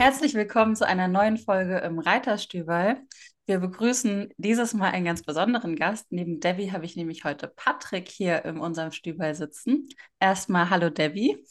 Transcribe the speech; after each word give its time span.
Herzlich 0.00 0.32
willkommen 0.32 0.76
zu 0.76 0.86
einer 0.86 1.08
neuen 1.08 1.36
Folge 1.36 1.76
im 1.80 1.98
Reiterstübel. 1.98 3.02
Wir 3.44 3.58
begrüßen 3.58 4.32
dieses 4.38 4.72
Mal 4.72 4.92
einen 4.92 5.04
ganz 5.04 5.22
besonderen 5.22 5.76
Gast. 5.76 6.06
Neben 6.08 6.40
Debbie 6.40 6.72
habe 6.72 6.86
ich 6.86 6.96
nämlich 6.96 7.24
heute 7.24 7.48
Patrick 7.48 8.08
hier 8.08 8.46
in 8.46 8.56
unserem 8.56 8.92
Stübel 8.92 9.34
sitzen. 9.34 9.90
Erstmal 10.18 10.70
hallo 10.70 10.88
Debbie. 10.88 11.44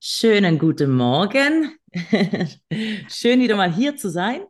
Schönen 0.00 0.58
guten 0.58 0.96
Morgen. 0.96 1.76
Schön 3.10 3.40
wieder 3.40 3.56
mal 3.56 3.70
hier 3.70 3.94
zu 3.94 4.08
sein. 4.08 4.40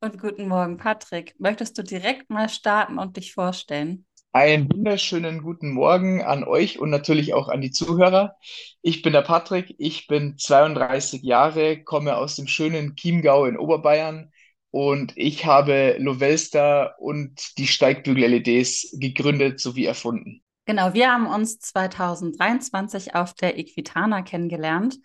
Und 0.00 0.18
guten 0.18 0.48
Morgen 0.48 0.78
Patrick. 0.78 1.38
Möchtest 1.38 1.76
du 1.76 1.82
direkt 1.82 2.30
mal 2.30 2.48
starten 2.48 2.98
und 2.98 3.18
dich 3.18 3.34
vorstellen? 3.34 4.06
Einen 4.32 4.70
wunderschönen 4.70 5.42
guten 5.42 5.72
Morgen 5.72 6.22
an 6.22 6.44
euch 6.44 6.78
und 6.78 6.90
natürlich 6.90 7.32
auch 7.32 7.48
an 7.48 7.62
die 7.62 7.70
Zuhörer. 7.70 8.36
Ich 8.82 9.00
bin 9.00 9.14
der 9.14 9.22
Patrick, 9.22 9.74
ich 9.78 10.06
bin 10.06 10.36
32 10.36 11.22
Jahre, 11.22 11.82
komme 11.82 12.16
aus 12.16 12.36
dem 12.36 12.46
schönen 12.46 12.94
Chiemgau 12.94 13.46
in 13.46 13.56
Oberbayern 13.56 14.30
und 14.70 15.14
ich 15.16 15.46
habe 15.46 15.96
Lovelster 15.98 16.94
und 16.98 17.56
die 17.56 17.66
Steigbügel-LEDs 17.66 18.98
gegründet 19.00 19.60
sowie 19.60 19.86
erfunden. 19.86 20.42
Genau, 20.66 20.92
wir 20.92 21.10
haben 21.10 21.26
uns 21.26 21.58
2023 21.60 23.14
auf 23.14 23.32
der 23.32 23.58
Equitana 23.58 24.20
kennengelernt 24.20 24.98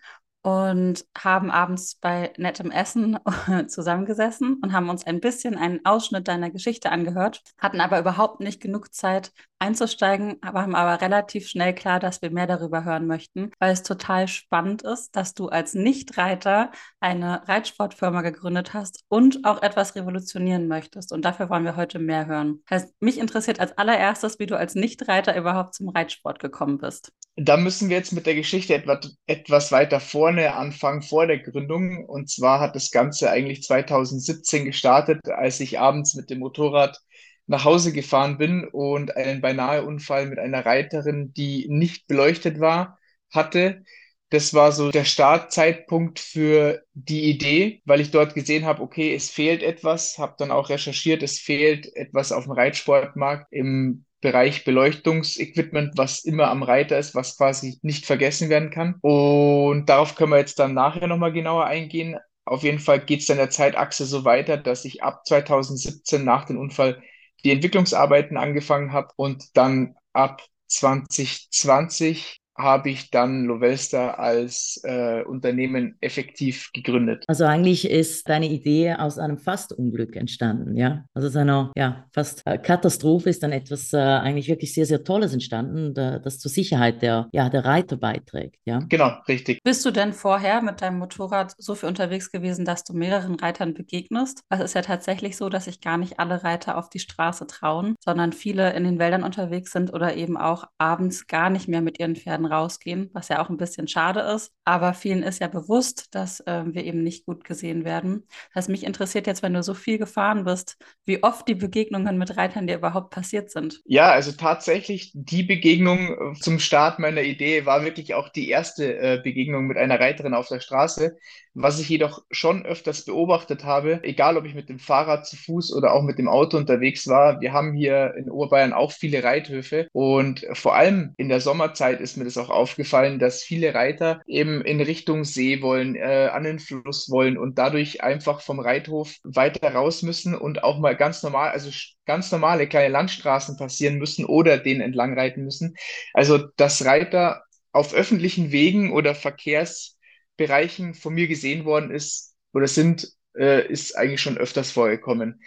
und 0.44 1.06
haben 1.18 1.50
abends 1.50 1.96
bei 1.96 2.34
nettem 2.38 2.70
Essen 2.70 3.18
zusammengesessen 3.68 4.60
und 4.62 4.74
haben 4.74 4.90
uns 4.90 5.08
ein 5.08 5.22
bisschen 5.22 5.58
einen 5.58 5.84
Ausschnitt 5.86 6.28
deiner 6.28 6.52
Geschichte 6.52 6.92
angehört, 6.92 7.42
hatten 7.58 7.80
aber 7.80 7.98
überhaupt 7.98 8.42
nicht 8.42 8.62
genug 8.62 8.94
Zeit 8.94 9.32
einzusteigen, 9.60 10.40
haben 10.44 10.76
aber 10.76 11.02
relativ 11.02 11.48
schnell 11.48 11.74
klar, 11.74 12.00
dass 12.02 12.22
wir 12.22 12.30
mehr 12.30 12.48
darüber 12.48 12.84
hören 12.84 13.08
möchten, 13.08 13.52
weil 13.60 13.72
es 13.72 13.84
total 13.84 14.28
spannend 14.28 14.82
ist, 14.82 15.16
dass 15.16 15.34
du 15.34 15.48
als 15.48 15.74
Nichtreiter 15.74 16.72
eine 17.00 17.48
Reitsportfirma 17.48 18.22
gegründet 18.22 18.74
hast 18.74 19.06
und 19.08 19.46
auch 19.46 19.62
etwas 19.62 19.96
revolutionieren 19.96 20.68
möchtest. 20.68 21.14
Und 21.14 21.24
dafür 21.24 21.50
wollen 21.50 21.64
wir 21.64 21.78
heute 21.78 22.00
mehr 22.00 22.26
hören. 22.26 22.62
Heißt, 22.70 22.94
mich 23.00 23.18
interessiert 23.18 23.62
als 23.62 23.78
allererstes, 23.78 24.40
wie 24.40 24.46
du 24.46 24.58
als 24.58 24.76
Nichtreiter 24.76 25.38
überhaupt 25.38 25.76
zum 25.76 25.88
Reitsport 25.88 26.40
gekommen 26.40 26.78
bist. 26.78 27.14
Da 27.36 27.58
müssen 27.58 27.89
wir 27.89 27.98
jetzt 27.98 28.12
mit 28.14 28.28
der 28.28 28.36
Geschichte 28.36 28.76
etwas, 28.76 29.17
etwas 29.26 29.72
weiter 29.72 30.00
vorne 30.00 30.53
anfangen, 30.53 31.02
vor 31.02 31.26
der 31.26 31.40
Gründung. 31.40 32.06
Und 32.06 32.30
zwar 32.30 32.59
hat 32.59 32.75
das 32.75 32.92
Ganze 32.92 33.31
eigentlich 33.31 33.64
2017 33.64 34.66
gestartet, 34.66 35.28
als 35.30 35.59
ich 35.59 35.80
abends 35.80 36.14
mit 36.14 36.30
dem 36.30 36.40
Motorrad 36.40 37.00
nach 37.48 37.66
Hause 37.66 37.92
gefahren 37.92 38.38
bin 38.38 38.67
und 38.67 39.16
einen 39.17 39.42
beinahe 39.42 39.84
Unfall 39.84 40.28
mit 40.28 40.40
einer 40.40 40.66
Reiterin, 40.66 41.34
die 41.34 41.67
nicht 41.70 42.08
beleuchtet 42.08 42.59
war, 42.59 43.00
hatte. 43.31 43.84
Das 44.30 44.53
war 44.53 44.72
so 44.72 44.92
der 44.92 45.06
Startzeitpunkt 45.06 46.20
für 46.20 46.84
die 46.94 47.30
Idee, 47.30 47.81
weil 47.86 48.02
ich 48.02 48.12
dort 48.12 48.36
gesehen 48.36 48.66
habe, 48.66 48.81
okay, 48.81 49.14
es 49.14 49.30
fehlt 49.30 49.64
etwas, 49.64 50.18
habe 50.18 50.36
dann 50.38 50.52
auch 50.52 50.70
recherchiert, 50.70 51.22
es 51.23 51.40
fehlt 51.40 51.95
etwas 51.95 52.31
auf 52.31 52.45
dem 52.45 52.53
Reitsportmarkt 52.53 53.52
im 53.52 54.06
Bereich 54.24 54.64
Beleuchtungsequipment, 54.64 55.98
was 55.98 56.24
immer 56.24 56.48
am 56.50 56.64
Reiter 56.64 56.98
ist, 56.98 57.14
was 57.14 57.38
quasi 57.38 57.78
nicht 57.82 58.06
vergessen 58.06 58.50
werden 58.50 58.72
kann. 58.72 58.96
Und 59.02 59.88
darauf 59.88 60.16
können 60.16 60.32
wir 60.32 60.40
jetzt 60.40 60.60
dann 60.60 60.74
nachher 60.74 61.08
nochmal 61.08 61.34
genauer 61.34 61.66
eingehen. 61.66 62.18
Auf 62.46 62.64
jeden 62.64 62.80
Fall 62.80 63.02
geht 63.02 63.20
es 63.20 63.25
dann 63.28 63.38
der 63.38 63.50
Zeitachse 63.50 64.06
so 64.06 64.24
weiter, 64.24 64.58
dass 64.58 64.86
ich 64.86 65.03
ab 65.03 65.25
2017 65.28 66.24
nach 66.24 66.46
dem 66.46 66.58
Unfall 66.58 67.03
die 67.44 67.52
Entwicklungsarbeiten 67.52 68.38
angefangen 68.38 68.94
habe 68.94 69.09
und 69.18 69.58
dann 69.58 69.96
ab 70.14 70.42
2020 70.68 72.43
habe 72.56 72.90
ich 72.90 73.09
dann 73.09 73.46
Lovelster 73.46 74.19
als 74.19 74.80
äh, 74.84 75.24
Unternehmen 75.24 75.96
effektiv 76.02 76.72
gegründet. 76.74 77.24
Also 77.28 77.46
eigentlich 77.46 77.90
ist 77.90 78.30
deine 78.30 78.47
Idee 78.47 78.94
aus 78.94 79.18
einem 79.18 79.38
Fastunglück 79.38 80.16
entstanden, 80.16 80.75
ja? 80.75 81.06
Also 81.14 81.28
aus 81.28 81.36
einer 81.36 81.72
ja, 81.75 82.06
fast 82.14 82.44
äh, 82.46 82.58
Katastrophe 82.58 83.30
ist 83.30 83.44
dann 83.44 83.52
etwas 83.52 83.94
äh, 83.94 83.97
eigentlich 83.97 84.47
wirklich 84.47 84.74
sehr, 84.74 84.86
sehr 84.86 85.03
Tolles 85.03 85.34
entstanden, 85.34 85.94
da, 85.94 86.19
das 86.19 86.40
zur 86.40 86.52
Sicherheit 86.52 87.02
der, 87.02 87.28
ja, 87.31 87.50
der 87.50 87.66
Reiter 87.66 87.97
beiträgt, 87.97 88.58
ja? 88.66 88.80
Genau, 88.90 89.12
richtig. 89.28 89.59
Bist 89.64 89.85
du 89.85 89.91
denn 89.91 90.14
vorher 90.14 90.62
mit 90.62 90.81
deinem 90.81 91.00
Motorrad 91.00 91.53
so 91.58 91.75
viel 91.75 91.90
unterwegs 91.90 92.31
gewesen, 92.31 92.66
dass 92.66 92.84
du 92.84 92.94
mehreren 92.94 93.35
Reitern 93.35 93.74
begegnest? 93.74 94.41
Es 94.50 94.59
ist 94.59 94.75
ja 94.75 94.81
tatsächlich 94.81 95.38
so, 95.38 95.50
dass 95.50 95.66
sich 95.66 95.81
gar 95.81 95.97
nicht 95.97 96.20
alle 96.20 96.44
Reiter 96.44 96.78
auf 96.78 96.90
die 96.90 97.00
Straße 97.00 97.47
trauen, 97.47 97.96
sondern 98.03 98.34
viele 98.34 98.74
in 98.74 98.84
den 98.84 99.00
Wäldern 99.00 99.24
unterwegs 99.24 99.72
sind 99.72 99.94
oder 99.94 100.16
eben 100.16 100.38
auch 100.38 100.66
abends 100.78 101.28
gar 101.28 101.50
nicht 101.50 101.68
mehr 101.68 101.81
mit 101.81 102.00
ihren 102.00 102.16
Pferden 102.16 102.43
rausgehen, 102.46 103.09
was 103.14 103.30
ja 103.30 103.42
auch 103.44 103.50
ein 103.50 103.58
bisschen 103.58 103.88
schade 103.88 104.22
ist. 104.22 104.52
Aber 104.66 104.94
vielen 104.94 105.24
ist 105.24 105.40
ja 105.40 105.48
bewusst, 105.48 106.14
dass 106.16 106.40
äh, 106.42 106.64
wir 106.66 106.84
eben 106.84 107.04
nicht 107.04 107.26
gut 107.26 107.44
gesehen 107.44 107.86
werden. 107.86 108.26
Das 108.54 108.64
heißt, 108.64 108.70
mich 108.70 108.84
interessiert 108.84 109.28
jetzt, 109.28 109.44
wenn 109.44 109.54
du 109.54 109.64
so 109.64 109.74
viel 109.74 109.98
gefahren 109.98 110.44
bist, 110.44 110.78
wie 111.06 111.24
oft 111.24 111.48
die 111.48 111.56
Begegnungen 111.56 112.18
mit 112.18 112.38
Reitern 112.38 112.68
dir 112.68 112.78
überhaupt 112.78 113.12
passiert 113.12 113.52
sind. 113.52 113.82
Ja, 113.86 114.12
also 114.12 114.32
tatsächlich 114.32 115.12
die 115.14 115.44
Begegnung 115.44 116.34
äh, 116.34 116.34
zum 116.40 116.59
Start 116.59 117.00
meiner 117.00 117.22
Idee 117.22 117.66
war 117.66 117.84
wirklich 117.84 118.14
auch 118.14 118.30
die 118.30 118.50
erste 118.50 118.98
äh, 118.98 119.22
Begegnung 119.24 119.68
mit 119.68 119.78
einer 119.78 120.00
Reiterin 120.00 120.34
auf 120.34 120.48
der 120.48 120.59
Straße. 120.59 121.18
Was 121.56 121.80
ich 121.80 121.88
jedoch 121.88 122.24
schon 122.31 122.66
öfters 122.66 123.06
beobachtet 123.06 123.64
habe, 123.64 124.00
egal 124.03 124.38
ob 124.38 124.46
ich 124.46 124.56
mit 124.56 124.69
dem 124.69 124.80
Fahrrad 124.80 125.28
zu 125.28 125.36
Fuß 125.36 125.74
oder 125.74 125.94
auch 125.94 126.02
mit 126.02 126.18
dem 126.18 126.28
Auto 126.28 126.58
unterwegs 126.58 127.08
war, 127.08 127.41
wir 127.41 127.53
haben 127.53 127.74
hier 127.74 128.16
in 128.18 128.30
Oberbayern 128.31 128.74
auch 128.74 128.91
viele 128.91 129.24
Reithöfe 129.24 129.88
und 129.91 130.47
vor 130.53 130.75
allem 130.75 131.14
in 131.18 131.30
der 131.30 131.41
Sommerzeit 131.41 132.02
ist 132.02 132.18
mir 132.18 132.24
das 132.24 132.38
auch 132.38 132.50
aufgefallen, 132.50 133.19
dass 133.19 133.44
viele 133.44 133.75
Reiter 133.75 134.22
eben 134.25 134.62
in 134.62 134.81
Richtung 134.81 135.25
See 135.25 135.62
wollen, 135.62 135.96
äh, 135.96 136.30
an 136.34 136.44
den 136.44 136.58
Fluss 136.58 137.09
wollen 137.12 137.38
und 137.38 137.59
dadurch 137.59 138.03
einfach 138.03 138.41
vom 138.41 138.59
Reithof 138.59 139.16
weiter 139.24 139.74
raus 139.74 140.02
müssen 140.02 140.34
und 140.34 140.64
auch 140.64 140.80
mal 140.80 140.96
ganz 140.96 141.22
normal, 141.22 141.52
also 141.52 141.70
ganz 142.06 142.31
normale 142.31 142.68
kleine 142.68 142.90
Landstraßen 142.90 143.58
passieren 143.58 144.00
müssen 144.00 144.25
oder 144.25 144.58
den 144.58 144.81
entlang 144.81 145.18
reiten 145.18 145.44
müssen. 145.44 145.75
Also 146.16 146.40
dass 146.58 146.84
Reiter 146.84 147.44
auf 147.72 147.94
öffentlichen 147.94 148.52
Wegen 148.52 148.91
oder 148.91 149.14
Verkehrs 149.16 149.97
Bereichen 150.38 150.94
von 150.94 151.14
mir 151.14 151.28
gesehen 151.28 151.66
worden 151.66 151.92
ist 151.92 152.36
oder 152.54 152.68
sind, 152.68 153.12
äh, 153.38 153.68
ist 153.68 153.96
eigentlich 153.98 154.22
schon 154.22 154.38
öfters 154.38 154.72
vorgekommen. 154.72 155.42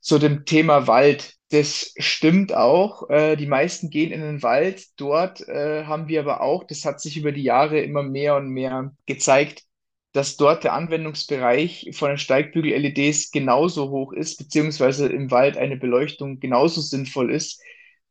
Zu 0.00 0.18
dem 0.18 0.44
Thema 0.44 0.86
Wald. 0.86 1.34
Das 1.50 1.94
stimmt 1.98 2.52
auch. 2.52 3.08
Äh, 3.08 3.36
die 3.36 3.46
meisten 3.46 3.90
gehen 3.90 4.10
in 4.10 4.20
den 4.20 4.42
Wald. 4.42 4.84
Dort 4.96 5.46
äh, 5.48 5.84
haben 5.84 6.08
wir 6.08 6.20
aber 6.20 6.40
auch, 6.40 6.64
das 6.64 6.84
hat 6.84 7.00
sich 7.00 7.16
über 7.16 7.32
die 7.32 7.42
Jahre 7.42 7.80
immer 7.80 8.02
mehr 8.02 8.36
und 8.36 8.48
mehr 8.48 8.92
gezeigt, 9.06 9.62
dass 10.12 10.36
dort 10.36 10.64
der 10.64 10.72
Anwendungsbereich 10.72 11.90
von 11.92 12.08
den 12.08 12.18
Steigbügel-LEDs 12.18 13.30
genauso 13.30 13.90
hoch 13.90 14.12
ist, 14.12 14.38
beziehungsweise 14.38 15.08
im 15.08 15.30
Wald 15.30 15.56
eine 15.56 15.76
Beleuchtung 15.76 16.40
genauso 16.40 16.80
sinnvoll 16.80 17.30
ist 17.32 17.60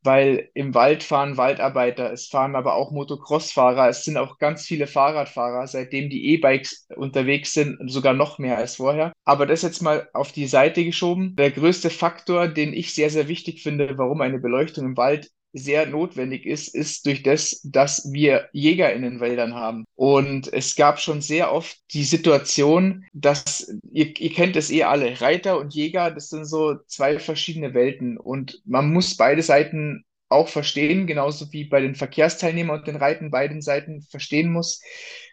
weil 0.02 0.50
im 0.54 0.74
Wald 0.74 1.02
fahren 1.02 1.36
Waldarbeiter, 1.36 2.12
es 2.12 2.28
fahren 2.28 2.54
aber 2.54 2.74
auch 2.74 2.92
Motocross-Fahrer, 2.92 3.88
es 3.88 4.04
sind 4.04 4.16
auch 4.16 4.38
ganz 4.38 4.64
viele 4.64 4.86
Fahrradfahrer, 4.86 5.66
seitdem 5.66 6.10
die 6.10 6.26
E-Bikes 6.30 6.86
unterwegs 6.96 7.52
sind, 7.52 7.78
sogar 7.90 8.14
noch 8.14 8.38
mehr 8.38 8.58
als 8.58 8.76
vorher. 8.76 9.12
Aber 9.24 9.46
das 9.46 9.62
jetzt 9.62 9.82
mal 9.82 10.08
auf 10.12 10.32
die 10.32 10.46
Seite 10.46 10.84
geschoben. 10.84 11.34
Der 11.36 11.50
größte 11.50 11.90
Faktor, 11.90 12.48
den 12.48 12.72
ich 12.72 12.94
sehr, 12.94 13.10
sehr 13.10 13.28
wichtig 13.28 13.62
finde, 13.62 13.98
warum 13.98 14.20
eine 14.20 14.38
Beleuchtung 14.38 14.84
im 14.84 14.96
Wald 14.96 15.30
sehr 15.56 15.86
notwendig 15.86 16.46
ist, 16.46 16.74
ist 16.74 17.06
durch 17.06 17.22
das, 17.22 17.60
dass 17.64 18.12
wir 18.12 18.48
Jäger 18.52 18.92
in 18.92 19.02
den 19.02 19.20
Wäldern 19.20 19.54
haben. 19.54 19.84
Und 19.94 20.52
es 20.52 20.76
gab 20.76 21.00
schon 21.00 21.20
sehr 21.20 21.52
oft 21.52 21.78
die 21.92 22.04
Situation, 22.04 23.06
dass, 23.12 23.72
ihr, 23.90 24.18
ihr 24.20 24.32
kennt 24.32 24.56
es 24.56 24.70
eh 24.70 24.84
alle, 24.84 25.20
Reiter 25.20 25.58
und 25.58 25.74
Jäger, 25.74 26.10
das 26.10 26.28
sind 26.28 26.44
so 26.44 26.76
zwei 26.86 27.18
verschiedene 27.18 27.74
Welten. 27.74 28.18
Und 28.18 28.60
man 28.64 28.92
muss 28.92 29.16
beide 29.16 29.42
Seiten 29.42 30.04
auch 30.28 30.48
verstehen, 30.48 31.06
genauso 31.06 31.52
wie 31.52 31.64
bei 31.64 31.80
den 31.80 31.94
Verkehrsteilnehmern 31.94 32.80
und 32.80 32.86
den 32.86 32.96
Reiten 32.96 33.30
beiden 33.30 33.62
Seiten 33.62 34.02
verstehen 34.02 34.52
muss. 34.52 34.82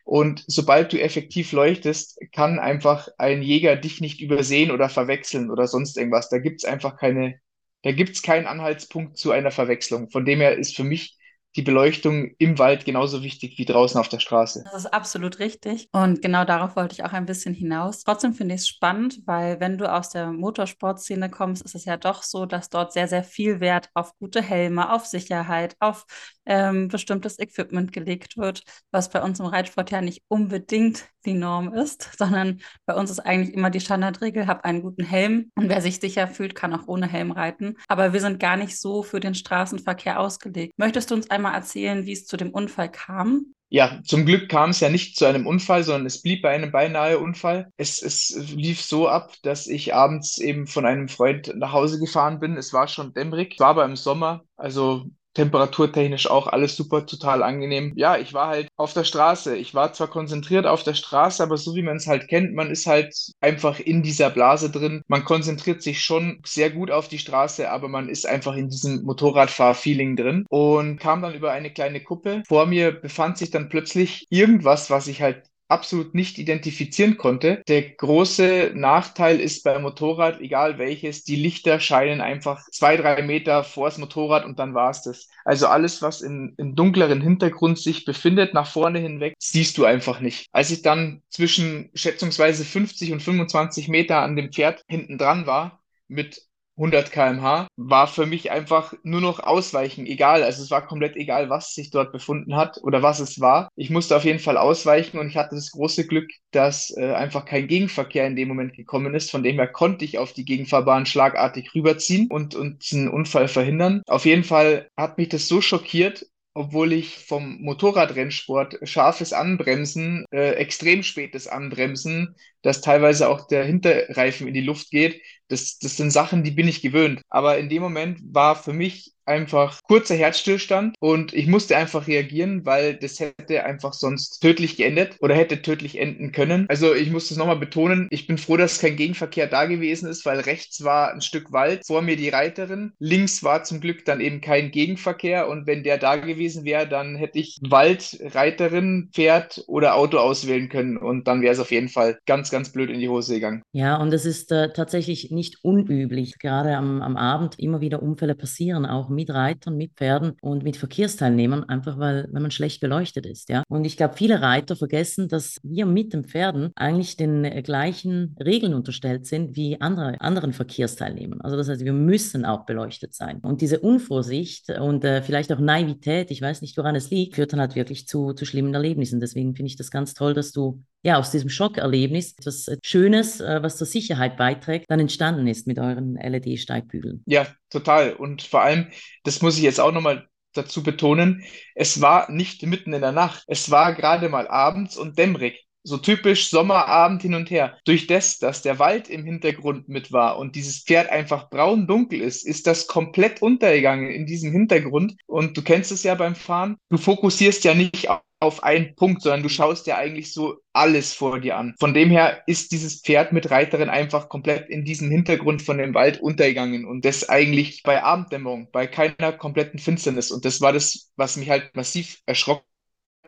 Und 0.05 0.43
sobald 0.47 0.93
du 0.93 1.01
effektiv 1.01 1.51
leuchtest, 1.51 2.19
kann 2.31 2.59
einfach 2.59 3.07
ein 3.17 3.41
Jäger 3.41 3.75
dich 3.75 4.01
nicht 4.01 4.21
übersehen 4.21 4.71
oder 4.71 4.89
verwechseln 4.89 5.49
oder 5.49 5.67
sonst 5.67 5.97
irgendwas. 5.97 6.29
Da 6.29 6.37
gibt's 6.39 6.65
einfach 6.65 6.97
keine 6.97 7.39
da 7.83 7.91
gibt 7.91 8.11
es 8.11 8.21
keinen 8.21 8.47
Anhaltspunkt 8.47 9.17
zu 9.17 9.31
einer 9.31 9.51
Verwechslung. 9.51 10.09
Von 10.09 10.25
dem 10.25 10.39
her 10.41 10.57
ist 10.57 10.75
für 10.75 10.83
mich 10.83 11.17
die 11.55 11.61
Beleuchtung 11.61 12.31
im 12.37 12.57
Wald 12.57 12.85
genauso 12.85 13.23
wichtig 13.23 13.57
wie 13.57 13.65
draußen 13.65 13.99
auf 13.99 14.09
der 14.09 14.19
Straße. 14.19 14.63
Das 14.65 14.85
ist 14.85 14.93
absolut 14.93 15.39
richtig. 15.39 15.87
Und 15.91 16.21
genau 16.21 16.45
darauf 16.45 16.75
wollte 16.75 16.93
ich 16.93 17.03
auch 17.03 17.13
ein 17.13 17.25
bisschen 17.25 17.53
hinaus. 17.53 18.03
Trotzdem 18.03 18.33
finde 18.33 18.55
ich 18.55 18.61
es 18.61 18.67
spannend, 18.67 19.21
weil 19.25 19.59
wenn 19.59 19.77
du 19.77 19.91
aus 19.91 20.09
der 20.09 20.31
Motorsportszene 20.31 21.29
kommst, 21.29 21.63
ist 21.63 21.75
es 21.75 21.85
ja 21.85 21.97
doch 21.97 22.23
so, 22.23 22.45
dass 22.45 22.69
dort 22.69 22.93
sehr, 22.93 23.07
sehr 23.07 23.23
viel 23.23 23.59
Wert 23.59 23.89
auf 23.93 24.17
gute 24.17 24.41
Helme, 24.41 24.91
auf 24.91 25.05
Sicherheit, 25.05 25.75
auf 25.79 26.05
ähm, 26.45 26.87
bestimmtes 26.87 27.39
Equipment 27.39 27.93
gelegt 27.93 28.37
wird, 28.37 28.63
was 28.91 29.09
bei 29.09 29.21
uns 29.21 29.39
im 29.39 29.45
Reitsport 29.45 29.91
ja 29.91 30.01
nicht 30.01 30.23
unbedingt 30.27 31.05
die 31.25 31.33
Norm 31.33 31.73
ist, 31.73 32.09
sondern 32.17 32.61
bei 32.85 32.95
uns 32.95 33.09
ist 33.09 33.19
eigentlich 33.19 33.53
immer 33.53 33.69
die 33.69 33.79
Standardregel, 33.79 34.47
hab 34.47 34.65
einen 34.65 34.81
guten 34.81 35.03
Helm 35.03 35.51
und 35.55 35.69
wer 35.69 35.81
sich 35.81 35.99
sicher 35.99 36.27
fühlt, 36.27 36.55
kann 36.55 36.73
auch 36.73 36.87
ohne 36.87 37.07
Helm 37.07 37.31
reiten. 37.31 37.75
Aber 37.87 38.13
wir 38.13 38.19
sind 38.19 38.39
gar 38.39 38.57
nicht 38.57 38.79
so 38.79 39.03
für 39.03 39.19
den 39.19 39.35
Straßenverkehr 39.35 40.19
ausgelegt. 40.19 40.73
Möchtest 40.77 41.11
du 41.11 41.15
uns 41.15 41.29
einmal 41.29 41.42
erzählen, 41.51 42.05
wie 42.05 42.13
es 42.13 42.25
zu 42.25 42.37
dem 42.37 42.51
Unfall 42.51 42.89
kam? 42.91 43.53
ja, 43.73 43.99
zum 44.03 44.27
Glück 44.27 44.49
kam 44.49 44.69
es 44.69 44.81
ja 44.81 44.89
nicht 44.89 45.17
zu 45.17 45.25
einem 45.25 45.47
Unfall, 45.47 45.83
sondern 45.83 46.05
es 46.05 46.21
blieb 46.21 46.43
bei 46.43 46.51
einem 46.51 46.71
beinahe 46.71 47.17
Unfall. 47.17 47.71
Es, 47.75 48.03
es 48.03 48.29
lief 48.53 48.79
so 48.79 49.07
ab, 49.07 49.33
dass 49.41 49.65
ich 49.65 49.95
abends 49.95 50.37
eben 50.37 50.67
von 50.67 50.85
einem 50.85 51.07
Freund 51.07 51.51
nach 51.55 51.71
Hause 51.71 51.97
gefahren 51.99 52.39
bin. 52.39 52.55
Es 52.55 52.71
war 52.71 52.87
schon 52.87 53.15
dämmerig, 53.15 53.55
war 53.57 53.69
aber 53.69 53.85
im 53.85 53.95
Sommer, 53.95 54.43
also 54.57 55.07
temperaturtechnisch 55.33 56.29
auch 56.29 56.47
alles 56.47 56.75
super, 56.75 57.05
total 57.05 57.43
angenehm. 57.43 57.93
Ja, 57.95 58.17
ich 58.17 58.33
war 58.33 58.47
halt 58.47 58.69
auf 58.77 58.93
der 58.93 59.03
Straße. 59.03 59.55
Ich 59.57 59.73
war 59.73 59.93
zwar 59.93 60.07
konzentriert 60.07 60.65
auf 60.65 60.83
der 60.83 60.93
Straße, 60.93 61.41
aber 61.43 61.57
so 61.57 61.75
wie 61.75 61.81
man 61.81 61.97
es 61.97 62.07
halt 62.07 62.27
kennt, 62.27 62.53
man 62.53 62.69
ist 62.71 62.85
halt 62.87 63.15
einfach 63.41 63.79
in 63.79 64.03
dieser 64.03 64.29
Blase 64.29 64.69
drin. 64.69 65.01
Man 65.07 65.23
konzentriert 65.25 65.81
sich 65.81 66.01
schon 66.03 66.41
sehr 66.45 66.69
gut 66.71 66.91
auf 66.91 67.07
die 67.07 67.19
Straße, 67.19 67.69
aber 67.69 67.87
man 67.87 68.09
ist 68.09 68.27
einfach 68.27 68.55
in 68.55 68.69
diesem 68.69 69.03
Motorradfahr-Feeling 69.03 70.15
drin 70.15 70.45
und 70.49 70.97
kam 70.99 71.21
dann 71.21 71.33
über 71.35 71.51
eine 71.51 71.71
kleine 71.71 72.01
Kuppe. 72.01 72.43
Vor 72.47 72.65
mir 72.65 72.91
befand 72.91 73.37
sich 73.37 73.51
dann 73.51 73.69
plötzlich 73.69 74.25
irgendwas, 74.29 74.89
was 74.89 75.07
ich 75.07 75.21
halt 75.21 75.43
absolut 75.73 76.13
nicht 76.13 76.37
identifizieren 76.37 77.17
konnte. 77.17 77.63
Der 77.67 77.81
große 77.81 78.71
Nachteil 78.75 79.39
ist 79.39 79.63
beim 79.63 79.81
Motorrad, 79.81 80.39
egal 80.39 80.77
welches, 80.77 81.23
die 81.23 81.35
Lichter 81.35 81.79
scheinen 81.79 82.21
einfach 82.21 82.63
zwei, 82.71 82.95
drei 82.95 83.21
Meter 83.23 83.63
vor 83.63 83.89
das 83.89 83.97
Motorrad 83.97 84.45
und 84.45 84.59
dann 84.59 84.73
war 84.73 84.91
es 84.91 85.01
das. 85.01 85.27
Also 85.43 85.67
alles, 85.67 86.01
was 86.01 86.21
in, 86.21 86.53
im 86.57 86.75
dunkleren 86.75 87.21
Hintergrund 87.21 87.79
sich 87.79 88.05
befindet, 88.05 88.53
nach 88.53 88.67
vorne 88.67 88.99
hinweg, 88.99 89.33
siehst 89.39 89.77
du 89.77 89.85
einfach 89.85 90.19
nicht. 90.19 90.47
Als 90.51 90.69
ich 90.71 90.83
dann 90.83 91.23
zwischen 91.29 91.89
schätzungsweise 91.95 92.63
50 92.63 93.11
und 93.11 93.21
25 93.21 93.87
Meter 93.87 94.19
an 94.21 94.35
dem 94.35 94.51
Pferd 94.53 94.83
hinten 94.87 95.17
dran 95.17 95.47
war, 95.47 95.81
mit 96.07 96.43
100 96.77 97.11
km/h, 97.11 97.67
war 97.75 98.07
für 98.07 98.25
mich 98.25 98.51
einfach 98.51 98.93
nur 99.03 99.21
noch 99.21 99.39
ausweichen, 99.39 100.05
egal. 100.05 100.43
Also 100.43 100.63
es 100.63 100.71
war 100.71 100.85
komplett 100.85 101.15
egal, 101.15 101.49
was 101.49 101.73
sich 101.73 101.89
dort 101.91 102.11
befunden 102.11 102.55
hat 102.55 102.79
oder 102.83 103.01
was 103.01 103.19
es 103.19 103.39
war. 103.39 103.69
Ich 103.75 103.89
musste 103.89 104.15
auf 104.15 104.25
jeden 104.25 104.39
Fall 104.39 104.57
ausweichen 104.57 105.17
und 105.19 105.27
ich 105.27 105.37
hatte 105.37 105.55
das 105.55 105.71
große 105.71 106.07
Glück, 106.07 106.29
dass 106.51 106.95
äh, 106.97 107.13
einfach 107.13 107.45
kein 107.45 107.67
Gegenverkehr 107.67 108.25
in 108.27 108.35
dem 108.35 108.47
Moment 108.47 108.73
gekommen 108.75 109.13
ist. 109.13 109.31
Von 109.31 109.43
dem 109.43 109.55
her 109.55 109.67
konnte 109.67 110.05
ich 110.05 110.17
auf 110.17 110.33
die 110.33 110.45
Gegenfahrbahn 110.45 111.05
schlagartig 111.05 111.73
rüberziehen 111.75 112.27
und, 112.29 112.55
und 112.55 112.83
einen 112.91 113.09
Unfall 113.09 113.47
verhindern. 113.47 114.01
Auf 114.07 114.25
jeden 114.25 114.43
Fall 114.43 114.89
hat 114.97 115.17
mich 115.17 115.29
das 115.29 115.47
so 115.47 115.61
schockiert, 115.61 116.25
obwohl 116.55 116.93
ich 116.93 117.17
vom 117.17 117.61
Motorradrennsport 117.61 118.79
scharfes 118.83 119.33
Anbremsen, 119.33 120.25
äh, 120.31 120.51
extrem 120.51 121.01
spätes 121.03 121.47
Anbremsen, 121.47 122.35
dass 122.63 122.81
teilweise 122.81 123.29
auch 123.29 123.47
der 123.47 123.65
Hinterreifen 123.65 124.47
in 124.47 124.53
die 124.53 124.61
Luft 124.61 124.89
geht, 124.89 125.21
das, 125.49 125.77
das 125.77 125.97
sind 125.97 126.11
Sachen, 126.11 126.43
die 126.43 126.51
bin 126.51 126.67
ich 126.67 126.81
gewöhnt. 126.81 127.21
Aber 127.29 127.57
in 127.57 127.69
dem 127.69 127.81
Moment 127.83 128.19
war 128.23 128.55
für 128.55 128.73
mich 128.73 129.13
einfach 129.25 129.79
kurzer 129.83 130.15
Herzstillstand 130.15 130.95
und 130.99 131.33
ich 131.33 131.47
musste 131.47 131.77
einfach 131.77 132.07
reagieren, 132.07 132.65
weil 132.65 132.95
das 132.95 133.19
hätte 133.19 133.63
einfach 133.63 133.93
sonst 133.93 134.39
tödlich 134.41 134.75
geendet 134.75 135.15
oder 135.21 135.35
hätte 135.35 135.61
tödlich 135.61 135.97
enden 135.97 136.31
können. 136.31 136.65
Also 136.67 136.93
ich 136.93 137.09
muss 137.09 137.29
das 137.29 137.37
nochmal 137.37 137.57
betonen, 137.57 138.07
ich 138.11 138.27
bin 138.27 138.37
froh, 138.37 138.57
dass 138.57 138.79
kein 138.79 138.95
Gegenverkehr 138.95 139.47
da 139.47 139.65
gewesen 139.65 140.09
ist, 140.09 140.25
weil 140.25 140.39
rechts 140.41 140.83
war 140.83 141.13
ein 141.13 141.21
Stück 141.21 141.51
Wald, 141.51 141.85
vor 141.85 142.01
mir 142.01 142.17
die 142.17 142.29
Reiterin, 142.29 142.91
links 142.99 143.43
war 143.43 143.63
zum 143.63 143.79
Glück 143.79 144.03
dann 144.05 144.19
eben 144.19 144.41
kein 144.41 144.71
Gegenverkehr 144.71 145.47
und 145.47 145.67
wenn 145.67 145.83
der 145.83 145.97
da 145.97 146.17
gewesen 146.17 146.65
wäre, 146.65 146.87
dann 146.87 147.15
hätte 147.15 147.39
ich 147.39 147.59
Wald, 147.61 148.19
Reiterin, 148.21 149.09
Pferd 149.13 149.63
oder 149.67 149.95
Auto 149.95 150.17
auswählen 150.17 150.69
können 150.69 150.97
und 150.97 151.27
dann 151.27 151.41
wäre 151.41 151.53
es 151.53 151.59
auf 151.59 151.71
jeden 151.71 151.89
Fall 151.89 152.19
ganz, 152.25 152.49
ganz 152.53 152.71
blöd 152.71 152.89
in 152.89 152.99
die 152.99 153.09
Hose 153.09 153.33
gegangen. 153.33 153.63
Ja, 153.73 153.97
und 153.97 154.13
es 154.13 154.25
ist 154.25 154.51
äh, 154.51 154.71
tatsächlich 154.71 155.31
nicht 155.31 155.63
unüblich, 155.63 156.39
gerade 156.39 156.77
am, 156.77 157.01
am 157.01 157.17
Abend 157.17 157.59
immer 157.59 157.81
wieder 157.81 158.01
Unfälle 158.01 158.35
passieren, 158.35 158.85
auch 158.85 159.09
mit 159.09 159.29
Reitern, 159.31 159.75
mit 159.75 159.93
Pferden 159.95 160.33
und 160.41 160.63
mit 160.63 160.77
Verkehrsteilnehmern, 160.77 161.63
einfach 161.65 161.97
weil, 161.97 162.29
weil 162.31 162.41
man 162.41 162.51
schlecht 162.51 162.79
beleuchtet 162.79 163.25
ist. 163.25 163.49
Ja? 163.49 163.63
Und 163.67 163.85
ich 163.85 163.97
glaube, 163.97 164.15
viele 164.15 164.41
Reiter 164.41 164.75
vergessen, 164.75 165.27
dass 165.27 165.59
wir 165.63 165.85
mit 165.85 166.13
den 166.13 166.23
Pferden 166.23 166.71
eigentlich 166.75 167.17
den 167.17 167.43
äh, 167.43 167.61
gleichen 167.63 168.35
Regeln 168.43 168.73
unterstellt 168.73 169.25
sind 169.25 169.55
wie 169.55 169.81
andere, 169.81 170.21
anderen 170.21 170.53
Verkehrsteilnehmern. 170.53 171.41
Also 171.41 171.57
das 171.57 171.67
heißt, 171.67 171.83
wir 171.83 171.93
müssen 171.93 172.45
auch 172.45 172.65
beleuchtet 172.65 173.13
sein. 173.15 173.39
Und 173.39 173.61
diese 173.61 173.79
Unvorsicht 173.79 174.69
und 174.69 175.03
äh, 175.03 175.23
vielleicht 175.23 175.51
auch 175.51 175.59
Naivität, 175.59 176.29
ich 176.29 176.41
weiß 176.41 176.61
nicht, 176.61 176.77
woran 176.77 176.95
es 176.95 177.09
liegt, 177.09 177.35
führt 177.35 177.51
dann 177.51 177.59
halt 177.59 177.75
wirklich 177.75 178.07
zu, 178.07 178.33
zu 178.33 178.45
schlimmen 178.45 178.73
Erlebnissen. 178.73 179.19
Deswegen 179.19 179.55
finde 179.55 179.67
ich 179.67 179.75
das 179.75 179.89
ganz 179.89 180.13
toll, 180.13 180.33
dass 180.33 180.51
du 180.51 180.83
ja 181.03 181.19
aus 181.19 181.31
diesem 181.31 181.49
Schockerlebnis 181.49 182.33
etwas 182.37 182.67
äh, 182.67 182.77
Schönes, 182.83 183.39
äh, 183.39 183.61
was 183.61 183.77
zur 183.77 183.87
Sicherheit 183.87 184.37
beiträgt, 184.37 184.89
dann 184.89 184.99
entstanden 184.99 185.47
ist 185.47 185.67
mit 185.67 185.77
euren 185.77 186.15
LED-Steigbügeln. 186.15 187.23
Ja, 187.25 187.47
total. 187.69 188.13
Und 188.13 188.41
vor 188.41 188.61
allem, 188.61 188.87
das 189.23 189.41
muss 189.41 189.57
ich 189.57 189.63
jetzt 189.63 189.79
auch 189.79 189.91
nochmal 189.91 190.27
dazu 190.53 190.83
betonen, 190.83 191.43
es 191.75 192.01
war 192.01 192.31
nicht 192.31 192.63
mitten 192.63 192.93
in 192.93 193.01
der 193.01 193.11
Nacht. 193.11 193.43
Es 193.47 193.69
war 193.71 193.93
gerade 193.93 194.29
mal 194.29 194.47
abends 194.47 194.97
und 194.97 195.17
dämmerig. 195.17 195.65
So 195.85 195.97
typisch 195.97 196.49
Sommerabend 196.49 197.23
hin 197.23 197.33
und 197.33 197.51
her. 197.51 197.77
Durch 197.83 198.07
das, 198.07 198.39
dass 198.39 198.61
der 198.61 198.79
Wald 198.79 199.09
im 199.09 199.25
Hintergrund 199.25 199.89
mit 199.89 200.13
war 200.13 200.37
und 200.37 200.55
dieses 200.55 200.83
Pferd 200.83 201.09
einfach 201.09 201.49
braun 201.49 201.87
dunkel 201.87 202.21
ist, 202.21 202.47
ist 202.47 202.67
das 202.67 202.87
komplett 202.87 203.41
untergegangen 203.41 204.09
in 204.09 204.25
diesem 204.25 204.53
Hintergrund. 204.53 205.15
Und 205.25 205.57
du 205.57 205.61
kennst 205.61 205.91
es 205.91 206.03
ja 206.03 206.15
beim 206.15 206.35
Fahren. 206.35 206.77
Du 206.89 206.97
fokussierst 206.97 207.65
ja 207.65 207.73
nicht 207.73 208.07
auf 208.43 208.63
einen 208.63 208.95
Punkt, 208.95 209.21
sondern 209.21 209.43
du 209.43 209.49
schaust 209.49 209.87
dir 209.87 209.97
eigentlich 209.97 210.33
so 210.33 210.57
alles 210.73 211.13
vor 211.13 211.39
dir 211.39 211.57
an. 211.57 211.75
Von 211.79 211.93
dem 211.93 212.09
her 212.09 212.43
ist 212.45 212.71
dieses 212.71 213.01
Pferd 213.01 213.31
mit 213.33 213.49
Reiterin 213.49 213.89
einfach 213.89 214.29
komplett 214.29 214.69
in 214.69 214.85
diesem 214.85 215.09
Hintergrund 215.09 215.61
von 215.61 215.77
dem 215.77 215.93
Wald 215.93 216.21
untergegangen 216.21 216.85
und 216.85 217.05
das 217.05 217.29
eigentlich 217.29 217.83
bei 217.83 218.03
Abenddämmerung, 218.03 218.69
bei 218.71 218.87
keiner 218.87 219.33
kompletten 219.33 219.79
Finsternis. 219.79 220.31
Und 220.31 220.45
das 220.45 220.61
war 220.61 220.73
das, 220.73 221.11
was 221.15 221.37
mich 221.37 221.49
halt 221.49 221.75
massiv 221.75 222.21
erschrocken, 222.25 222.67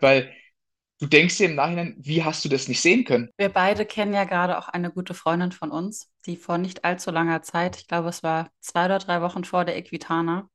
weil 0.01 0.31
du 0.99 1.07
denkst 1.07 1.37
dir 1.37 1.45
im 1.45 1.55
Nachhinein, 1.55 1.95
wie 1.97 2.23
hast 2.23 2.45
du 2.45 2.49
das 2.49 2.67
nicht 2.67 2.81
sehen 2.81 3.05
können? 3.05 3.29
Wir 3.37 3.49
beide 3.49 3.85
kennen 3.85 4.13
ja 4.13 4.23
gerade 4.23 4.57
auch 4.57 4.69
eine 4.69 4.91
gute 4.91 5.13
Freundin 5.13 5.51
von 5.51 5.71
uns, 5.71 6.09
die 6.25 6.37
vor 6.37 6.57
nicht 6.57 6.85
allzu 6.85 7.11
langer 7.11 7.41
Zeit, 7.41 7.77
ich 7.77 7.87
glaube, 7.87 8.09
es 8.09 8.23
war 8.23 8.49
zwei 8.59 8.85
oder 8.85 8.99
drei 8.99 9.21
Wochen 9.21 9.43
vor 9.43 9.65
der 9.65 9.77
Equitana, 9.77 10.49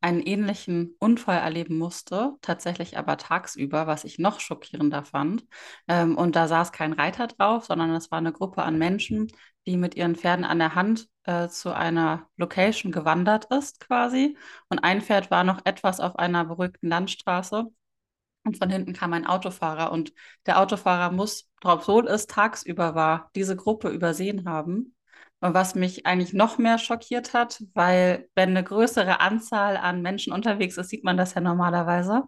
einen 0.00 0.20
ähnlichen 0.20 0.96
Unfall 0.98 1.38
erleben 1.38 1.78
musste, 1.78 2.34
tatsächlich 2.40 2.98
aber 2.98 3.16
tagsüber, 3.16 3.86
was 3.86 4.04
ich 4.04 4.18
noch 4.18 4.40
schockierender 4.40 5.04
fand. 5.04 5.44
Ähm, 5.88 6.16
und 6.16 6.36
da 6.36 6.48
saß 6.48 6.72
kein 6.72 6.92
Reiter 6.92 7.26
drauf, 7.28 7.64
sondern 7.66 7.90
es 7.92 8.10
war 8.10 8.18
eine 8.18 8.32
Gruppe 8.32 8.62
an 8.62 8.78
Menschen, 8.78 9.28
die 9.66 9.76
mit 9.76 9.94
ihren 9.94 10.16
Pferden 10.16 10.44
an 10.44 10.58
der 10.58 10.74
Hand 10.74 11.08
äh, 11.24 11.48
zu 11.48 11.74
einer 11.74 12.28
Location 12.36 12.92
gewandert 12.92 13.46
ist 13.46 13.80
quasi. 13.80 14.36
Und 14.68 14.80
ein 14.80 15.00
Pferd 15.00 15.30
war 15.30 15.44
noch 15.44 15.60
etwas 15.64 16.00
auf 16.00 16.16
einer 16.16 16.44
beruhigten 16.44 16.88
Landstraße. 16.88 17.66
Und 18.44 18.58
von 18.58 18.70
hinten 18.70 18.92
kam 18.92 19.12
ein 19.12 19.26
Autofahrer 19.26 19.92
und 19.92 20.12
der 20.46 20.58
Autofahrer 20.60 21.12
muss, 21.12 21.48
obwohl 21.62 22.08
es 22.08 22.26
tagsüber 22.26 22.96
war, 22.96 23.30
diese 23.36 23.54
Gruppe 23.54 23.88
übersehen 23.90 24.48
haben 24.48 24.94
was 25.42 25.74
mich 25.74 26.06
eigentlich 26.06 26.32
noch 26.32 26.58
mehr 26.58 26.78
schockiert 26.78 27.34
hat, 27.34 27.62
weil 27.74 28.28
wenn 28.34 28.50
eine 28.50 28.64
größere 28.64 29.20
Anzahl 29.20 29.76
an 29.76 30.00
Menschen 30.02 30.32
unterwegs 30.32 30.76
ist, 30.76 30.88
sieht 30.90 31.04
man 31.04 31.16
das 31.16 31.34
ja 31.34 31.40
normalerweise. 31.40 32.22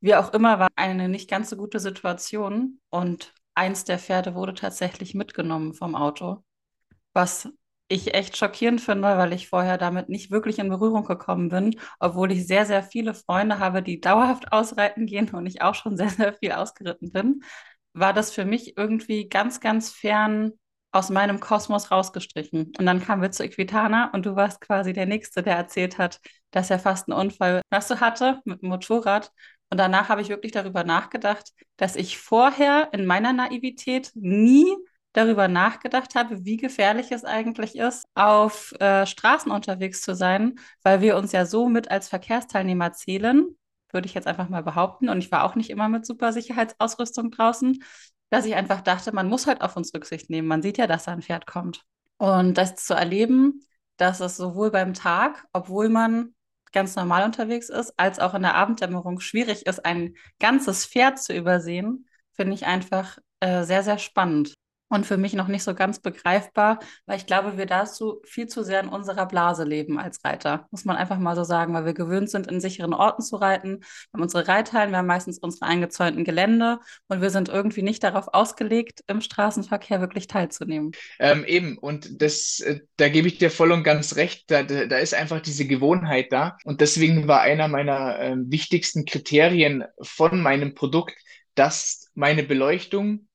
Wie 0.00 0.14
auch 0.14 0.32
immer 0.32 0.58
war 0.58 0.68
eine 0.76 1.08
nicht 1.08 1.30
ganz 1.30 1.50
so 1.50 1.56
gute 1.56 1.78
Situation 1.80 2.80
und 2.90 3.32
eins 3.54 3.84
der 3.84 3.98
Pferde 3.98 4.34
wurde 4.34 4.54
tatsächlich 4.54 5.14
mitgenommen 5.14 5.74
vom 5.74 5.94
Auto, 5.94 6.42
was 7.12 7.48
ich 7.88 8.14
echt 8.14 8.36
schockierend 8.36 8.80
finde, 8.80 9.18
weil 9.18 9.32
ich 9.32 9.48
vorher 9.48 9.78
damit 9.78 10.08
nicht 10.08 10.30
wirklich 10.30 10.58
in 10.58 10.70
Berührung 10.70 11.04
gekommen 11.04 11.50
bin, 11.50 11.78
obwohl 12.00 12.32
ich 12.32 12.46
sehr, 12.46 12.66
sehr 12.66 12.82
viele 12.82 13.14
Freunde 13.14 13.58
habe, 13.58 13.82
die 13.82 14.00
dauerhaft 14.00 14.52
ausreiten 14.52 15.06
gehen 15.06 15.30
und 15.30 15.46
ich 15.46 15.62
auch 15.62 15.74
schon 15.74 15.96
sehr, 15.96 16.08
sehr 16.10 16.34
viel 16.34 16.52
ausgeritten 16.52 17.12
bin, 17.12 17.42
war 17.92 18.12
das 18.12 18.32
für 18.32 18.44
mich 18.44 18.76
irgendwie 18.76 19.28
ganz, 19.28 19.60
ganz 19.60 19.90
fern 19.90 20.52
aus 20.94 21.10
meinem 21.10 21.40
Kosmos 21.40 21.90
rausgestrichen. 21.90 22.72
Und 22.78 22.86
dann 22.86 23.02
kamen 23.02 23.20
wir 23.20 23.32
zu 23.32 23.42
Equitana 23.44 24.10
und 24.12 24.26
du 24.26 24.36
warst 24.36 24.60
quasi 24.60 24.92
der 24.92 25.06
Nächste, 25.06 25.42
der 25.42 25.56
erzählt 25.56 25.98
hat, 25.98 26.20
dass 26.52 26.70
er 26.70 26.78
fast 26.78 27.08
einen 27.10 27.18
Unfall 27.18 27.62
was 27.70 27.88
du 27.88 28.00
hatte 28.00 28.40
mit 28.44 28.62
dem 28.62 28.68
Motorrad. 28.68 29.32
Und 29.70 29.78
danach 29.78 30.08
habe 30.08 30.22
ich 30.22 30.28
wirklich 30.28 30.52
darüber 30.52 30.84
nachgedacht, 30.84 31.50
dass 31.76 31.96
ich 31.96 32.18
vorher 32.18 32.90
in 32.92 33.06
meiner 33.06 33.32
Naivität 33.32 34.12
nie 34.14 34.66
darüber 35.14 35.48
nachgedacht 35.48 36.14
habe, 36.14 36.44
wie 36.44 36.56
gefährlich 36.56 37.10
es 37.10 37.24
eigentlich 37.24 37.76
ist, 37.76 38.04
auf 38.14 38.72
äh, 38.80 39.04
Straßen 39.06 39.50
unterwegs 39.50 40.02
zu 40.02 40.14
sein, 40.14 40.60
weil 40.82 41.00
wir 41.00 41.16
uns 41.16 41.32
ja 41.32 41.44
so 41.46 41.68
mit 41.68 41.90
als 41.90 42.08
Verkehrsteilnehmer 42.08 42.92
zählen, 42.92 43.56
würde 43.90 44.06
ich 44.06 44.14
jetzt 44.14 44.26
einfach 44.26 44.48
mal 44.48 44.62
behaupten. 44.62 45.08
Und 45.08 45.18
ich 45.18 45.32
war 45.32 45.44
auch 45.44 45.56
nicht 45.56 45.70
immer 45.70 45.88
mit 45.88 46.06
super 46.06 46.32
Sicherheitsausrüstung 46.32 47.30
draußen 47.32 47.82
dass 48.34 48.46
ich 48.46 48.56
einfach 48.56 48.80
dachte, 48.80 49.14
man 49.14 49.28
muss 49.28 49.46
halt 49.46 49.60
auf 49.60 49.76
uns 49.76 49.94
Rücksicht 49.94 50.28
nehmen. 50.28 50.48
Man 50.48 50.60
sieht 50.60 50.76
ja, 50.76 50.88
dass 50.88 51.04
da 51.04 51.12
ein 51.12 51.22
Pferd 51.22 51.46
kommt. 51.46 51.84
Und 52.18 52.58
das 52.58 52.74
zu 52.74 52.92
erleben, 52.94 53.60
dass 53.96 54.18
es 54.18 54.36
sowohl 54.36 54.72
beim 54.72 54.92
Tag, 54.92 55.46
obwohl 55.52 55.88
man 55.88 56.34
ganz 56.72 56.96
normal 56.96 57.24
unterwegs 57.24 57.68
ist, 57.68 57.94
als 57.96 58.18
auch 58.18 58.34
in 58.34 58.42
der 58.42 58.56
Abenddämmerung 58.56 59.20
schwierig 59.20 59.66
ist, 59.66 59.84
ein 59.86 60.16
ganzes 60.40 60.84
Pferd 60.84 61.20
zu 61.20 61.32
übersehen, 61.32 62.08
finde 62.32 62.54
ich 62.54 62.66
einfach 62.66 63.18
äh, 63.38 63.62
sehr, 63.62 63.84
sehr 63.84 63.98
spannend. 63.98 64.54
Und 64.88 65.06
für 65.06 65.16
mich 65.16 65.32
noch 65.32 65.48
nicht 65.48 65.62
so 65.62 65.74
ganz 65.74 65.98
begreifbar, 65.98 66.78
weil 67.06 67.16
ich 67.16 67.26
glaube, 67.26 67.56
wir 67.56 67.66
dazu 67.66 68.20
viel 68.24 68.46
zu 68.46 68.62
sehr 68.62 68.80
in 68.80 68.88
unserer 68.88 69.26
Blase 69.26 69.64
leben 69.64 69.98
als 69.98 70.24
Reiter. 70.24 70.68
Muss 70.70 70.84
man 70.84 70.96
einfach 70.96 71.18
mal 71.18 71.34
so 71.34 71.44
sagen, 71.44 71.74
weil 71.74 71.84
wir 71.84 71.94
gewöhnt 71.94 72.30
sind, 72.30 72.46
in 72.46 72.60
sicheren 72.60 72.94
Orten 72.94 73.22
zu 73.22 73.36
reiten. 73.36 73.80
Wir 73.80 74.12
haben 74.14 74.22
unsere 74.22 74.46
Reithallen, 74.46 74.90
wir 74.90 74.98
haben 74.98 75.06
meistens 75.06 75.38
unsere 75.38 75.66
eingezäunten 75.66 76.24
Gelände 76.24 76.78
und 77.08 77.20
wir 77.20 77.30
sind 77.30 77.48
irgendwie 77.48 77.82
nicht 77.82 78.04
darauf 78.04 78.28
ausgelegt, 78.32 79.00
im 79.06 79.20
Straßenverkehr 79.20 80.00
wirklich 80.00 80.26
teilzunehmen. 80.26 80.92
Ähm, 81.18 81.44
eben, 81.44 81.78
und 81.78 82.22
das, 82.22 82.60
äh, 82.60 82.80
da 82.96 83.08
gebe 83.08 83.28
ich 83.28 83.38
dir 83.38 83.50
voll 83.50 83.72
und 83.72 83.84
ganz 83.84 84.16
recht. 84.16 84.50
Da, 84.50 84.62
da, 84.62 84.98
ist 84.98 85.14
einfach 85.14 85.40
diese 85.40 85.66
Gewohnheit 85.66 86.30
da. 86.30 86.56
Und 86.64 86.80
deswegen 86.80 87.26
war 87.26 87.40
einer 87.40 87.68
meiner 87.68 88.18
äh, 88.18 88.34
wichtigsten 88.36 89.04
Kriterien 89.04 89.84
von 90.00 90.40
meinem 90.40 90.74
Produkt, 90.74 91.14
dass 91.54 92.10
meine 92.14 92.42
Beleuchtung 92.42 93.26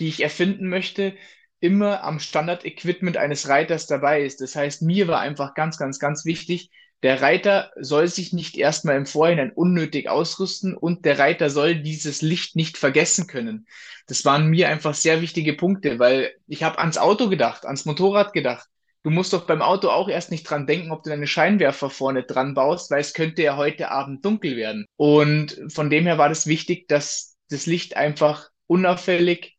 die 0.00 0.08
ich 0.08 0.22
erfinden 0.22 0.68
möchte, 0.68 1.14
immer 1.60 2.04
am 2.04 2.20
Standard-Equipment 2.20 3.16
eines 3.16 3.48
Reiters 3.48 3.86
dabei 3.86 4.22
ist. 4.22 4.40
Das 4.40 4.54
heißt, 4.54 4.82
mir 4.82 5.08
war 5.08 5.20
einfach 5.20 5.54
ganz, 5.54 5.76
ganz, 5.76 5.98
ganz 5.98 6.24
wichtig, 6.24 6.70
der 7.02 7.22
Reiter 7.22 7.70
soll 7.78 8.08
sich 8.08 8.32
nicht 8.32 8.56
erstmal 8.56 8.96
im 8.96 9.06
Vorhinein 9.06 9.52
unnötig 9.52 10.08
ausrüsten 10.08 10.76
und 10.76 11.04
der 11.04 11.18
Reiter 11.18 11.48
soll 11.48 11.76
dieses 11.76 12.22
Licht 12.22 12.56
nicht 12.56 12.76
vergessen 12.76 13.28
können. 13.28 13.66
Das 14.08 14.24
waren 14.24 14.48
mir 14.48 14.68
einfach 14.68 14.94
sehr 14.94 15.20
wichtige 15.20 15.54
Punkte, 15.54 16.00
weil 16.00 16.34
ich 16.48 16.64
habe 16.64 16.78
ans 16.78 16.98
Auto 16.98 17.28
gedacht, 17.28 17.66
ans 17.66 17.84
Motorrad 17.84 18.32
gedacht. 18.32 18.68
Du 19.04 19.10
musst 19.10 19.32
doch 19.32 19.46
beim 19.46 19.62
Auto 19.62 19.90
auch 19.90 20.08
erst 20.08 20.32
nicht 20.32 20.42
dran 20.42 20.66
denken, 20.66 20.90
ob 20.90 21.04
du 21.04 21.10
deine 21.10 21.28
Scheinwerfer 21.28 21.88
vorne 21.88 22.24
dran 22.24 22.54
baust, 22.54 22.90
weil 22.90 23.00
es 23.00 23.14
könnte 23.14 23.42
ja 23.42 23.56
heute 23.56 23.92
Abend 23.92 24.24
dunkel 24.24 24.56
werden. 24.56 24.84
Und 24.96 25.56
von 25.68 25.90
dem 25.90 26.04
her 26.04 26.18
war 26.18 26.28
das 26.28 26.48
wichtig, 26.48 26.88
dass 26.88 27.36
das 27.48 27.66
Licht 27.66 27.96
einfach 27.96 28.50
unauffällig 28.66 29.57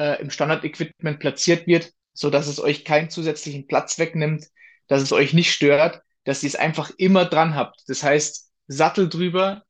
äh, 0.00 0.20
im 0.20 0.30
Standard-Equipment 0.30 1.20
platziert 1.20 1.66
wird, 1.66 1.92
so 2.14 2.30
dass 2.30 2.48
es 2.48 2.58
euch 2.58 2.84
keinen 2.84 3.10
zusätzlichen 3.10 3.66
Platz 3.66 3.98
wegnimmt, 3.98 4.46
dass 4.88 5.02
es 5.02 5.12
euch 5.12 5.34
nicht 5.34 5.52
stört, 5.52 6.00
dass 6.24 6.42
ihr 6.42 6.48
es 6.48 6.56
einfach 6.56 6.90
immer 6.96 7.26
dran 7.26 7.54
habt. 7.54 7.82
Das 7.86 8.02
heißt, 8.02 8.50
Sattel 8.66 9.08
drüber, 9.08 9.62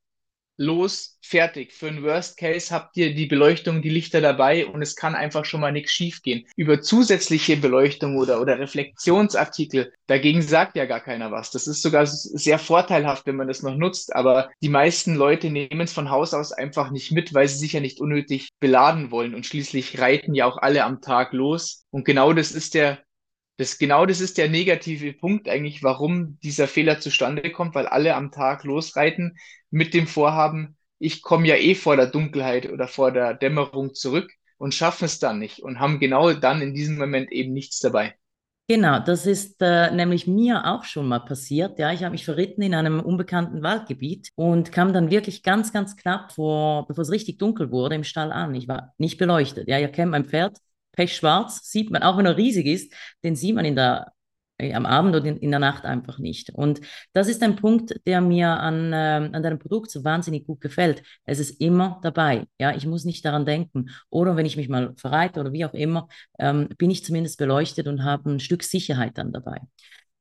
los, 0.61 1.17
fertig. 1.21 1.73
Für 1.73 1.87
einen 1.87 2.03
Worst 2.03 2.37
Case 2.37 2.73
habt 2.73 2.95
ihr 2.97 3.13
die 3.13 3.25
Beleuchtung, 3.25 3.81
die 3.81 3.89
Lichter 3.89 4.21
dabei 4.21 4.65
und 4.67 4.81
es 4.81 4.95
kann 4.95 5.15
einfach 5.15 5.45
schon 5.45 5.61
mal 5.61 5.71
nichts 5.71 5.91
schiefgehen. 5.91 6.45
Über 6.55 6.81
zusätzliche 6.81 7.57
Beleuchtung 7.57 8.17
oder, 8.17 8.41
oder 8.41 8.59
Reflexionsartikel, 8.59 9.91
dagegen 10.07 10.41
sagt 10.41 10.75
ja 10.75 10.85
gar 10.85 10.99
keiner 10.99 11.31
was. 11.31 11.51
Das 11.51 11.67
ist 11.67 11.81
sogar 11.81 12.05
sehr 12.05 12.59
vorteilhaft, 12.59 13.25
wenn 13.25 13.35
man 13.35 13.47
das 13.47 13.63
noch 13.63 13.75
nutzt, 13.75 14.15
aber 14.15 14.49
die 14.61 14.69
meisten 14.69 15.15
Leute 15.15 15.49
nehmen 15.49 15.81
es 15.81 15.93
von 15.93 16.09
Haus 16.09 16.33
aus 16.33 16.51
einfach 16.51 16.91
nicht 16.91 17.11
mit, 17.11 17.33
weil 17.33 17.47
sie 17.47 17.57
sich 17.57 17.73
ja 17.73 17.79
nicht 17.79 17.99
unnötig 17.99 18.49
beladen 18.59 19.11
wollen 19.11 19.35
und 19.35 19.45
schließlich 19.45 19.99
reiten 19.99 20.33
ja 20.33 20.45
auch 20.45 20.57
alle 20.57 20.83
am 20.83 21.01
Tag 21.01 21.33
los. 21.33 21.85
Und 21.89 22.05
genau 22.05 22.33
das 22.33 22.51
ist 22.51 22.73
der 22.73 22.99
das, 23.61 23.77
genau 23.77 24.05
das 24.07 24.21
ist 24.21 24.37
der 24.39 24.49
negative 24.49 25.13
Punkt 25.13 25.47
eigentlich, 25.47 25.83
warum 25.83 26.39
dieser 26.39 26.67
Fehler 26.67 26.99
zustande 26.99 27.51
kommt, 27.51 27.75
weil 27.75 27.85
alle 27.85 28.15
am 28.15 28.31
Tag 28.31 28.63
losreiten 28.63 29.37
mit 29.69 29.93
dem 29.93 30.07
Vorhaben, 30.07 30.77
ich 30.97 31.21
komme 31.21 31.47
ja 31.47 31.55
eh 31.55 31.75
vor 31.75 31.95
der 31.95 32.07
Dunkelheit 32.07 32.69
oder 32.71 32.87
vor 32.87 33.11
der 33.11 33.35
Dämmerung 33.35 33.93
zurück 33.93 34.31
und 34.57 34.73
schaffen 34.73 35.05
es 35.05 35.19
dann 35.19 35.37
nicht 35.37 35.59
und 35.59 35.79
haben 35.79 35.99
genau 35.99 36.33
dann 36.33 36.61
in 36.61 36.73
diesem 36.73 36.97
Moment 36.97 37.31
eben 37.31 37.53
nichts 37.53 37.79
dabei. 37.79 38.15
Genau, 38.67 38.99
das 38.99 39.25
ist 39.27 39.61
äh, 39.61 39.91
nämlich 39.91 40.25
mir 40.25 40.65
auch 40.65 40.83
schon 40.83 41.07
mal 41.07 41.19
passiert. 41.19 41.77
Ja, 41.77 41.91
ich 41.91 42.03
habe 42.03 42.13
mich 42.13 42.25
verritten 42.25 42.61
in 42.63 42.73
einem 42.73 42.99
unbekannten 42.99 43.61
Waldgebiet 43.61 44.29
und 44.35 44.71
kam 44.71 44.93
dann 44.93 45.11
wirklich 45.11 45.43
ganz, 45.43 45.71
ganz 45.73 45.97
knapp 45.97 46.31
vor, 46.31 46.87
bevor 46.87 47.01
es 47.03 47.11
richtig 47.11 47.37
dunkel 47.37 47.69
wurde, 47.69 47.95
im 47.95 48.03
Stall 48.03 48.31
an. 48.31 48.55
Ich 48.55 48.67
war 48.67 48.93
nicht 48.97 49.17
beleuchtet. 49.17 49.67
Ja, 49.67 49.77
ihr 49.77 49.89
kennt 49.89 50.11
mein 50.11 50.25
Pferd, 50.25 50.57
pechschwarz, 50.91 51.69
sieht 51.69 51.91
man, 51.91 52.03
auch 52.03 52.17
wenn 52.17 52.25
er 52.25 52.37
riesig 52.37 52.65
ist, 52.65 52.93
den 53.23 53.35
sieht 53.35 53.55
man 53.55 53.65
in 53.65 53.75
der, 53.75 54.11
äh, 54.57 54.73
am 54.73 54.85
Abend 54.85 55.15
oder 55.15 55.25
in, 55.25 55.37
in, 55.37 55.51
der 55.51 55.59
Nacht 55.59 55.85
einfach 55.85 56.19
nicht. 56.19 56.51
Und 56.51 56.81
das 57.13 57.27
ist 57.27 57.41
ein 57.43 57.55
Punkt, 57.55 57.95
der 58.05 58.21
mir 58.21 58.49
an, 58.49 58.93
äh, 58.93 59.29
an 59.33 59.43
deinem 59.43 59.59
Produkt 59.59 59.91
so 59.91 60.03
wahnsinnig 60.03 60.45
gut 60.45 60.61
gefällt. 60.61 61.03
Es 61.25 61.39
ist 61.39 61.59
immer 61.61 61.99
dabei. 62.03 62.45
Ja, 62.59 62.75
ich 62.75 62.85
muss 62.85 63.05
nicht 63.05 63.25
daran 63.25 63.45
denken. 63.45 63.89
Oder 64.09 64.35
wenn 64.35 64.45
ich 64.45 64.57
mich 64.57 64.69
mal 64.69 64.93
verreite 64.97 65.39
oder 65.39 65.53
wie 65.53 65.65
auch 65.65 65.73
immer, 65.73 66.07
ähm, 66.39 66.69
bin 66.77 66.91
ich 66.91 67.03
zumindest 67.03 67.37
beleuchtet 67.37 67.87
und 67.87 68.03
habe 68.03 68.31
ein 68.31 68.39
Stück 68.39 68.63
Sicherheit 68.63 69.17
dann 69.17 69.31
dabei. 69.31 69.59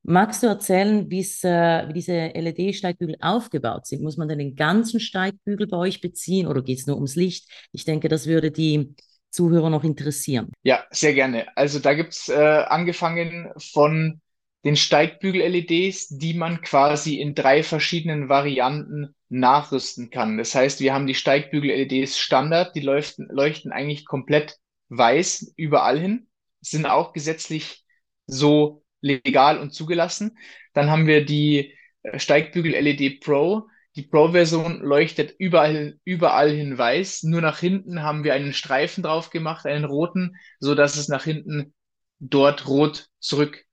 Magst 0.02 0.42
du 0.42 0.46
erzählen, 0.46 1.10
äh, 1.10 1.88
wie 1.88 1.92
diese 1.92 2.34
LED-Steigbügel 2.34 3.16
aufgebaut 3.20 3.86
sind? 3.86 4.02
Muss 4.02 4.16
man 4.16 4.28
denn 4.28 4.38
den 4.38 4.56
ganzen 4.56 4.98
Steigbügel 4.98 5.66
bei 5.66 5.76
euch 5.76 6.00
beziehen 6.00 6.46
oder 6.46 6.62
geht 6.62 6.78
es 6.78 6.86
nur 6.86 6.96
ums 6.96 7.16
Licht? 7.16 7.50
Ich 7.72 7.84
denke, 7.84 8.08
das 8.08 8.26
würde 8.26 8.50
die 8.50 8.94
Zuhörer 9.30 9.70
noch 9.70 9.84
interessieren? 9.84 10.52
Ja, 10.62 10.84
sehr 10.90 11.14
gerne. 11.14 11.46
Also 11.56 11.78
da 11.78 11.94
gibt's 11.94 12.28
äh, 12.28 12.34
angefangen 12.34 13.52
von 13.72 14.20
den 14.64 14.76
Steigbügel-LEDs, 14.76 16.08
die 16.18 16.34
man 16.34 16.60
quasi 16.60 17.18
in 17.18 17.34
drei 17.34 17.62
verschiedenen 17.62 18.28
Varianten 18.28 19.14
nachrüsten 19.28 20.10
kann. 20.10 20.36
Das 20.36 20.54
heißt, 20.54 20.80
wir 20.80 20.92
haben 20.92 21.06
die 21.06 21.14
Steigbügel-LEDs 21.14 22.18
Standard, 22.18 22.74
die 22.74 22.80
leuchten, 22.80 23.28
leuchten 23.30 23.72
eigentlich 23.72 24.04
komplett 24.04 24.58
weiß 24.90 25.54
überall 25.56 25.98
hin, 25.98 26.28
sind 26.60 26.84
auch 26.84 27.12
gesetzlich 27.12 27.84
so 28.26 28.84
legal 29.00 29.58
und 29.58 29.72
zugelassen. 29.72 30.36
Dann 30.74 30.90
haben 30.90 31.06
wir 31.06 31.24
die 31.24 31.74
äh, 32.02 32.18
Steigbügel-LED 32.18 33.20
Pro, 33.20 33.68
die 33.96 34.02
Pro-Version 34.02 34.80
leuchtet 34.80 35.34
überall, 35.38 35.98
überall 36.04 36.50
hin 36.50 36.78
weiß. 36.78 37.24
Nur 37.24 37.40
nach 37.40 37.58
hinten 37.58 38.02
haben 38.02 38.24
wir 38.24 38.34
einen 38.34 38.52
Streifen 38.52 39.02
drauf 39.02 39.30
gemacht, 39.30 39.66
einen 39.66 39.84
roten, 39.84 40.36
so 40.60 40.74
dass 40.74 40.96
es 40.96 41.08
nach 41.08 41.24
hinten 41.24 41.74
dort 42.20 42.68
rot 42.68 43.08
zurück 43.18 43.64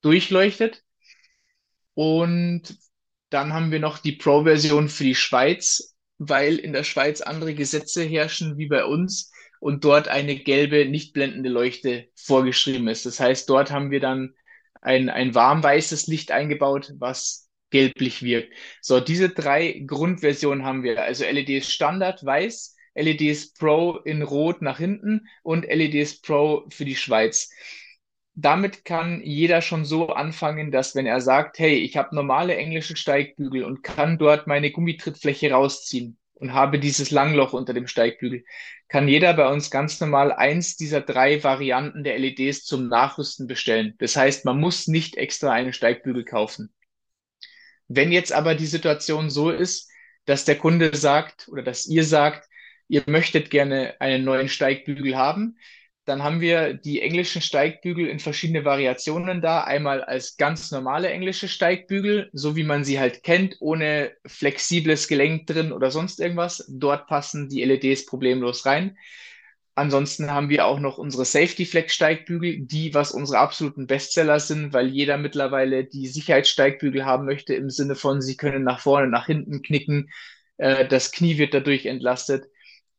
durchleuchtet. 0.00 0.82
Und 1.94 2.78
dann 3.30 3.52
haben 3.52 3.70
wir 3.70 3.80
noch 3.80 3.98
die 3.98 4.12
Pro-Version 4.12 4.88
für 4.88 5.04
die 5.04 5.14
Schweiz, 5.14 5.94
weil 6.18 6.56
in 6.56 6.72
der 6.72 6.84
Schweiz 6.84 7.20
andere 7.20 7.54
Gesetze 7.54 8.02
herrschen 8.02 8.56
wie 8.56 8.68
bei 8.68 8.84
uns 8.84 9.30
und 9.60 9.84
dort 9.84 10.08
eine 10.08 10.36
gelbe, 10.36 10.86
nicht 10.86 11.12
blendende 11.12 11.50
Leuchte 11.50 12.08
vorgeschrieben 12.14 12.88
ist. 12.88 13.04
Das 13.04 13.20
heißt, 13.20 13.48
dort 13.48 13.70
haben 13.70 13.90
wir 13.90 14.00
dann 14.00 14.34
ein, 14.80 15.08
ein 15.08 15.34
warmweißes 15.34 16.06
Licht 16.06 16.30
eingebaut, 16.30 16.92
was 16.98 17.45
gelblich 17.70 18.22
wirkt. 18.22 18.52
So, 18.80 19.00
diese 19.00 19.30
drei 19.30 19.82
Grundversionen 19.86 20.64
haben 20.64 20.82
wir. 20.82 21.02
Also 21.02 21.24
LEDs 21.24 21.72
Standard 21.72 22.24
weiß, 22.24 22.76
LEDs 22.94 23.52
Pro 23.52 23.98
in 23.98 24.22
Rot 24.22 24.62
nach 24.62 24.78
hinten 24.78 25.28
und 25.42 25.66
LEDs 25.66 26.20
Pro 26.20 26.66
für 26.70 26.84
die 26.84 26.96
Schweiz. 26.96 27.50
Damit 28.34 28.84
kann 28.84 29.22
jeder 29.22 29.62
schon 29.62 29.84
so 29.84 30.08
anfangen, 30.08 30.70
dass 30.70 30.94
wenn 30.94 31.06
er 31.06 31.20
sagt, 31.20 31.58
hey, 31.58 31.74
ich 31.74 31.96
habe 31.96 32.14
normale 32.14 32.54
englische 32.56 32.96
Steigbügel 32.96 33.64
und 33.64 33.82
kann 33.82 34.18
dort 34.18 34.46
meine 34.46 34.70
Gummitrittfläche 34.70 35.50
rausziehen 35.52 36.18
und 36.34 36.52
habe 36.52 36.78
dieses 36.78 37.10
Langloch 37.10 37.54
unter 37.54 37.72
dem 37.72 37.86
Steigbügel, 37.86 38.44
kann 38.88 39.08
jeder 39.08 39.32
bei 39.34 39.48
uns 39.48 39.70
ganz 39.70 40.00
normal 40.00 40.32
eins 40.32 40.76
dieser 40.76 41.00
drei 41.00 41.42
Varianten 41.42 42.04
der 42.04 42.18
LEDs 42.18 42.64
zum 42.64 42.88
Nachrüsten 42.88 43.46
bestellen. 43.46 43.94
Das 43.98 44.16
heißt, 44.16 44.44
man 44.44 44.60
muss 44.60 44.86
nicht 44.86 45.16
extra 45.16 45.50
einen 45.52 45.72
Steigbügel 45.72 46.24
kaufen. 46.24 46.72
Wenn 47.88 48.12
jetzt 48.12 48.32
aber 48.32 48.54
die 48.54 48.66
Situation 48.66 49.30
so 49.30 49.50
ist, 49.50 49.90
dass 50.24 50.44
der 50.44 50.58
Kunde 50.58 50.94
sagt 50.96 51.48
oder 51.48 51.62
dass 51.62 51.86
ihr 51.86 52.04
sagt, 52.04 52.48
ihr 52.88 53.02
möchtet 53.06 53.50
gerne 53.50 53.94
einen 54.00 54.24
neuen 54.24 54.48
Steigbügel 54.48 55.16
haben, 55.16 55.56
dann 56.04 56.22
haben 56.22 56.40
wir 56.40 56.72
die 56.74 57.02
englischen 57.02 57.42
Steigbügel 57.42 58.06
in 58.06 58.20
verschiedene 58.20 58.64
Variationen 58.64 59.42
da. 59.42 59.64
Einmal 59.64 60.04
als 60.04 60.36
ganz 60.36 60.70
normale 60.70 61.10
englische 61.10 61.48
Steigbügel, 61.48 62.30
so 62.32 62.54
wie 62.54 62.62
man 62.62 62.84
sie 62.84 63.00
halt 63.00 63.24
kennt, 63.24 63.56
ohne 63.58 64.12
flexibles 64.24 65.08
Gelenk 65.08 65.48
drin 65.48 65.72
oder 65.72 65.90
sonst 65.90 66.20
irgendwas. 66.20 66.64
Dort 66.68 67.08
passen 67.08 67.48
die 67.48 67.64
LEDs 67.64 68.06
problemlos 68.06 68.66
rein. 68.66 68.96
Ansonsten 69.76 70.30
haben 70.30 70.48
wir 70.48 70.64
auch 70.64 70.80
noch 70.80 70.96
unsere 70.96 71.26
Safety 71.26 71.66
Flex 71.66 71.92
Steigbügel, 71.92 72.60
die 72.60 72.94
was 72.94 73.12
unsere 73.12 73.40
absoluten 73.40 73.86
Bestseller 73.86 74.40
sind, 74.40 74.72
weil 74.72 74.88
jeder 74.88 75.18
mittlerweile 75.18 75.84
die 75.84 76.06
Sicherheitssteigbügel 76.06 77.04
haben 77.04 77.26
möchte 77.26 77.54
im 77.54 77.68
Sinne 77.68 77.94
von, 77.94 78.22
sie 78.22 78.38
können 78.38 78.64
nach 78.64 78.80
vorne, 78.80 79.08
nach 79.08 79.26
hinten 79.26 79.60
knicken, 79.60 80.08
äh, 80.56 80.88
das 80.88 81.12
Knie 81.12 81.36
wird 81.36 81.52
dadurch 81.52 81.84
entlastet 81.84 82.46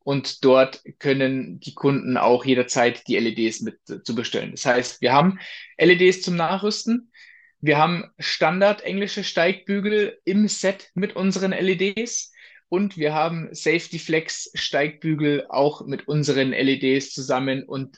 und 0.03 0.46
dort 0.46 0.84
können 1.00 1.60
die 1.60 1.74
Kunden 1.74 2.15
auch 2.15 2.46
jederzeit 2.46 3.07
die 3.07 3.17
LEDs 3.17 3.62
mit 3.62 3.79
äh, 3.89 4.03
zu 4.03 4.13
bestellen. 4.13 4.51
Das 4.51 4.67
heißt, 4.67 5.01
wir 5.01 5.13
haben 5.13 5.39
LEDs 5.79 6.22
zum 6.22 6.36
Nachrüsten, 6.36 7.12
wir 7.60 7.79
haben 7.79 8.05
Standard 8.19 8.84
englische 8.84 9.24
Steigbügel 9.24 10.19
im 10.25 10.48
Set 10.48 10.91
mit 10.93 11.15
unseren 11.15 11.53
LEDs 11.53 12.31
und 12.70 12.98
wir 12.98 13.14
haben 13.14 13.50
Safety 13.52 14.00
Flex 14.00 14.52
Steigbügel 14.54 15.46
auch 15.50 15.86
mit 15.86 16.08
unseren 16.08 16.52
LEDs 16.52 17.14
zusammen 17.14 17.64
und 17.64 17.98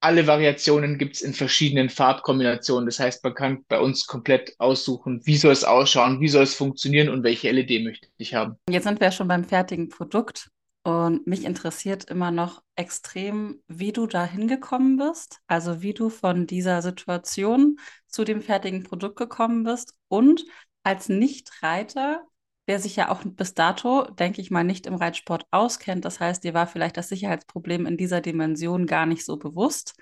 alle 0.00 0.26
Variationen 0.26 0.98
gibt 0.98 1.16
es 1.16 1.22
in 1.22 1.32
verschiedenen 1.32 1.88
Farbkombinationen. 1.88 2.86
Das 2.86 3.00
heißt, 3.00 3.24
man 3.24 3.34
kann 3.34 3.64
bei 3.66 3.80
uns 3.80 4.06
komplett 4.06 4.54
aussuchen, 4.58 5.20
wie 5.24 5.36
soll 5.36 5.52
es 5.52 5.64
ausschauen, 5.64 6.20
wie 6.20 6.28
soll 6.28 6.44
es 6.44 6.54
funktionieren 6.54 7.08
und 7.08 7.24
welche 7.24 7.50
LED 7.50 7.82
möchte 7.82 8.08
ich 8.16 8.34
haben. 8.34 8.56
Jetzt 8.70 8.84
sind 8.84 9.00
wir 9.00 9.10
schon 9.10 9.28
beim 9.28 9.44
fertigen 9.44 9.88
Produkt. 9.88 10.50
Und 10.84 11.26
mich 11.26 11.44
interessiert 11.44 12.04
immer 12.04 12.30
noch 12.30 12.62
extrem, 12.76 13.60
wie 13.66 13.90
du 13.90 14.06
da 14.06 14.24
hingekommen 14.24 14.98
bist, 14.98 15.40
also 15.48 15.82
wie 15.82 15.92
du 15.92 16.10
von 16.10 16.46
dieser 16.46 16.80
Situation 16.80 17.80
zu 18.06 18.22
dem 18.22 18.40
fertigen 18.40 18.84
Produkt 18.84 19.16
gekommen 19.16 19.64
bist 19.64 19.94
und 20.06 20.44
als 20.84 21.08
Nichtreiter, 21.08 22.22
der 22.68 22.80
sich 22.80 22.96
ja 22.96 23.10
auch 23.10 23.22
bis 23.24 23.54
dato, 23.54 24.04
denke 24.12 24.40
ich 24.40 24.50
mal, 24.50 24.64
nicht 24.64 24.86
im 24.86 24.94
Reitsport 24.96 25.46
auskennt. 25.50 26.04
Das 26.04 26.20
heißt, 26.20 26.44
dir 26.44 26.54
war 26.54 26.66
vielleicht 26.66 26.96
das 26.96 27.08
Sicherheitsproblem 27.08 27.86
in 27.86 27.96
dieser 27.96 28.20
Dimension 28.20 28.86
gar 28.86 29.06
nicht 29.06 29.24
so 29.24 29.36
bewusst, 29.36 29.94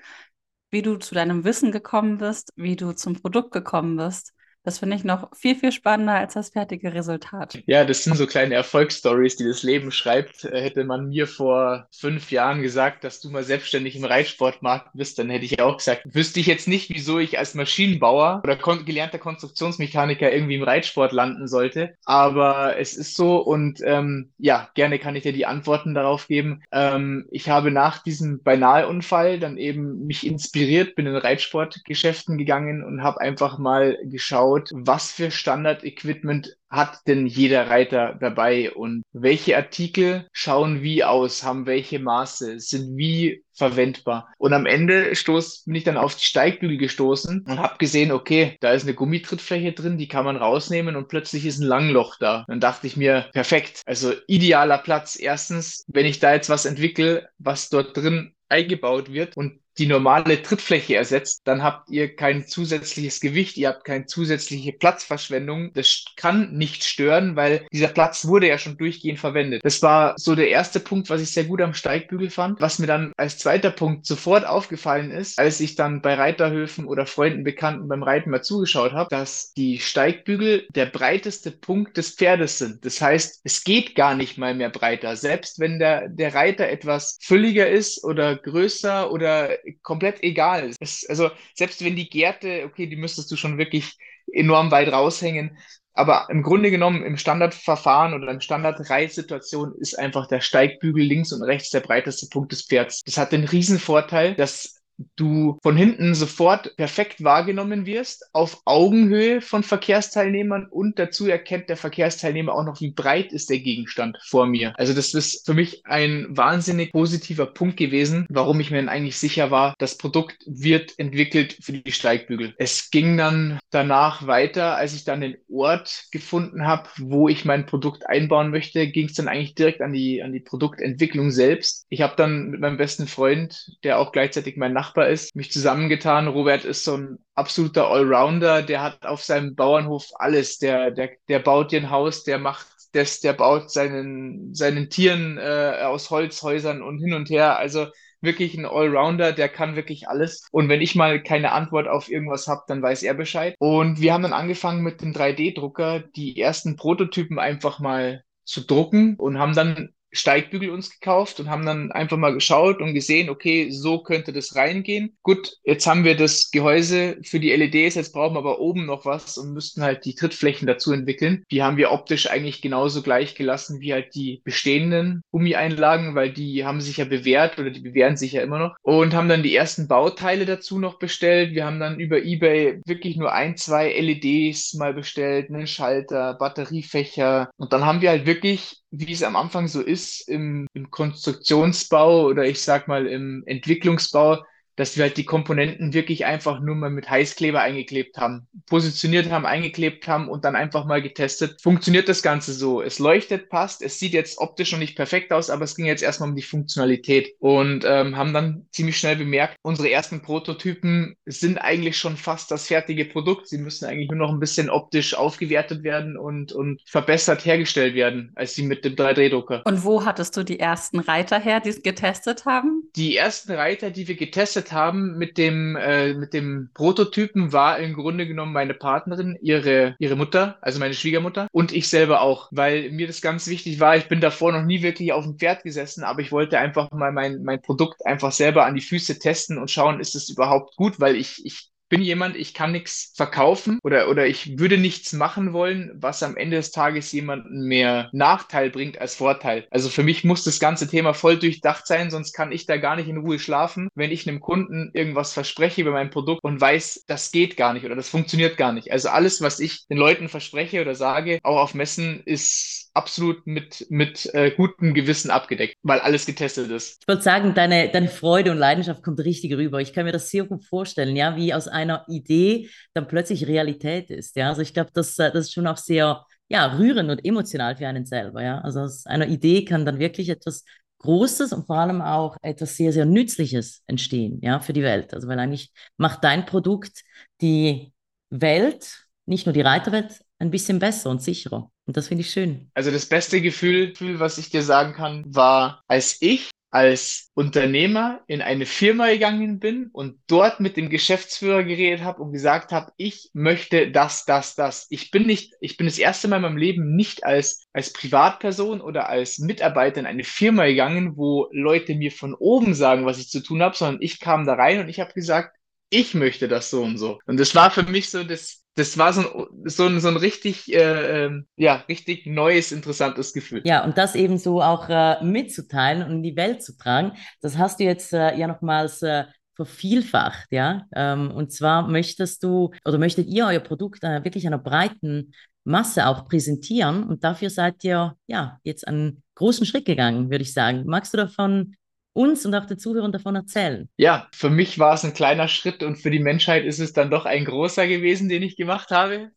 wie 0.70 0.82
du 0.82 0.96
zu 0.96 1.14
deinem 1.14 1.44
Wissen 1.44 1.72
gekommen 1.72 2.18
bist, 2.18 2.52
wie 2.56 2.76
du 2.76 2.92
zum 2.92 3.14
Produkt 3.14 3.52
gekommen 3.52 3.96
bist. 3.96 4.34
Das 4.64 4.78
finde 4.78 4.96
ich 4.96 5.04
noch 5.04 5.28
viel, 5.36 5.54
viel 5.54 5.72
spannender 5.72 6.14
als 6.14 6.34
das 6.34 6.48
fertige 6.48 6.94
Resultat. 6.94 7.62
Ja, 7.66 7.84
das 7.84 8.02
sind 8.02 8.16
so 8.16 8.26
kleine 8.26 8.54
Erfolgsstories, 8.54 9.36
die 9.36 9.44
das 9.44 9.62
Leben 9.62 9.92
schreibt. 9.92 10.44
Äh, 10.44 10.62
hätte 10.62 10.84
man 10.84 11.10
mir 11.10 11.26
vor 11.26 11.86
fünf 11.92 12.30
Jahren 12.30 12.62
gesagt, 12.62 13.04
dass 13.04 13.20
du 13.20 13.28
mal 13.28 13.44
selbstständig 13.44 13.94
im 13.94 14.04
Reitsportmarkt 14.04 14.88
bist, 14.94 15.18
dann 15.18 15.28
hätte 15.28 15.44
ich 15.44 15.60
auch 15.60 15.76
gesagt, 15.76 16.06
wüsste 16.14 16.40
ich 16.40 16.46
jetzt 16.46 16.66
nicht, 16.66 16.88
wieso 16.88 17.18
ich 17.18 17.38
als 17.38 17.54
Maschinenbauer 17.54 18.40
oder 18.42 18.56
kon 18.56 18.86
gelernter 18.86 19.18
Konstruktionsmechaniker 19.18 20.32
irgendwie 20.32 20.54
im 20.54 20.62
Reitsport 20.62 21.12
landen 21.12 21.46
sollte. 21.46 21.94
Aber 22.06 22.78
es 22.78 22.96
ist 22.96 23.16
so 23.16 23.36
und 23.36 23.80
ähm, 23.84 24.30
ja, 24.38 24.70
gerne 24.74 24.98
kann 24.98 25.14
ich 25.14 25.24
dir 25.24 25.34
die 25.34 25.46
Antworten 25.46 25.94
darauf 25.94 26.26
geben. 26.26 26.62
Ähm, 26.72 27.26
ich 27.30 27.50
habe 27.50 27.70
nach 27.70 28.02
diesem 28.02 28.42
Beinaheunfall 28.42 29.38
dann 29.38 29.58
eben 29.58 30.06
mich 30.06 30.26
inspiriert, 30.26 30.94
bin 30.94 31.06
in 31.06 31.16
Reitsportgeschäften 31.16 32.38
gegangen 32.38 32.82
und 32.82 33.02
habe 33.02 33.20
einfach 33.20 33.58
mal 33.58 33.98
geschaut, 34.04 34.53
geschaut, 34.54 34.70
was 34.74 35.12
für 35.12 35.30
Standard-Equipment 35.30 36.56
hat 36.68 37.06
denn 37.06 37.26
jeder 37.26 37.70
Reiter 37.70 38.16
dabei 38.20 38.72
und 38.72 39.02
welche 39.12 39.56
Artikel 39.56 40.26
schauen 40.32 40.82
wie 40.82 41.04
aus, 41.04 41.44
haben 41.44 41.66
welche 41.66 42.00
Maße, 42.00 42.58
sind 42.58 42.96
wie 42.96 43.44
verwendbar. 43.52 44.32
Und 44.38 44.52
am 44.52 44.66
Ende 44.66 45.14
stoß, 45.14 45.64
bin 45.66 45.76
ich 45.76 45.84
dann 45.84 45.96
auf 45.96 46.16
die 46.16 46.24
Steigbügel 46.24 46.78
gestoßen 46.78 47.44
und 47.46 47.58
habe 47.58 47.78
gesehen, 47.78 48.10
okay, 48.10 48.56
da 48.60 48.72
ist 48.72 48.82
eine 48.82 48.94
Gummitrittfläche 48.94 49.72
drin, 49.72 49.98
die 49.98 50.08
kann 50.08 50.24
man 50.24 50.36
rausnehmen 50.36 50.96
und 50.96 51.08
plötzlich 51.08 51.46
ist 51.46 51.60
ein 51.60 51.66
Langloch 51.66 52.16
da. 52.18 52.44
Dann 52.48 52.60
dachte 52.60 52.88
ich 52.88 52.96
mir, 52.96 53.30
perfekt, 53.32 53.82
also 53.86 54.12
idealer 54.26 54.78
Platz. 54.78 55.16
Erstens, 55.16 55.84
wenn 55.86 56.06
ich 56.06 56.18
da 56.18 56.34
jetzt 56.34 56.50
was 56.50 56.64
entwickle, 56.64 57.28
was 57.38 57.68
dort 57.68 57.96
drin 57.96 58.34
eingebaut 58.48 59.12
wird 59.12 59.36
und 59.36 59.60
die 59.78 59.86
normale 59.86 60.42
Trittfläche 60.42 60.96
ersetzt, 60.96 61.42
dann 61.44 61.62
habt 61.62 61.90
ihr 61.90 62.14
kein 62.14 62.46
zusätzliches 62.46 63.20
Gewicht, 63.20 63.56
ihr 63.56 63.68
habt 63.68 63.84
keine 63.84 64.06
zusätzliche 64.06 64.72
Platzverschwendung. 64.72 65.72
Das 65.74 66.04
kann 66.16 66.52
nicht 66.52 66.84
stören, 66.84 67.36
weil 67.36 67.66
dieser 67.72 67.88
Platz 67.88 68.26
wurde 68.26 68.48
ja 68.48 68.58
schon 68.58 68.76
durchgehend 68.76 69.18
verwendet. 69.18 69.64
Das 69.64 69.82
war 69.82 70.14
so 70.16 70.34
der 70.34 70.48
erste 70.48 70.80
Punkt, 70.80 71.10
was 71.10 71.20
ich 71.20 71.32
sehr 71.32 71.44
gut 71.44 71.60
am 71.60 71.74
Steigbügel 71.74 72.30
fand. 72.30 72.60
Was 72.60 72.78
mir 72.78 72.86
dann 72.86 73.12
als 73.16 73.38
zweiter 73.38 73.70
Punkt 73.70 74.06
sofort 74.06 74.46
aufgefallen 74.46 75.10
ist, 75.10 75.38
als 75.38 75.60
ich 75.60 75.74
dann 75.74 76.02
bei 76.02 76.14
Reiterhöfen 76.14 76.86
oder 76.86 77.06
Freunden, 77.06 77.44
Bekannten 77.44 77.88
beim 77.88 78.02
Reiten 78.02 78.30
mal 78.30 78.42
zugeschaut 78.42 78.92
habe, 78.92 79.10
dass 79.10 79.52
die 79.54 79.80
Steigbügel 79.80 80.66
der 80.74 80.86
breiteste 80.86 81.50
Punkt 81.50 81.96
des 81.96 82.10
Pferdes 82.10 82.58
sind. 82.58 82.84
Das 82.84 83.00
heißt, 83.00 83.40
es 83.44 83.64
geht 83.64 83.94
gar 83.94 84.14
nicht 84.14 84.38
mal 84.38 84.54
mehr 84.54 84.70
breiter. 84.70 85.16
Selbst 85.16 85.58
wenn 85.58 85.78
der, 85.78 86.08
der 86.08 86.34
Reiter 86.34 86.68
etwas 86.68 87.18
fülliger 87.20 87.68
ist 87.68 88.04
oder 88.04 88.36
größer 88.36 89.10
oder 89.10 89.63
komplett 89.82 90.22
egal. 90.22 90.72
Es, 90.80 91.06
also 91.08 91.30
selbst 91.54 91.84
wenn 91.84 91.96
die 91.96 92.08
Gärte, 92.08 92.64
okay, 92.66 92.86
die 92.86 92.96
müsstest 92.96 93.30
du 93.30 93.36
schon 93.36 93.58
wirklich 93.58 93.96
enorm 94.32 94.70
weit 94.70 94.92
raushängen. 94.92 95.56
Aber 95.92 96.26
im 96.28 96.42
Grunde 96.42 96.70
genommen 96.72 97.04
im 97.04 97.16
Standardverfahren 97.16 98.14
oder 98.14 98.30
in 98.32 98.40
Standardreitsituation 98.40 99.74
ist 99.78 99.96
einfach 99.96 100.26
der 100.26 100.40
Steigbügel 100.40 101.04
links 101.04 101.32
und 101.32 101.42
rechts 101.42 101.70
der 101.70 101.80
breiteste 101.80 102.26
Punkt 102.28 102.50
des 102.50 102.66
Pferds. 102.66 103.02
Das 103.04 103.16
hat 103.16 103.30
den 103.30 103.44
Riesenvorteil, 103.44 104.34
dass 104.34 104.80
du 105.16 105.58
von 105.62 105.76
hinten 105.76 106.14
sofort 106.14 106.76
perfekt 106.76 107.24
wahrgenommen 107.24 107.86
wirst, 107.86 108.28
auf 108.32 108.62
Augenhöhe 108.64 109.40
von 109.40 109.62
Verkehrsteilnehmern 109.62 110.66
und 110.66 110.98
dazu 110.98 111.26
erkennt 111.26 111.68
der 111.68 111.76
Verkehrsteilnehmer 111.76 112.54
auch 112.54 112.64
noch, 112.64 112.80
wie 112.80 112.90
breit 112.90 113.32
ist 113.32 113.50
der 113.50 113.58
Gegenstand 113.58 114.18
vor 114.24 114.46
mir. 114.46 114.72
Also 114.76 114.92
das 114.92 115.14
ist 115.14 115.46
für 115.46 115.54
mich 115.54 115.82
ein 115.86 116.26
wahnsinnig 116.30 116.92
positiver 116.92 117.46
Punkt 117.46 117.76
gewesen, 117.76 118.26
warum 118.28 118.60
ich 118.60 118.70
mir 118.70 118.78
dann 118.78 118.88
eigentlich 118.88 119.16
sicher 119.16 119.50
war, 119.50 119.74
das 119.78 119.98
Produkt 119.98 120.38
wird 120.46 120.98
entwickelt 120.98 121.56
für 121.60 121.72
die 121.72 121.92
Steigbügel. 121.92 122.54
Es 122.58 122.90
ging 122.90 123.16
dann 123.16 123.58
danach 123.70 124.26
weiter, 124.26 124.76
als 124.76 124.94
ich 124.94 125.04
dann 125.04 125.20
den 125.20 125.36
Ort 125.50 126.04
gefunden 126.12 126.66
habe, 126.66 126.88
wo 126.98 127.28
ich 127.28 127.44
mein 127.44 127.66
Produkt 127.66 128.08
einbauen 128.08 128.50
möchte, 128.50 128.86
ging 128.88 129.06
es 129.06 129.14
dann 129.14 129.28
eigentlich 129.28 129.54
direkt 129.54 129.80
an 129.80 129.92
die, 129.92 130.22
an 130.22 130.32
die 130.32 130.40
Produktentwicklung 130.40 131.30
selbst. 131.30 131.86
Ich 131.88 132.00
habe 132.00 132.14
dann 132.16 132.50
mit 132.50 132.60
meinem 132.60 132.76
besten 132.76 133.06
Freund, 133.06 133.76
der 133.82 133.98
auch 133.98 134.12
gleichzeitig 134.12 134.56
mein 134.56 134.72
Nachbar 134.72 134.83
Nachbar 134.84 135.08
ist, 135.08 135.34
mich 135.34 135.50
zusammengetan. 135.50 136.28
Robert 136.28 136.64
ist 136.66 136.84
so 136.84 136.96
ein 136.96 137.18
absoluter 137.34 137.88
Allrounder, 137.88 138.62
der 138.62 138.82
hat 138.82 139.06
auf 139.06 139.22
seinem 139.24 139.54
Bauernhof 139.54 140.08
alles. 140.16 140.58
Der, 140.58 140.90
der, 140.90 141.10
der 141.28 141.38
baut 141.38 141.72
dir 141.72 141.80
ein 141.80 141.90
Haus, 141.90 142.24
der 142.24 142.38
macht 142.38 142.66
das, 142.92 143.20
der 143.20 143.32
baut 143.32 143.70
seinen, 143.70 144.54
seinen 144.54 144.90
Tieren 144.90 145.38
äh, 145.38 145.82
aus 145.84 146.10
Holzhäusern 146.10 146.82
und 146.82 146.98
hin 146.98 147.14
und 147.14 147.30
her. 147.30 147.56
Also 147.56 147.86
wirklich 148.20 148.54
ein 148.54 148.66
Allrounder, 148.66 149.32
der 149.32 149.48
kann 149.48 149.74
wirklich 149.74 150.06
alles. 150.06 150.46
Und 150.52 150.68
wenn 150.68 150.82
ich 150.82 150.94
mal 150.94 151.22
keine 151.22 151.52
Antwort 151.52 151.88
auf 151.88 152.10
irgendwas 152.10 152.46
habe, 152.46 152.64
dann 152.68 152.82
weiß 152.82 153.04
er 153.04 153.14
Bescheid. 153.14 153.54
Und 153.58 154.02
wir 154.02 154.12
haben 154.12 154.22
dann 154.22 154.34
angefangen 154.34 154.82
mit 154.82 155.00
dem 155.00 155.14
3D-Drucker 155.14 156.00
die 156.14 156.38
ersten 156.38 156.76
Prototypen 156.76 157.38
einfach 157.38 157.80
mal 157.80 158.22
zu 158.44 158.60
drucken 158.60 159.16
und 159.16 159.38
haben 159.38 159.54
dann 159.54 159.94
Steigbügel 160.14 160.70
uns 160.70 160.90
gekauft 160.90 161.40
und 161.40 161.50
haben 161.50 161.66
dann 161.66 161.92
einfach 161.92 162.16
mal 162.16 162.32
geschaut 162.32 162.80
und 162.80 162.94
gesehen, 162.94 163.28
okay, 163.28 163.70
so 163.70 164.02
könnte 164.02 164.32
das 164.32 164.56
reingehen. 164.56 165.16
Gut, 165.22 165.58
jetzt 165.64 165.86
haben 165.86 166.04
wir 166.04 166.16
das 166.16 166.50
Gehäuse 166.50 167.18
für 167.22 167.40
die 167.40 167.50
LEDs, 167.50 167.96
jetzt 167.96 168.12
brauchen 168.12 168.34
wir 168.34 168.38
aber 168.38 168.60
oben 168.60 168.86
noch 168.86 169.04
was 169.04 169.36
und 169.38 169.52
müssten 169.52 169.82
halt 169.82 170.04
die 170.04 170.14
Trittflächen 170.14 170.66
dazu 170.66 170.92
entwickeln. 170.92 171.44
Die 171.50 171.62
haben 171.62 171.76
wir 171.76 171.90
optisch 171.90 172.30
eigentlich 172.30 172.62
genauso 172.62 173.02
gleich 173.02 173.34
gelassen 173.34 173.80
wie 173.80 173.92
halt 173.92 174.14
die 174.14 174.40
bestehenden 174.44 175.22
Gummieinlagen, 175.30 176.14
weil 176.14 176.32
die 176.32 176.64
haben 176.64 176.80
sich 176.80 176.98
ja 176.98 177.04
bewährt 177.04 177.58
oder 177.58 177.70
die 177.70 177.80
bewähren 177.80 178.16
sich 178.16 178.32
ja 178.32 178.42
immer 178.42 178.58
noch 178.58 178.76
und 178.82 179.14
haben 179.14 179.28
dann 179.28 179.42
die 179.42 179.54
ersten 179.54 179.88
Bauteile 179.88 180.46
dazu 180.46 180.78
noch 180.78 180.98
bestellt. 180.98 181.54
Wir 181.54 181.64
haben 181.66 181.80
dann 181.80 181.98
über 181.98 182.22
eBay 182.22 182.80
wirklich 182.86 183.16
nur 183.16 183.32
ein, 183.32 183.56
zwei 183.56 183.92
LEDs 183.92 184.74
mal 184.74 184.94
bestellt, 184.94 185.50
einen 185.50 185.66
Schalter, 185.66 186.34
Batteriefächer 186.34 187.50
und 187.56 187.72
dann 187.72 187.84
haben 187.84 188.00
wir 188.00 188.10
halt 188.10 188.26
wirklich 188.26 188.83
wie 188.98 189.12
es 189.12 189.22
am 189.22 189.36
Anfang 189.36 189.66
so 189.68 189.80
ist 189.80 190.28
im, 190.28 190.66
im 190.72 190.90
Konstruktionsbau 190.90 192.26
oder 192.26 192.44
ich 192.44 192.62
sag 192.62 192.86
mal 192.86 193.06
im 193.06 193.42
Entwicklungsbau, 193.46 194.44
dass 194.76 194.96
wir 194.96 195.04
halt 195.04 195.16
die 195.16 195.24
Komponenten 195.24 195.92
wirklich 195.94 196.24
einfach 196.26 196.60
nur 196.60 196.74
mal 196.74 196.90
mit 196.90 197.08
Heißkleber 197.08 197.60
eingeklebt 197.60 198.16
haben, 198.18 198.46
positioniert 198.66 199.30
haben, 199.30 199.46
eingeklebt 199.46 200.08
haben 200.08 200.28
und 200.28 200.44
dann 200.44 200.56
einfach 200.56 200.84
mal 200.84 201.02
getestet. 201.02 201.60
Funktioniert 201.62 202.08
das 202.08 202.22
Ganze 202.22 202.52
so? 202.52 202.82
Es 202.82 202.98
leuchtet, 202.98 203.48
passt, 203.48 203.82
es 203.82 203.98
sieht 203.98 204.12
jetzt 204.12 204.38
optisch 204.38 204.72
noch 204.72 204.78
nicht 204.78 204.96
perfekt 204.96 205.32
aus, 205.32 205.50
aber 205.50 205.64
es 205.64 205.76
ging 205.76 205.86
jetzt 205.86 206.02
erstmal 206.02 206.30
um 206.30 206.36
die 206.36 206.42
Funktionalität 206.42 207.34
und 207.38 207.84
ähm, 207.86 208.16
haben 208.16 208.32
dann 208.32 208.66
ziemlich 208.72 208.98
schnell 208.98 209.16
bemerkt, 209.16 209.56
unsere 209.62 209.90
ersten 209.90 210.22
Prototypen 210.22 211.16
sind 211.26 211.58
eigentlich 211.58 211.96
schon 211.96 212.16
fast 212.16 212.50
das 212.50 212.66
fertige 212.66 213.04
Produkt. 213.04 213.48
Sie 213.48 213.58
müssen 213.58 213.86
eigentlich 213.86 214.10
nur 214.10 214.18
noch 214.18 214.32
ein 214.32 214.40
bisschen 214.40 214.70
optisch 214.70 215.14
aufgewertet 215.14 215.82
werden 215.82 216.16
und, 216.16 216.52
und 216.52 216.80
verbessert 216.86 217.44
hergestellt 217.44 217.94
werden, 217.94 218.32
als 218.34 218.54
sie 218.54 218.62
mit 218.62 218.84
dem 218.84 218.94
3D-Drucker. 218.94 219.62
Und 219.64 219.84
wo 219.84 220.04
hattest 220.04 220.36
du 220.36 220.42
die 220.42 220.58
ersten 220.58 220.98
Reiter 220.98 221.38
her, 221.38 221.60
die 221.60 221.70
es 221.70 221.82
getestet 221.82 222.44
haben? 222.44 222.90
Die 222.96 223.16
ersten 223.16 223.52
Reiter, 223.52 223.90
die 223.90 224.08
wir 224.08 224.16
getestet 224.16 224.63
getestet 224.64 224.72
haben 224.72 225.16
mit 225.18 225.38
dem, 225.38 225.76
äh, 225.76 226.14
mit 226.14 226.32
dem 226.32 226.70
Prototypen, 226.74 227.52
war 227.52 227.78
im 227.78 227.94
Grunde 227.94 228.26
genommen 228.26 228.52
meine 228.52 228.74
Partnerin, 228.74 229.38
ihre, 229.40 229.94
ihre 229.98 230.16
Mutter, 230.16 230.56
also 230.60 230.80
meine 230.80 230.94
Schwiegermutter 230.94 231.48
und 231.52 231.72
ich 231.72 231.88
selber 231.88 232.20
auch, 232.20 232.48
weil 232.50 232.90
mir 232.90 233.06
das 233.06 233.20
ganz 233.20 233.46
wichtig 233.46 233.80
war. 233.80 233.96
Ich 233.96 234.08
bin 234.08 234.20
davor 234.20 234.52
noch 234.52 234.64
nie 234.64 234.82
wirklich 234.82 235.12
auf 235.12 235.24
dem 235.24 235.38
Pferd 235.38 235.62
gesessen, 235.62 236.04
aber 236.04 236.20
ich 236.20 236.32
wollte 236.32 236.58
einfach 236.58 236.90
mal 236.90 237.12
mein, 237.12 237.42
mein 237.42 237.62
Produkt 237.62 238.04
einfach 238.06 238.32
selber 238.32 238.64
an 238.64 238.74
die 238.74 238.80
Füße 238.80 239.18
testen 239.18 239.58
und 239.58 239.70
schauen, 239.70 240.00
ist 240.00 240.14
es 240.14 240.28
überhaupt 240.28 240.76
gut, 240.76 241.00
weil 241.00 241.16
ich, 241.16 241.44
ich 241.44 241.70
bin 241.94 242.02
jemand, 242.02 242.34
ich 242.34 242.54
kann 242.54 242.72
nichts 242.72 243.12
verkaufen 243.14 243.78
oder, 243.84 244.08
oder 244.08 244.26
ich 244.26 244.58
würde 244.58 244.78
nichts 244.78 245.12
machen 245.12 245.52
wollen, 245.52 245.92
was 245.94 246.24
am 246.24 246.36
Ende 246.36 246.56
des 246.56 246.72
Tages 246.72 247.12
jemanden 247.12 247.68
mehr 247.68 248.08
Nachteil 248.10 248.70
bringt 248.70 249.00
als 249.00 249.14
Vorteil. 249.14 249.68
Also 249.70 249.88
für 249.88 250.02
mich 250.02 250.24
muss 250.24 250.42
das 250.42 250.58
ganze 250.58 250.88
Thema 250.88 251.14
voll 251.14 251.38
durchdacht 251.38 251.86
sein, 251.86 252.10
sonst 252.10 252.32
kann 252.32 252.50
ich 252.50 252.66
da 252.66 252.78
gar 252.78 252.96
nicht 252.96 253.06
in 253.06 253.18
Ruhe 253.18 253.38
schlafen, 253.38 253.90
wenn 253.94 254.10
ich 254.10 254.28
einem 254.28 254.40
Kunden 254.40 254.90
irgendwas 254.92 255.32
verspreche 255.34 255.82
über 255.82 255.92
mein 255.92 256.10
Produkt 256.10 256.42
und 256.42 256.60
weiß, 256.60 257.04
das 257.06 257.30
geht 257.30 257.56
gar 257.56 257.72
nicht 257.72 257.84
oder 257.84 257.94
das 257.94 258.08
funktioniert 258.08 258.56
gar 258.56 258.72
nicht. 258.72 258.90
Also 258.90 259.10
alles, 259.10 259.40
was 259.40 259.60
ich 259.60 259.86
den 259.86 259.96
Leuten 259.96 260.28
verspreche 260.28 260.80
oder 260.80 260.96
sage, 260.96 261.38
auch 261.44 261.60
auf 261.60 261.74
Messen, 261.74 262.24
ist 262.24 262.83
absolut 262.94 263.46
mit, 263.46 263.86
mit 263.90 264.32
äh, 264.34 264.52
gutem 264.52 264.94
Gewissen 264.94 265.30
abgedeckt, 265.30 265.76
weil 265.82 266.00
alles 266.00 266.26
getestet 266.26 266.70
ist. 266.70 266.98
Ich 267.00 267.08
wollte 267.08 267.22
sagen, 267.22 267.54
deine, 267.54 267.90
deine 267.90 268.08
Freude 268.08 268.52
und 268.52 268.58
Leidenschaft 268.58 269.02
kommt 269.02 269.20
richtig 269.20 269.52
rüber. 269.52 269.80
Ich 269.80 269.92
kann 269.92 270.04
mir 270.04 270.12
das 270.12 270.30
sehr 270.30 270.44
gut 270.44 270.64
vorstellen, 270.64 271.16
ja, 271.16 271.36
wie 271.36 271.52
aus 271.52 271.68
einer 271.68 272.04
Idee 272.08 272.70
dann 272.94 273.08
plötzlich 273.08 273.46
Realität 273.46 274.10
ist. 274.10 274.36
Ja, 274.36 274.48
also 274.48 274.62
ich 274.62 274.72
glaube, 274.72 274.90
das, 274.94 275.18
äh, 275.18 275.30
das 275.32 275.46
ist 275.46 275.52
schon 275.52 275.66
auch 275.66 275.76
sehr 275.76 276.24
ja, 276.48 276.66
rührend 276.76 277.10
und 277.10 277.24
emotional 277.24 277.76
für 277.76 277.88
einen 277.88 278.06
selber. 278.06 278.42
Ja, 278.42 278.60
also 278.60 278.80
aus 278.80 279.06
einer 279.06 279.26
Idee 279.26 279.64
kann 279.64 279.84
dann 279.84 279.98
wirklich 279.98 280.28
etwas 280.28 280.64
Großes 280.98 281.52
und 281.52 281.66
vor 281.66 281.76
allem 281.76 282.00
auch 282.00 282.36
etwas 282.40 282.76
sehr, 282.76 282.92
sehr 282.92 283.04
Nützliches 283.04 283.82
entstehen, 283.86 284.40
ja, 284.42 284.60
für 284.60 284.72
die 284.72 284.82
Welt. 284.82 285.12
Also, 285.12 285.28
weil 285.28 285.38
eigentlich 285.38 285.70
macht 285.98 286.24
dein 286.24 286.46
Produkt 286.46 287.02
die 287.42 287.92
Welt, 288.30 289.04
nicht 289.26 289.46
nur 289.46 289.52
die 289.52 289.60
Reiterwelt, 289.60 290.20
ein 290.38 290.50
bisschen 290.50 290.78
besser 290.78 291.10
und 291.10 291.22
sicherer. 291.22 291.70
Und 291.86 291.96
das 291.96 292.08
finde 292.08 292.22
ich 292.22 292.30
schön. 292.30 292.70
Also 292.74 292.90
das 292.90 293.06
beste 293.06 293.40
Gefühl, 293.40 293.94
was 294.18 294.38
ich 294.38 294.50
dir 294.50 294.62
sagen 294.62 294.92
kann, 294.94 295.24
war, 295.26 295.82
als 295.86 296.20
ich 296.20 296.50
als 296.74 297.30
Unternehmer 297.34 298.22
in 298.26 298.42
eine 298.42 298.66
Firma 298.66 299.06
gegangen 299.06 299.60
bin 299.60 299.90
und 299.92 300.18
dort 300.26 300.58
mit 300.58 300.76
dem 300.76 300.90
Geschäftsführer 300.90 301.62
geredet 301.62 302.02
habe 302.02 302.20
und 302.20 302.32
gesagt 302.32 302.72
habe, 302.72 302.90
ich 302.96 303.30
möchte 303.32 303.92
das, 303.92 304.24
das, 304.24 304.56
das. 304.56 304.88
Ich 304.90 305.12
bin 305.12 305.24
nicht, 305.24 305.54
ich 305.60 305.76
bin 305.76 305.86
das 305.86 305.98
erste 305.98 306.26
Mal 306.26 306.38
in 306.38 306.42
meinem 306.42 306.56
Leben 306.56 306.96
nicht 306.96 307.24
als, 307.24 307.68
als 307.72 307.92
Privatperson 307.92 308.80
oder 308.80 309.08
als 309.08 309.38
Mitarbeiter 309.38 310.00
in 310.00 310.06
eine 310.06 310.24
Firma 310.24 310.66
gegangen, 310.66 311.16
wo 311.16 311.46
Leute 311.52 311.94
mir 311.94 312.10
von 312.10 312.34
oben 312.34 312.74
sagen, 312.74 313.06
was 313.06 313.20
ich 313.20 313.28
zu 313.28 313.40
tun 313.40 313.62
habe, 313.62 313.76
sondern 313.76 314.02
ich 314.02 314.18
kam 314.18 314.44
da 314.44 314.54
rein 314.54 314.80
und 314.80 314.88
ich 314.88 314.98
habe 314.98 315.12
gesagt, 315.12 315.56
ich 315.90 316.12
möchte 316.14 316.48
das 316.48 316.70
so 316.70 316.82
und 316.82 316.98
so. 316.98 317.20
Und 317.26 317.38
das 317.38 317.54
war 317.54 317.70
für 317.70 317.84
mich 317.84 318.10
so 318.10 318.24
das, 318.24 318.63
das 318.76 318.98
war 318.98 319.12
so 319.12 319.20
ein, 319.20 319.68
so 319.68 319.86
ein, 319.86 320.00
so 320.00 320.08
ein 320.08 320.16
richtig, 320.16 320.72
äh, 320.72 321.24
ähm, 321.24 321.46
ja, 321.56 321.84
richtig 321.88 322.26
neues, 322.26 322.72
interessantes 322.72 323.32
Gefühl. 323.32 323.62
Ja, 323.64 323.84
und 323.84 323.96
das 323.96 324.14
eben 324.14 324.38
so 324.38 324.60
auch 324.62 324.88
äh, 324.88 325.22
mitzuteilen 325.22 326.02
und 326.02 326.12
in 326.12 326.22
die 326.22 326.36
Welt 326.36 326.62
zu 326.62 326.76
tragen, 326.76 327.12
das 327.40 327.56
hast 327.56 327.78
du 327.78 327.84
jetzt 327.84 328.12
äh, 328.12 328.36
ja 328.36 328.46
nochmals 328.46 329.02
äh, 329.02 329.24
vervielfacht, 329.54 330.48
ja. 330.50 330.86
Ähm, 330.94 331.30
und 331.30 331.52
zwar 331.52 331.86
möchtest 331.86 332.42
du 332.42 332.72
oder 332.84 332.98
möchtet 332.98 333.28
ihr 333.28 333.46
euer 333.46 333.60
Produkt 333.60 334.02
äh, 334.02 334.24
wirklich 334.24 334.46
einer 334.46 334.58
breiten 334.58 335.32
Masse 335.62 336.06
auch 336.08 336.26
präsentieren 336.26 337.04
und 337.04 337.24
dafür 337.24 337.50
seid 337.50 337.82
ihr 337.84 338.16
ja 338.26 338.58
jetzt 338.64 338.86
einen 338.86 339.22
großen 339.36 339.64
Schritt 339.66 339.84
gegangen, 339.84 340.30
würde 340.30 340.42
ich 340.42 340.52
sagen. 340.52 340.82
Magst 340.86 341.14
du 341.14 341.16
davon 341.16 341.76
uns 342.14 342.46
und 342.46 342.54
auch 342.54 342.64
den 342.64 342.78
Zuhörern 342.78 343.12
davon 343.12 343.36
erzählen? 343.36 343.90
Ja, 343.98 344.28
für 344.32 344.48
mich 344.48 344.78
war 344.78 344.94
es 344.94 345.04
ein 345.04 345.12
kleiner 345.12 345.48
Schritt 345.48 345.82
und 345.82 345.96
für 345.96 346.10
die 346.10 346.20
Menschheit 346.20 346.64
ist 346.64 346.78
es 346.78 346.94
dann 346.94 347.10
doch 347.10 347.26
ein 347.26 347.44
großer 347.44 347.86
gewesen, 347.86 348.30
den 348.30 348.42
ich 348.42 348.56
gemacht 348.56 348.90
habe. 348.90 349.32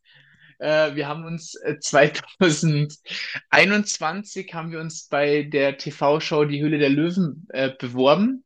Äh, 0.60 0.96
wir 0.96 1.08
haben 1.08 1.26
uns 1.26 1.58
2021 1.82 4.48
äh, 4.48 4.54
haben 4.54 4.72
wir 4.72 4.80
uns 4.80 5.08
bei 5.08 5.44
der 5.44 5.78
TV-Show 5.78 6.46
Die 6.46 6.62
Höhle 6.62 6.78
der 6.78 6.90
Löwen 6.90 7.48
äh, 7.50 7.72
beworben, 7.78 8.46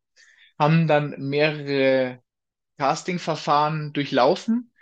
haben 0.57 0.87
dann 0.87 1.13
mehrere 1.19 2.19
Casting-Verfahren 2.77 3.93
durchlaufen 3.93 4.73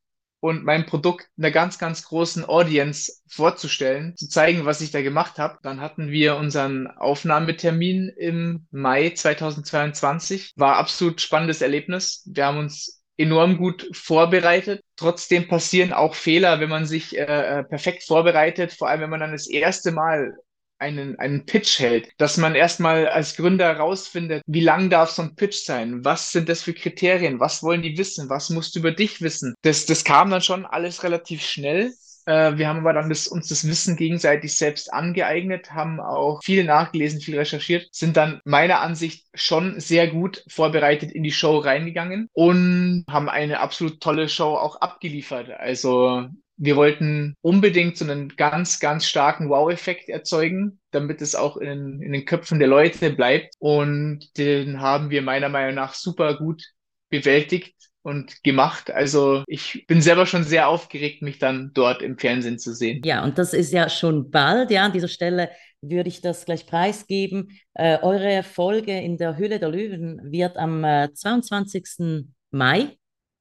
und 0.40 0.64
mein 0.64 0.86
Produkt 0.86 1.28
einer 1.36 1.50
ganz, 1.50 1.78
ganz 1.78 2.04
großen 2.04 2.44
Audience 2.44 3.22
vorzustellen, 3.28 4.16
zu 4.16 4.28
zeigen, 4.28 4.64
was 4.66 4.80
ich 4.80 4.90
da 4.90 5.02
gemacht 5.02 5.38
habe. 5.38 5.58
Dann 5.62 5.80
hatten 5.80 6.10
wir 6.10 6.36
unseren 6.36 6.86
Aufnahmetermin 6.86 8.12
im 8.16 8.66
Mai 8.70 9.10
2022. 9.10 10.52
War 10.56 10.76
absolut 10.76 11.20
spannendes 11.20 11.60
Erlebnis. 11.60 12.22
Wir 12.26 12.46
haben 12.46 12.58
uns 12.58 12.97
enorm 13.18 13.58
gut 13.58 13.88
vorbereitet. 13.92 14.82
Trotzdem 14.96 15.48
passieren 15.48 15.92
auch 15.92 16.14
Fehler, 16.14 16.60
wenn 16.60 16.70
man 16.70 16.86
sich 16.86 17.18
äh, 17.18 17.22
äh, 17.60 17.64
perfekt 17.64 18.04
vorbereitet, 18.04 18.72
vor 18.72 18.88
allem 18.88 19.02
wenn 19.02 19.10
man 19.10 19.20
dann 19.20 19.32
das 19.32 19.48
erste 19.48 19.92
Mal 19.92 20.34
einen, 20.78 21.18
einen 21.18 21.44
Pitch 21.44 21.80
hält, 21.80 22.08
dass 22.18 22.36
man 22.36 22.54
erstmal 22.54 23.08
als 23.08 23.36
Gründer 23.36 23.66
herausfindet, 23.66 24.42
wie 24.46 24.60
lang 24.60 24.90
darf 24.90 25.10
so 25.10 25.22
ein 25.22 25.34
Pitch 25.34 25.64
sein? 25.64 26.04
Was 26.04 26.30
sind 26.30 26.48
das 26.48 26.62
für 26.62 26.72
Kriterien? 26.72 27.40
Was 27.40 27.62
wollen 27.62 27.82
die 27.82 27.98
wissen? 27.98 28.30
Was 28.30 28.50
musst 28.50 28.76
du 28.76 28.78
über 28.78 28.92
dich 28.92 29.20
wissen? 29.20 29.54
Das, 29.62 29.86
das 29.86 30.04
kam 30.04 30.30
dann 30.30 30.42
schon 30.42 30.64
alles 30.64 31.02
relativ 31.02 31.42
schnell. 31.42 31.92
Äh, 32.28 32.58
wir 32.58 32.68
haben 32.68 32.80
aber 32.80 32.92
dann 32.92 33.08
das, 33.08 33.26
uns 33.26 33.48
das 33.48 33.66
Wissen 33.66 33.96
gegenseitig 33.96 34.54
selbst 34.54 34.92
angeeignet, 34.92 35.72
haben 35.72 35.98
auch 35.98 36.42
viel 36.42 36.62
nachgelesen, 36.62 37.22
viel 37.22 37.38
recherchiert, 37.38 37.88
sind 37.90 38.18
dann 38.18 38.42
meiner 38.44 38.80
Ansicht 38.80 39.26
schon 39.32 39.80
sehr 39.80 40.08
gut 40.08 40.44
vorbereitet 40.46 41.10
in 41.10 41.22
die 41.22 41.32
Show 41.32 41.56
reingegangen 41.56 42.28
und 42.34 43.06
haben 43.08 43.30
eine 43.30 43.60
absolut 43.60 44.00
tolle 44.00 44.28
Show 44.28 44.56
auch 44.56 44.78
abgeliefert. 44.82 45.48
Also 45.48 46.26
wir 46.58 46.76
wollten 46.76 47.34
unbedingt 47.40 47.96
so 47.96 48.04
einen 48.04 48.28
ganz, 48.36 48.78
ganz 48.78 49.06
starken 49.06 49.48
Wow-Effekt 49.48 50.10
erzeugen, 50.10 50.80
damit 50.90 51.22
es 51.22 51.34
auch 51.34 51.56
in, 51.56 52.02
in 52.02 52.12
den 52.12 52.26
Köpfen 52.26 52.58
der 52.58 52.68
Leute 52.68 53.08
bleibt. 53.10 53.54
Und 53.58 54.36
den 54.36 54.82
haben 54.82 55.08
wir 55.08 55.22
meiner 55.22 55.48
Meinung 55.48 55.76
nach 55.76 55.94
super 55.94 56.36
gut 56.36 56.62
bewältigt 57.08 57.87
und 58.02 58.42
gemacht. 58.42 58.90
Also 58.90 59.44
ich 59.46 59.86
bin 59.86 60.00
selber 60.00 60.26
schon 60.26 60.44
sehr 60.44 60.68
aufgeregt, 60.68 61.22
mich 61.22 61.38
dann 61.38 61.72
dort 61.74 62.02
im 62.02 62.18
Fernsehen 62.18 62.58
zu 62.58 62.74
sehen. 62.74 63.02
Ja, 63.04 63.24
und 63.24 63.38
das 63.38 63.52
ist 63.52 63.72
ja 63.72 63.88
schon 63.88 64.30
bald. 64.30 64.70
Ja, 64.70 64.84
an 64.84 64.92
dieser 64.92 65.08
Stelle 65.08 65.50
würde 65.80 66.08
ich 66.08 66.20
das 66.20 66.44
gleich 66.44 66.66
preisgeben. 66.66 67.58
Äh, 67.74 67.98
eure 68.02 68.42
Folge 68.42 68.98
in 68.98 69.16
der 69.16 69.36
Höhle 69.36 69.58
der 69.58 69.68
Löwen 69.68 70.20
wird 70.32 70.56
am 70.56 70.84
äh, 70.84 71.12
22. 71.12 72.26
Mai 72.50 72.96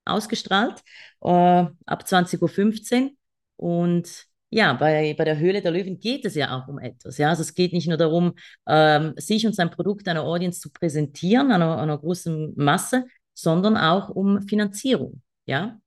ausgestrahlt, 0.05 0.81
äh, 1.21 1.27
ab 1.29 2.03
20.15 2.05 3.03
Uhr. 3.03 3.11
Und 3.57 4.27
ja, 4.49 4.73
bei, 4.73 5.13
bei 5.17 5.25
der 5.25 5.39
Höhle 5.39 5.61
der 5.61 5.71
Löwen 5.71 5.99
geht 5.99 6.23
es 6.25 6.35
ja 6.35 6.57
auch 6.57 6.67
um 6.67 6.79
etwas. 6.79 7.17
Ja? 7.17 7.29
Also 7.29 7.41
es 7.41 7.53
geht 7.53 7.73
nicht 7.73 7.87
nur 7.87 7.97
darum, 7.97 8.33
ähm, 8.67 9.13
sich 9.17 9.45
und 9.45 9.55
sein 9.55 9.71
Produkt 9.71 10.07
einer 10.07 10.23
Audience 10.23 10.61
zu 10.61 10.71
präsentieren, 10.71 11.51
einer, 11.51 11.77
einer 11.77 11.97
großen 11.97 12.53
Masse, 12.55 13.05
sondern 13.37 13.77
auch 13.77 14.09
um 14.09 14.41
Finanzierung. 14.41 15.21
Ja, 15.45 15.79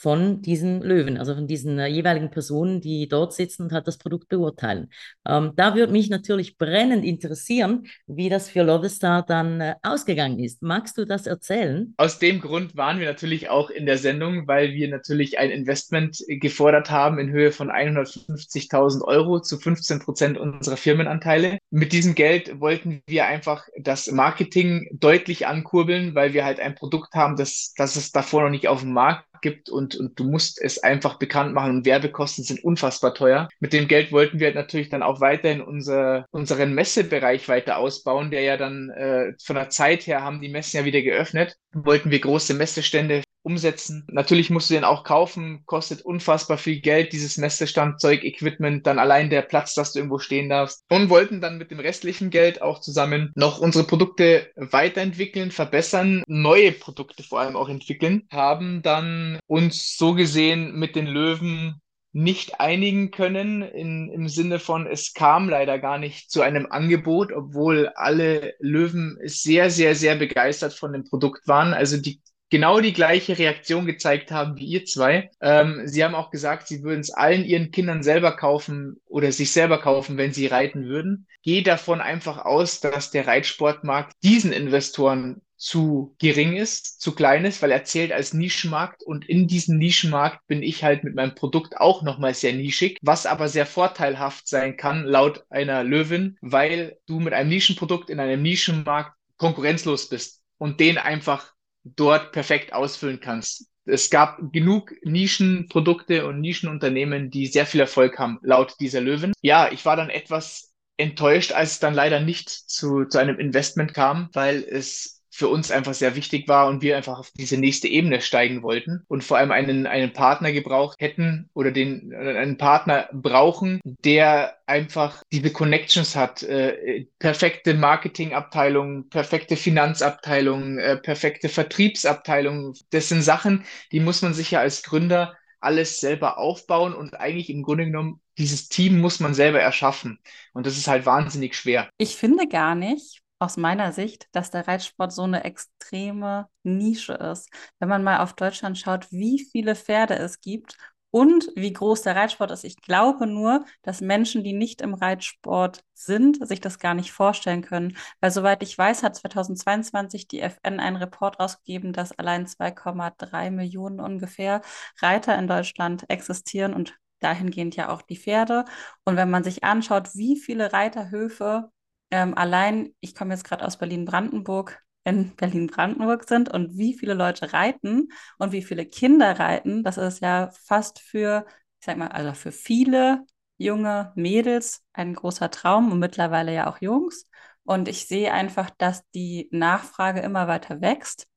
von 0.00 0.40
diesen 0.40 0.80
Löwen, 0.80 1.18
also 1.18 1.34
von 1.34 1.46
diesen 1.46 1.78
äh, 1.78 1.86
jeweiligen 1.86 2.30
Personen, 2.30 2.80
die 2.80 3.06
dort 3.06 3.34
sitzen 3.34 3.64
und 3.64 3.72
halt 3.72 3.86
das 3.86 3.98
Produkt 3.98 4.28
beurteilen. 4.28 4.88
Ähm, 5.28 5.52
da 5.56 5.74
würde 5.74 5.92
mich 5.92 6.08
natürlich 6.08 6.56
brennend 6.56 7.04
interessieren, 7.04 7.86
wie 8.06 8.30
das 8.30 8.48
für 8.48 8.62
Lovestar 8.62 9.24
dann 9.26 9.60
äh, 9.60 9.74
ausgegangen 9.82 10.38
ist. 10.38 10.62
Magst 10.62 10.96
du 10.96 11.04
das 11.04 11.26
erzählen? 11.26 11.92
Aus 11.98 12.18
dem 12.18 12.40
Grund 12.40 12.76
waren 12.76 12.98
wir 12.98 13.06
natürlich 13.06 13.50
auch 13.50 13.68
in 13.68 13.84
der 13.84 13.98
Sendung, 13.98 14.48
weil 14.48 14.72
wir 14.72 14.88
natürlich 14.88 15.38
ein 15.38 15.50
Investment 15.50 16.18
gefordert 16.28 16.90
haben 16.90 17.18
in 17.18 17.30
Höhe 17.30 17.52
von 17.52 17.70
150.000 17.70 19.02
Euro 19.02 19.40
zu 19.40 19.58
15 19.58 20.00
Prozent 20.00 20.38
unserer 20.38 20.78
Firmenanteile. 20.78 21.58
Mit 21.70 21.92
diesem 21.92 22.14
Geld 22.14 22.58
wollten 22.58 23.02
wir 23.06 23.26
einfach 23.26 23.66
das 23.78 24.10
Marketing 24.10 24.88
deutlich 24.92 25.46
ankurbeln, 25.46 26.14
weil 26.14 26.32
wir 26.32 26.46
halt 26.46 26.58
ein 26.58 26.74
Produkt 26.74 27.12
haben, 27.14 27.36
das, 27.36 27.74
das 27.76 27.96
es 27.96 28.12
davor 28.12 28.44
noch 28.44 28.50
nicht 28.50 28.68
auf 28.68 28.80
dem 28.80 28.94
Markt 28.94 29.29
gibt 29.40 29.68
und, 29.68 29.96
und 29.96 30.18
du 30.18 30.24
musst 30.24 30.60
es 30.60 30.82
einfach 30.82 31.18
bekannt 31.18 31.54
machen 31.54 31.76
und 31.76 31.86
Werbekosten 31.86 32.44
sind 32.44 32.64
unfassbar 32.64 33.14
teuer. 33.14 33.48
Mit 33.60 33.72
dem 33.72 33.88
Geld 33.88 34.12
wollten 34.12 34.40
wir 34.40 34.54
natürlich 34.54 34.88
dann 34.88 35.02
auch 35.02 35.20
weiterhin 35.20 35.60
unser, 35.60 36.26
unseren 36.30 36.74
Messebereich 36.74 37.48
weiter 37.48 37.78
ausbauen, 37.78 38.30
der 38.30 38.42
ja 38.42 38.56
dann 38.56 38.90
äh, 38.90 39.32
von 39.42 39.56
der 39.56 39.70
Zeit 39.70 40.06
her 40.06 40.22
haben 40.22 40.40
die 40.40 40.48
Messen 40.48 40.78
ja 40.78 40.84
wieder 40.84 41.02
geöffnet. 41.02 41.56
Wollten 41.72 42.10
wir 42.10 42.20
große 42.20 42.54
Messestände 42.54 43.22
umsetzen. 43.42 44.06
Natürlich 44.10 44.50
musst 44.50 44.70
du 44.70 44.74
den 44.74 44.84
auch 44.84 45.04
kaufen, 45.04 45.62
kostet 45.66 46.02
unfassbar 46.02 46.58
viel 46.58 46.80
Geld, 46.80 47.12
dieses 47.12 47.38
Messestandzeug, 47.38 48.24
Equipment, 48.24 48.86
dann 48.86 48.98
allein 48.98 49.30
der 49.30 49.42
Platz, 49.42 49.74
dass 49.74 49.92
du 49.92 49.98
irgendwo 49.98 50.18
stehen 50.18 50.48
darfst. 50.48 50.84
Und 50.90 51.08
wollten 51.08 51.40
dann 51.40 51.58
mit 51.58 51.70
dem 51.70 51.80
restlichen 51.80 52.30
Geld 52.30 52.62
auch 52.62 52.80
zusammen 52.80 53.32
noch 53.34 53.58
unsere 53.58 53.84
Produkte 53.84 54.50
weiterentwickeln, 54.56 55.50
verbessern, 55.50 56.22
neue 56.26 56.72
Produkte 56.72 57.22
vor 57.22 57.40
allem 57.40 57.56
auch 57.56 57.68
entwickeln, 57.68 58.26
haben 58.30 58.82
dann 58.82 59.38
uns 59.46 59.96
so 59.96 60.14
gesehen 60.14 60.78
mit 60.78 60.96
den 60.96 61.06
Löwen 61.06 61.80
nicht 62.12 62.58
einigen 62.60 63.12
können 63.12 63.62
in, 63.62 64.10
im 64.10 64.28
Sinne 64.28 64.58
von, 64.58 64.86
es 64.86 65.14
kam 65.14 65.48
leider 65.48 65.78
gar 65.78 65.98
nicht 65.98 66.30
zu 66.30 66.42
einem 66.42 66.66
Angebot, 66.68 67.32
obwohl 67.32 67.88
alle 67.94 68.54
Löwen 68.58 69.16
sehr, 69.24 69.70
sehr, 69.70 69.94
sehr 69.94 70.16
begeistert 70.16 70.74
von 70.74 70.92
dem 70.92 71.04
Produkt 71.04 71.46
waren. 71.46 71.72
Also 71.72 71.98
die 71.98 72.20
genau 72.50 72.80
die 72.80 72.92
gleiche 72.92 73.38
Reaktion 73.38 73.86
gezeigt 73.86 74.30
haben 74.30 74.56
wie 74.56 74.66
ihr 74.66 74.84
zwei. 74.84 75.30
Ähm, 75.40 75.82
sie 75.86 76.04
haben 76.04 76.14
auch 76.14 76.30
gesagt, 76.30 76.68
sie 76.68 76.82
würden 76.82 77.00
es 77.00 77.10
allen 77.10 77.44
ihren 77.44 77.70
Kindern 77.70 78.02
selber 78.02 78.36
kaufen 78.36 79.00
oder 79.06 79.32
sich 79.32 79.52
selber 79.52 79.78
kaufen, 79.80 80.16
wenn 80.16 80.32
sie 80.32 80.46
reiten 80.46 80.84
würden. 80.84 81.26
Gehe 81.42 81.62
davon 81.62 82.00
einfach 82.00 82.44
aus, 82.44 82.80
dass 82.80 83.10
der 83.10 83.26
Reitsportmarkt 83.26 84.14
diesen 84.22 84.52
Investoren 84.52 85.40
zu 85.60 86.16
gering 86.18 86.56
ist, 86.56 87.02
zu 87.02 87.14
klein 87.14 87.44
ist, 87.44 87.60
weil 87.60 87.70
er 87.70 87.84
zählt 87.84 88.12
als 88.12 88.32
Nischenmarkt 88.32 89.02
und 89.02 89.28
in 89.28 89.46
diesem 89.46 89.76
Nischenmarkt 89.76 90.46
bin 90.46 90.62
ich 90.62 90.82
halt 90.82 91.04
mit 91.04 91.14
meinem 91.14 91.34
Produkt 91.34 91.76
auch 91.76 92.02
nochmal 92.02 92.32
sehr 92.32 92.54
nischig, 92.54 92.96
was 93.02 93.26
aber 93.26 93.46
sehr 93.46 93.66
vorteilhaft 93.66 94.48
sein 94.48 94.78
kann, 94.78 95.04
laut 95.04 95.44
einer 95.50 95.84
Löwin, 95.84 96.38
weil 96.40 96.96
du 97.06 97.20
mit 97.20 97.34
einem 97.34 97.50
Nischenprodukt 97.50 98.08
in 98.08 98.20
einem 98.20 98.40
Nischenmarkt 98.40 99.12
konkurrenzlos 99.36 100.08
bist 100.08 100.40
und 100.56 100.80
den 100.80 100.96
einfach 100.96 101.52
dort 101.84 102.32
perfekt 102.32 102.72
ausfüllen 102.72 103.20
kannst. 103.20 103.66
Es 103.84 104.10
gab 104.10 104.52
genug 104.52 104.92
Nischenprodukte 105.02 106.26
und 106.26 106.40
Nischenunternehmen, 106.40 107.30
die 107.30 107.46
sehr 107.46 107.66
viel 107.66 107.80
Erfolg 107.80 108.18
haben, 108.18 108.38
laut 108.42 108.74
dieser 108.78 109.00
Löwin. 109.00 109.32
Ja, 109.40 109.70
ich 109.72 109.84
war 109.84 109.96
dann 109.96 110.10
etwas 110.10 110.72
enttäuscht, 110.96 111.52
als 111.52 111.72
es 111.72 111.80
dann 111.80 111.94
leider 111.94 112.20
nicht 112.20 112.50
zu, 112.50 113.06
zu 113.06 113.18
einem 113.18 113.38
Investment 113.38 113.94
kam, 113.94 114.28
weil 114.32 114.62
es 114.62 115.19
für 115.30 115.48
uns 115.48 115.70
einfach 115.70 115.94
sehr 115.94 116.16
wichtig 116.16 116.48
war 116.48 116.66
und 116.66 116.82
wir 116.82 116.96
einfach 116.96 117.18
auf 117.18 117.30
diese 117.30 117.56
nächste 117.56 117.88
Ebene 117.88 118.20
steigen 118.20 118.62
wollten 118.62 119.04
und 119.08 119.22
vor 119.22 119.38
allem 119.38 119.52
einen, 119.52 119.86
einen 119.86 120.12
Partner 120.12 120.52
gebraucht 120.52 121.00
hätten 121.00 121.48
oder 121.54 121.70
den 121.70 122.12
einen 122.14 122.56
Partner 122.56 123.08
brauchen, 123.12 123.80
der 123.84 124.56
einfach 124.66 125.22
diese 125.32 125.52
Connections 125.52 126.16
hat, 126.16 126.42
äh, 126.42 127.06
perfekte 127.18 127.74
Marketingabteilung, 127.74 129.08
perfekte 129.08 129.56
Finanzabteilung, 129.56 130.78
äh, 130.78 130.96
perfekte 130.96 131.48
Vertriebsabteilung. 131.48 132.74
Das 132.90 133.08
sind 133.08 133.22
Sachen, 133.22 133.64
die 133.92 134.00
muss 134.00 134.22
man 134.22 134.34
sich 134.34 134.50
ja 134.50 134.60
als 134.60 134.82
Gründer 134.82 135.36
alles 135.60 136.00
selber 136.00 136.38
aufbauen 136.38 136.94
und 136.94 137.14
eigentlich 137.14 137.50
im 137.50 137.62
Grunde 137.62 137.84
genommen 137.84 138.20
dieses 138.38 138.68
Team 138.68 139.00
muss 139.00 139.20
man 139.20 139.34
selber 139.34 139.60
erschaffen. 139.60 140.18
Und 140.54 140.66
das 140.66 140.78
ist 140.78 140.88
halt 140.88 141.04
wahnsinnig 141.06 141.54
schwer. 141.54 141.90
Ich 141.98 142.16
finde 142.16 142.48
gar 142.48 142.74
nicht, 142.74 143.20
aus 143.40 143.56
meiner 143.56 143.92
Sicht, 143.92 144.28
dass 144.32 144.50
der 144.50 144.68
Reitsport 144.68 145.12
so 145.12 145.22
eine 145.22 145.44
extreme 145.44 146.48
Nische 146.62 147.14
ist. 147.14 147.50
Wenn 147.78 147.88
man 147.88 148.04
mal 148.04 148.20
auf 148.20 148.34
Deutschland 148.34 148.78
schaut, 148.78 149.10
wie 149.10 149.44
viele 149.50 149.74
Pferde 149.74 150.14
es 150.16 150.40
gibt 150.40 150.76
und 151.10 151.50
wie 151.56 151.72
groß 151.72 152.02
der 152.02 152.14
Reitsport 152.16 152.50
ist. 152.52 152.64
Ich 152.64 152.76
glaube 152.76 153.26
nur, 153.26 153.64
dass 153.82 154.00
Menschen, 154.00 154.44
die 154.44 154.52
nicht 154.52 154.80
im 154.80 154.94
Reitsport 154.94 155.82
sind, 155.94 156.46
sich 156.46 156.60
das 156.60 156.78
gar 156.78 156.94
nicht 156.94 157.12
vorstellen 157.12 157.62
können. 157.62 157.96
Weil 158.20 158.30
soweit 158.30 158.62
ich 158.62 158.76
weiß, 158.76 159.02
hat 159.02 159.16
2022 159.16 160.28
die 160.28 160.40
FN 160.40 160.78
einen 160.78 160.96
Report 160.96 161.40
rausgegeben, 161.40 161.92
dass 161.92 162.12
allein 162.12 162.46
2,3 162.46 163.50
Millionen 163.50 164.00
ungefähr 164.00 164.60
Reiter 165.00 165.36
in 165.38 165.48
Deutschland 165.48 166.04
existieren 166.08 166.74
und 166.74 166.96
dahingehend 167.20 167.74
ja 167.76 167.88
auch 167.90 168.02
die 168.02 168.16
Pferde. 168.16 168.64
Und 169.04 169.16
wenn 169.16 169.30
man 169.30 169.44
sich 169.44 169.64
anschaut, 169.64 170.14
wie 170.14 170.36
viele 170.36 170.72
Reiterhöfe 170.72 171.70
ähm, 172.10 172.36
allein, 172.36 172.94
ich 173.00 173.14
komme 173.14 173.34
jetzt 173.34 173.44
gerade 173.44 173.64
aus 173.66 173.78
Berlin-Brandenburg, 173.78 174.80
in 175.04 175.34
Berlin-Brandenburg 175.36 176.28
sind 176.28 176.50
und 176.52 176.76
wie 176.78 176.94
viele 176.98 177.14
Leute 177.14 177.52
reiten 177.52 178.08
und 178.38 178.52
wie 178.52 178.62
viele 178.62 178.86
Kinder 178.86 179.38
reiten, 179.38 179.82
das 179.84 179.96
ist 179.98 180.20
ja 180.20 180.50
fast 180.64 181.00
für, 181.00 181.46
ich 181.80 181.86
sag 181.86 181.96
mal, 181.96 182.08
also 182.08 182.32
für 182.34 182.52
viele 182.52 183.24
junge 183.58 184.12
Mädels 184.16 184.82
ein 184.92 185.14
großer 185.14 185.50
Traum 185.50 185.92
und 185.92 185.98
mittlerweile 185.98 186.54
ja 186.54 186.68
auch 186.70 186.80
Jungs. 186.80 187.28
Und 187.64 187.88
ich 187.88 188.06
sehe 188.06 188.32
einfach, 188.32 188.70
dass 188.78 189.02
die 189.14 189.48
Nachfrage 189.52 190.20
immer 190.20 190.48
weiter 190.48 190.80
wächst. 190.80 191.28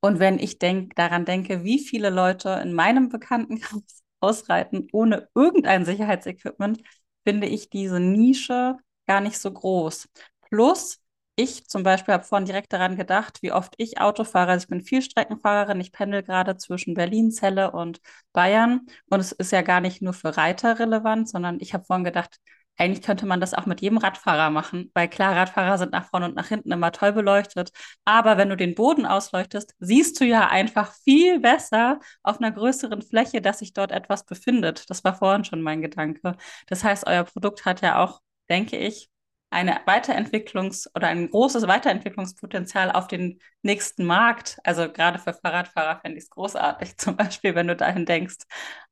Und 0.00 0.18
wenn 0.18 0.38
ich 0.38 0.58
denk, 0.58 0.96
daran 0.96 1.24
denke, 1.24 1.64
wie 1.64 1.78
viele 1.78 2.10
Leute 2.10 2.60
in 2.62 2.72
meinem 2.74 3.08
Bekanntenkreis 3.08 4.02
ausreiten 4.20 4.88
ohne 4.92 5.28
irgendein 5.34 5.84
Sicherheitsequipment, 5.84 6.82
finde 7.24 7.46
ich 7.46 7.70
diese 7.70 8.00
Nische 8.00 8.76
gar 9.06 9.20
nicht 9.20 9.38
so 9.38 9.50
groß. 9.52 10.08
Plus, 10.50 10.98
ich 11.36 11.66
zum 11.66 11.82
Beispiel 11.82 12.14
habe 12.14 12.24
vorhin 12.24 12.46
direkt 12.46 12.72
daran 12.72 12.96
gedacht, 12.96 13.38
wie 13.42 13.52
oft 13.52 13.74
ich 13.78 14.00
Auto 14.00 14.24
fahre. 14.24 14.52
Also 14.52 14.64
ich 14.64 14.68
bin 14.68 14.82
Vielstreckenfahrerin, 14.82 15.80
ich 15.80 15.92
pendel 15.92 16.22
gerade 16.22 16.56
zwischen 16.58 16.94
Berlin, 16.94 17.30
Celle 17.30 17.70
und 17.72 18.00
Bayern. 18.32 18.86
Und 19.08 19.20
es 19.20 19.32
ist 19.32 19.50
ja 19.52 19.62
gar 19.62 19.80
nicht 19.80 20.02
nur 20.02 20.12
für 20.12 20.36
Reiter 20.36 20.78
relevant, 20.78 21.28
sondern 21.28 21.58
ich 21.60 21.72
habe 21.74 21.84
vorhin 21.84 22.04
gedacht, 22.04 22.38
eigentlich 22.78 23.02
könnte 23.02 23.26
man 23.26 23.40
das 23.40 23.54
auch 23.54 23.66
mit 23.66 23.80
jedem 23.80 23.98
Radfahrer 23.98 24.50
machen, 24.50 24.90
weil 24.94 25.08
klar, 25.08 25.36
Radfahrer 25.36 25.78
sind 25.78 25.92
nach 25.92 26.06
vorne 26.08 26.26
und 26.26 26.34
nach 26.34 26.48
hinten 26.48 26.72
immer 26.72 26.90
toll 26.90 27.12
beleuchtet. 27.12 27.70
Aber 28.04 28.38
wenn 28.38 28.48
du 28.48 28.56
den 28.56 28.74
Boden 28.74 29.06
ausleuchtest, 29.06 29.74
siehst 29.78 30.20
du 30.20 30.24
ja 30.24 30.48
einfach 30.48 30.92
viel 31.04 31.38
besser 31.40 32.00
auf 32.22 32.38
einer 32.40 32.50
größeren 32.50 33.02
Fläche, 33.02 33.40
dass 33.42 33.58
sich 33.60 33.72
dort 33.74 33.92
etwas 33.92 34.24
befindet. 34.24 34.88
Das 34.90 35.04
war 35.04 35.14
vorhin 35.14 35.44
schon 35.44 35.62
mein 35.62 35.82
Gedanke. 35.82 36.36
Das 36.66 36.82
heißt, 36.82 37.06
euer 37.06 37.24
Produkt 37.24 37.64
hat 37.66 37.82
ja 37.82 38.02
auch 38.02 38.20
denke 38.52 38.76
ich, 38.76 39.08
eine 39.50 39.80
Weiterentwicklungs- 39.86 40.88
oder 40.94 41.08
ein 41.08 41.30
großes 41.30 41.66
Weiterentwicklungspotenzial 41.66 42.92
auf 42.92 43.06
den 43.06 43.40
nächsten 43.62 44.04
Markt. 44.04 44.58
Also 44.64 44.90
gerade 44.90 45.18
für 45.18 45.34
Fahrradfahrer 45.34 46.00
fände 46.00 46.18
ich 46.18 46.24
es 46.24 46.30
großartig, 46.30 46.96
zum 46.98 47.16
Beispiel, 47.16 47.54
wenn 47.54 47.68
du 47.68 47.76
dahin 47.76 48.06
denkst. 48.06 48.38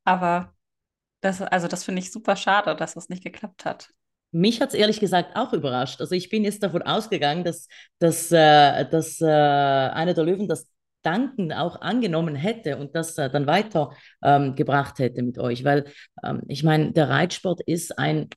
Aber 0.05 0.55
das, 1.20 1.42
also 1.42 1.68
das 1.68 1.85
finde 1.85 2.01
ich 2.01 2.11
super 2.11 2.37
schade, 2.37 2.75
dass 2.75 2.96
es 2.96 3.09
nicht 3.09 3.23
geklappt 3.23 3.64
hat. 3.64 3.90
Mich 4.33 4.61
hat 4.61 4.70
es 4.70 4.75
ehrlich 4.75 5.01
gesagt 5.01 5.37
auch 5.37 5.53
überrascht. 5.53 6.01
Also 6.01 6.14
ich 6.14 6.29
bin 6.31 6.44
jetzt 6.44 6.62
davon 6.62 6.83
ausgegangen, 6.83 7.44
dass, 7.44 7.66
dass, 7.99 8.31
äh, 8.31 8.88
dass 8.88 9.20
äh, 9.20 9.27
einer 9.27 10.14
der 10.14 10.25
Löwen 10.25 10.49
das 10.49 10.70
Danken 11.03 11.53
auch 11.53 11.81
angenommen 11.81 12.37
hätte 12.37 12.77
und 12.77 12.94
das 12.94 13.16
äh, 13.18 13.31
dann 13.31 13.46
weitergebracht 13.46 15.01
ähm, 15.01 15.05
hätte 15.05 15.23
mit 15.23 15.38
euch. 15.38 15.64
Weil 15.64 15.85
ähm, 16.23 16.42
ich 16.49 16.62
meine, 16.62 16.92
der 16.92 17.09
Reitsport 17.09 17.61
ist 17.66 17.99
ein 17.99 18.29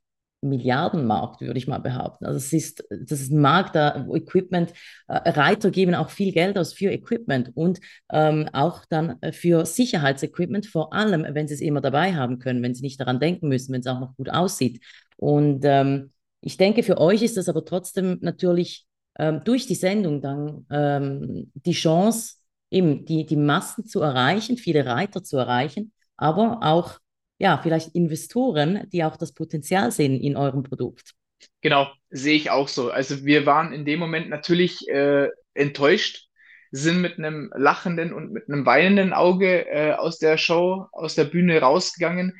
Milliardenmarkt, 0.44 1.42
würde 1.42 1.58
ich 1.58 1.68
mal 1.68 1.80
behaupten. 1.80 2.26
Also 2.26 2.38
es 2.38 2.54
ist, 2.54 2.84
das 2.90 3.22
ist 3.22 3.32
ein 3.32 3.42
Markt, 3.42 3.76
da 3.76 4.06
Equipment, 4.14 4.74
äh, 5.08 5.30
Reiter 5.30 5.72
geben 5.72 5.96
auch 5.96 6.10
viel 6.10 6.32
Geld 6.32 6.58
aus 6.58 6.74
für 6.74 6.92
Equipment 6.92 7.52
und 7.56 7.80
ähm, 8.12 8.50
auch 8.54 8.86
dann 8.86 9.18
für 9.32 9.66
Sicherheitsequipment, 9.66 10.66
vor 10.66 10.94
allem, 10.94 11.26
wenn 11.34 11.48
sie 11.48 11.56
es 11.56 11.62
immer 11.62 11.82
dabei 11.82 12.14
haben 12.14 12.40
können, 12.40 12.62
wenn 12.62 12.76
sie 12.76 12.84
nicht 12.84 13.00
daran 13.00 13.20
denken 13.20 13.48
müssen, 13.48 13.74
wenn 13.74 13.82
es 13.82 13.88
auch 13.88 14.00
noch 14.00 14.16
gut 14.16 14.30
aussieht. 14.30 14.84
Und 15.18 15.62
ähm, 15.64 16.12
ich 16.42 16.58
denke, 16.58 16.84
für 16.84 16.98
euch 16.98 17.22
ist 17.22 17.38
das 17.38 17.50
aber 17.50 17.64
trotzdem 17.66 18.20
natürlich 18.22 18.86
ähm, 19.18 19.42
durch 19.46 19.68
die 19.68 19.76
Sendung 19.76 20.22
dann 20.22 20.66
ähm, 20.70 21.52
die 21.54 21.74
Chance, 21.74 22.36
eben 22.70 23.06
die, 23.06 23.26
die 23.26 23.36
Massen 23.36 23.86
zu 23.86 24.02
erreichen, 24.02 24.58
viele 24.58 24.86
Reiter 24.86 25.24
zu 25.24 25.38
erreichen, 25.38 25.94
aber 26.18 26.60
auch 26.64 27.00
ja, 27.38 27.60
vielleicht 27.62 27.96
Investoren, 27.96 28.88
die 28.92 29.04
auch 29.04 29.18
das 29.18 29.34
Potenzial 29.34 29.92
sehen 29.92 30.20
in 30.20 30.38
eurem 30.38 30.64
Produkt. 30.64 31.14
Genau, 31.62 31.92
sehe 32.10 32.36
ich 32.36 32.52
auch 32.52 32.68
so. 32.68 32.92
Also 32.92 33.26
wir 33.26 33.46
waren 33.46 33.74
in 33.74 33.86
dem 33.86 34.00
Moment 34.00 34.30
natürlich 34.30 34.88
äh, 34.88 35.30
enttäuscht, 35.54 36.28
sind 36.72 37.02
mit 37.02 37.18
einem 37.18 37.52
lachenden 37.56 38.14
und 38.14 38.32
mit 38.32 38.50
einem 38.50 38.66
weinenden 38.66 39.14
Auge 39.14 39.68
äh, 39.68 39.94
aus 39.94 40.20
der 40.20 40.38
Show, 40.38 40.88
aus 40.92 41.16
der 41.16 41.26
Bühne 41.26 41.60
rausgegangen. 41.60 42.36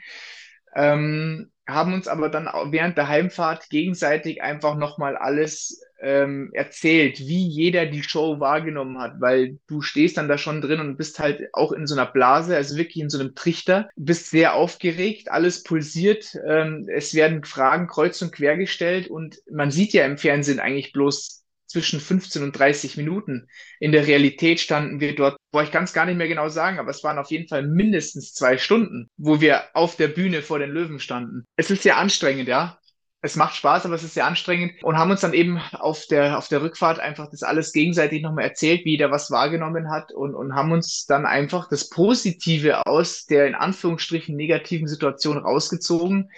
Ähm, 0.76 1.52
haben 1.68 1.94
uns 1.94 2.08
aber 2.08 2.30
dann 2.30 2.46
während 2.72 2.98
der 2.98 3.08
Heimfahrt 3.08 3.70
gegenseitig 3.70 4.42
einfach 4.42 4.76
nochmal 4.76 5.16
alles 5.16 5.82
ähm, 6.04 6.50
erzählt, 6.54 7.20
wie 7.20 7.48
jeder 7.48 7.86
die 7.86 8.04
Show 8.04 8.40
wahrgenommen 8.40 9.00
hat, 9.00 9.14
weil 9.20 9.58
du 9.68 9.82
stehst 9.82 10.18
dann 10.18 10.28
da 10.28 10.38
schon 10.38 10.62
drin 10.62 10.80
und 10.80 10.98
bist 10.98 11.20
halt 11.20 11.42
auch 11.54 11.72
in 11.72 11.88
so 11.88 11.96
einer 11.96 12.06
Blase, 12.06 12.56
also 12.56 12.78
wirklich 12.78 13.02
in 13.02 13.10
so 13.10 13.20
einem 13.20 13.36
Trichter, 13.36 13.90
bist 13.96 14.30
sehr 14.30 14.54
aufgeregt, 14.54 15.32
alles 15.32 15.64
pulsiert, 15.64 16.38
ähm, 16.48 16.88
es 16.94 17.14
werden 17.14 17.44
Fragen 17.44 17.88
kreuz 17.88 18.22
und 18.22 18.34
quer 18.34 18.58
gestellt 18.58 19.08
und 19.08 19.38
man 19.52 19.72
sieht 19.72 19.94
ja 19.94 20.06
im 20.06 20.18
Fernsehen 20.18 20.60
eigentlich 20.60 20.92
bloß 20.92 21.44
zwischen 21.74 22.00
15 22.00 22.44
und 22.44 22.58
30 22.58 22.98
Minuten. 22.98 23.48
In 23.80 23.92
der 23.92 24.06
Realität 24.06 24.60
standen 24.60 25.00
wir 25.00 25.16
dort, 25.16 25.38
boah, 25.52 25.64
ich 25.64 25.72
kann 25.72 25.86
es 25.86 25.94
gar 25.94 26.06
nicht 26.06 26.18
mehr 26.18 26.28
genau 26.28 26.48
sagen, 26.48 26.78
aber 26.78 26.92
es 26.92 27.04
waren 27.04 27.18
auf 27.18 27.32
jeden 27.32 27.48
Fall 27.48 27.68
mindestens 27.68 28.34
zwei 28.34 28.58
Stunden, 28.60 29.10
wo 29.18 29.42
wir 29.42 29.64
auf 29.74 29.96
der 29.96 30.08
Bühne 30.08 30.44
vor 30.44 30.60
den 30.60 30.70
Löwen 30.70 31.00
standen. 31.00 31.46
Es 31.56 31.72
ist 31.72 31.82
sehr 31.82 31.98
anstrengend, 31.98 32.48
ja. 32.48 32.78
Es 33.26 33.38
macht 33.38 33.56
Spaß, 33.56 33.86
aber 33.86 33.96
es 33.96 34.04
ist 34.04 34.16
sehr 34.16 34.28
anstrengend 34.28 34.84
und 34.84 34.98
haben 34.98 35.10
uns 35.10 35.22
dann 35.22 35.34
eben 35.34 35.58
auf 35.72 36.06
der, 36.08 36.38
auf 36.38 36.50
der 36.50 36.62
Rückfahrt 36.62 37.00
einfach 37.00 37.30
das 37.32 37.42
alles 37.42 37.72
gegenseitig 37.72 38.22
nochmal 38.22 38.44
erzählt, 38.44 38.84
wie 38.84 38.92
jeder 38.92 39.12
was 39.12 39.32
wahrgenommen 39.32 39.90
hat 39.90 40.12
und, 40.12 40.36
und 40.36 40.56
haben 40.56 40.74
uns 40.74 41.06
dann 41.06 41.26
einfach 41.26 41.70
das 41.70 41.90
Positive 41.90 42.86
aus 42.86 43.26
der 43.26 43.48
in 43.48 43.56
Anführungsstrichen 43.56 44.36
negativen 44.36 44.90
Situation 44.90 45.38
rausgezogen. 45.38 46.32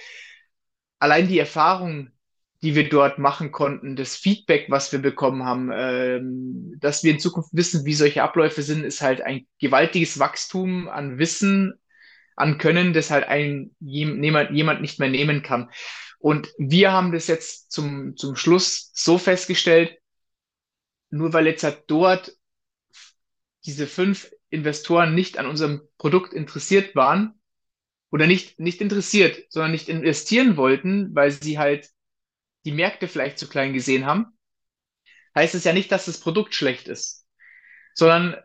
Allein 0.99 1.27
die 1.27 1.39
Erfahrung, 1.39 2.11
die 2.61 2.75
wir 2.75 2.87
dort 2.87 3.17
machen 3.17 3.51
konnten, 3.51 3.95
das 3.95 4.15
Feedback, 4.15 4.67
was 4.69 4.91
wir 4.91 4.99
bekommen 4.99 5.43
haben, 5.43 5.71
ähm, 5.73 6.75
dass 6.79 7.03
wir 7.03 7.11
in 7.11 7.19
Zukunft 7.19 7.49
wissen, 7.51 7.83
wie 7.85 7.95
solche 7.95 8.21
Abläufe 8.21 8.61
sind, 8.61 8.83
ist 8.83 9.01
halt 9.01 9.21
ein 9.21 9.47
gewaltiges 9.59 10.19
Wachstum 10.19 10.87
an 10.87 11.17
Wissen, 11.17 11.73
an 12.35 12.59
Können, 12.59 12.93
das 12.93 13.11
halt 13.11 13.27
ein 13.27 13.71
jemand, 13.79 14.51
jemand 14.51 14.81
nicht 14.81 14.99
mehr 14.99 15.09
nehmen 15.09 15.41
kann. 15.41 15.71
Und 16.19 16.49
wir 16.57 16.91
haben 16.91 17.11
das 17.11 17.27
jetzt 17.27 17.71
zum, 17.71 18.15
zum 18.17 18.35
Schluss 18.35 18.91
so 18.93 19.17
festgestellt, 19.17 19.97
nur 21.09 21.33
weil 21.33 21.47
jetzt 21.47 21.63
halt 21.63 21.83
dort 21.87 22.35
diese 23.65 23.87
fünf 23.87 24.31
Investoren 24.49 25.15
nicht 25.15 25.37
an 25.37 25.47
unserem 25.47 25.81
Produkt 25.97 26.33
interessiert 26.33 26.95
waren 26.95 27.39
oder 28.11 28.27
nicht, 28.27 28.59
nicht 28.59 28.81
interessiert, 28.81 29.45
sondern 29.49 29.71
nicht 29.71 29.89
investieren 29.89 30.57
wollten, 30.57 31.13
weil 31.15 31.31
sie 31.31 31.57
halt 31.57 31.89
die 32.63 32.71
Märkte 32.71 33.07
vielleicht 33.07 33.37
zu 33.37 33.47
klein 33.47 33.73
gesehen 33.73 34.05
haben, 34.05 34.37
heißt 35.35 35.55
es 35.55 35.63
ja 35.63 35.73
nicht, 35.73 35.91
dass 35.91 36.05
das 36.05 36.19
Produkt 36.19 36.55
schlecht 36.55 36.87
ist, 36.87 37.25
sondern 37.93 38.35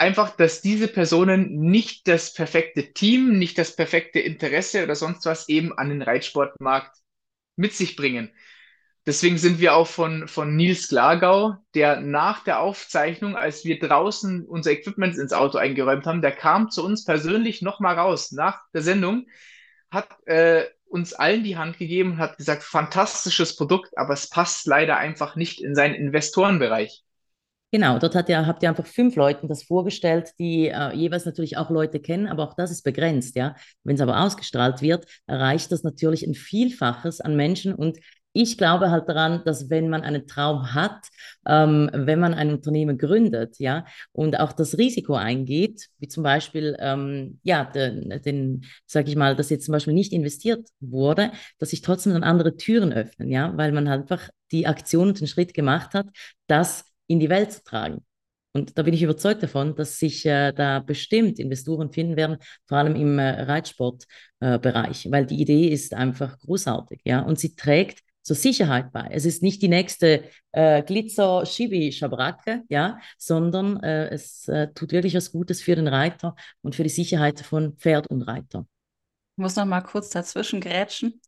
einfach, 0.00 0.34
dass 0.36 0.62
diese 0.62 0.88
Personen 0.88 1.60
nicht 1.60 2.08
das 2.08 2.32
perfekte 2.32 2.92
Team, 2.92 3.38
nicht 3.38 3.58
das 3.58 3.76
perfekte 3.76 4.18
Interesse 4.18 4.82
oder 4.84 4.94
sonst 4.94 5.26
was 5.26 5.48
eben 5.48 5.76
an 5.76 5.90
den 5.90 6.02
Reitsportmarkt 6.02 6.96
mit 7.56 7.74
sich 7.74 7.96
bringen. 7.96 8.32
Deswegen 9.06 9.38
sind 9.38 9.60
wir 9.60 9.74
auch 9.74 9.86
von, 9.86 10.28
von 10.28 10.56
Nils 10.56 10.88
Glagau, 10.88 11.56
der 11.74 12.00
nach 12.00 12.44
der 12.44 12.60
Aufzeichnung, 12.60 13.36
als 13.36 13.64
wir 13.64 13.78
draußen 13.78 14.46
unser 14.46 14.72
Equipment 14.72 15.16
ins 15.16 15.32
Auto 15.32 15.58
eingeräumt 15.58 16.06
haben, 16.06 16.22
der 16.22 16.32
kam 16.32 16.70
zu 16.70 16.84
uns 16.84 17.04
persönlich 17.04 17.62
nochmal 17.62 17.98
raus 17.98 18.32
nach 18.32 18.60
der 18.74 18.82
Sendung, 18.82 19.26
hat 19.90 20.08
äh, 20.26 20.64
uns 20.86 21.12
allen 21.12 21.44
die 21.44 21.56
Hand 21.56 21.78
gegeben 21.78 22.12
und 22.12 22.18
hat 22.18 22.36
gesagt, 22.36 22.62
fantastisches 22.62 23.56
Produkt, 23.56 23.96
aber 23.96 24.14
es 24.14 24.28
passt 24.28 24.66
leider 24.66 24.96
einfach 24.96 25.34
nicht 25.36 25.62
in 25.62 25.74
seinen 25.74 25.94
Investorenbereich. 25.94 27.02
Genau, 27.72 27.98
dort 28.00 28.16
hat 28.16 28.28
ihr, 28.28 28.46
habt 28.46 28.62
ihr 28.64 28.68
einfach 28.68 28.86
fünf 28.86 29.14
Leuten 29.14 29.46
das 29.46 29.62
vorgestellt, 29.62 30.32
die 30.40 30.68
äh, 30.68 30.92
jeweils 30.92 31.24
natürlich 31.24 31.56
auch 31.56 31.70
Leute 31.70 32.00
kennen, 32.00 32.26
aber 32.26 32.42
auch 32.42 32.54
das 32.54 32.72
ist 32.72 32.82
begrenzt, 32.82 33.36
ja. 33.36 33.54
Wenn 33.84 33.94
es 33.94 34.00
aber 34.00 34.20
ausgestrahlt 34.24 34.82
wird, 34.82 35.06
erreicht 35.28 35.70
das 35.70 35.84
natürlich 35.84 36.26
ein 36.26 36.34
Vielfaches 36.34 37.20
an 37.20 37.36
Menschen 37.36 37.72
und 37.74 37.98
ich 38.32 38.58
glaube 38.58 38.90
halt 38.90 39.08
daran, 39.08 39.42
dass 39.44 39.70
wenn 39.70 39.88
man 39.88 40.02
einen 40.02 40.26
Traum 40.26 40.72
hat, 40.74 41.08
ähm, 41.46 41.90
wenn 41.92 42.20
man 42.20 42.34
ein 42.34 42.50
Unternehmen 42.52 42.96
gründet, 42.98 43.56
ja, 43.58 43.84
und 44.12 44.38
auch 44.38 44.52
das 44.52 44.78
Risiko 44.78 45.14
eingeht, 45.14 45.88
wie 45.98 46.06
zum 46.08 46.22
Beispiel, 46.22 46.76
ähm, 46.80 47.40
ja, 47.42 47.64
den, 47.64 48.20
den 48.24 48.64
sage 48.86 49.08
ich 49.10 49.16
mal, 49.16 49.34
dass 49.36 49.50
jetzt 49.50 49.64
zum 49.64 49.72
Beispiel 49.72 49.94
nicht 49.94 50.12
investiert 50.12 50.68
wurde, 50.80 51.32
dass 51.58 51.70
sich 51.70 51.82
trotzdem 51.82 52.12
dann 52.12 52.22
andere 52.24 52.56
Türen 52.56 52.92
öffnen, 52.92 53.30
ja, 53.30 53.56
weil 53.56 53.72
man 53.72 53.88
halt 53.88 54.02
einfach 54.02 54.28
die 54.52 54.66
Aktion 54.66 55.08
und 55.08 55.20
den 55.20 55.26
Schritt 55.28 55.52
gemacht 55.54 55.94
hat, 55.94 56.06
das 56.46 56.84
in 57.10 57.20
die 57.20 57.28
Welt 57.28 57.52
zu 57.52 57.62
tragen. 57.64 58.04
Und 58.52 58.76
da 58.76 58.82
bin 58.82 58.94
ich 58.94 59.02
überzeugt 59.02 59.42
davon, 59.42 59.76
dass 59.76 59.98
sich 59.98 60.26
äh, 60.26 60.52
da 60.52 60.80
bestimmt 60.80 61.38
Investoren 61.38 61.92
finden 61.92 62.16
werden, 62.16 62.38
vor 62.66 62.78
allem 62.78 62.96
im 62.96 63.18
äh, 63.18 63.42
Reitsportbereich, 63.42 65.06
äh, 65.06 65.10
weil 65.10 65.26
die 65.26 65.40
Idee 65.40 65.68
ist 65.68 65.94
einfach 65.94 66.38
großartig, 66.38 67.00
ja, 67.04 67.20
und 67.20 67.38
sie 67.38 67.54
trägt 67.54 68.00
zur 68.22 68.36
Sicherheit 68.36 68.92
bei. 68.92 69.08
Es 69.12 69.24
ist 69.24 69.42
nicht 69.42 69.62
die 69.62 69.68
nächste 69.68 70.24
äh, 70.52 70.82
Glitzer-Schibi-Schabracke, 70.82 72.64
ja, 72.68 72.98
sondern 73.18 73.82
äh, 73.82 74.08
es 74.08 74.46
äh, 74.48 74.68
tut 74.74 74.92
wirklich 74.92 75.14
was 75.14 75.32
Gutes 75.32 75.62
für 75.62 75.76
den 75.76 75.88
Reiter 75.88 76.34
und 76.60 76.74
für 76.74 76.82
die 76.82 76.90
Sicherheit 76.90 77.40
von 77.40 77.76
Pferd 77.76 78.08
und 78.08 78.22
Reiter. 78.22 78.66
Ich 79.36 79.42
muss 79.42 79.56
noch 79.56 79.64
mal 79.64 79.80
kurz 79.80 80.10
dazwischen 80.10 80.60
grätschen. 80.60 81.20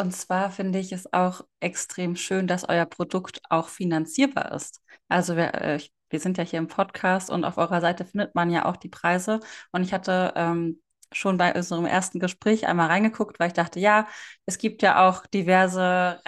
Und 0.00 0.12
zwar 0.12 0.52
finde 0.52 0.78
ich 0.78 0.92
es 0.92 1.12
auch 1.12 1.40
extrem 1.58 2.14
schön, 2.14 2.46
dass 2.46 2.68
euer 2.68 2.86
Produkt 2.86 3.40
auch 3.50 3.68
finanzierbar 3.68 4.52
ist. 4.52 4.80
Also 5.08 5.36
wir, 5.36 5.52
äh, 5.54 5.80
wir 6.08 6.20
sind 6.20 6.38
ja 6.38 6.44
hier 6.44 6.60
im 6.60 6.68
Podcast 6.68 7.30
und 7.30 7.44
auf 7.44 7.58
eurer 7.58 7.80
Seite 7.80 8.04
findet 8.04 8.32
man 8.36 8.48
ja 8.50 8.64
auch 8.66 8.76
die 8.76 8.88
Preise. 8.88 9.40
Und 9.72 9.82
ich 9.82 9.92
hatte 9.92 10.34
ähm, 10.36 10.80
schon 11.10 11.36
bei 11.36 11.52
unserem 11.52 11.84
ersten 11.84 12.20
Gespräch 12.20 12.68
einmal 12.68 12.86
reingeguckt, 12.86 13.40
weil 13.40 13.48
ich 13.48 13.54
dachte, 13.54 13.80
ja, 13.80 14.06
es 14.46 14.58
gibt 14.58 14.82
ja 14.82 15.08
auch 15.08 15.26
diverse 15.26 16.20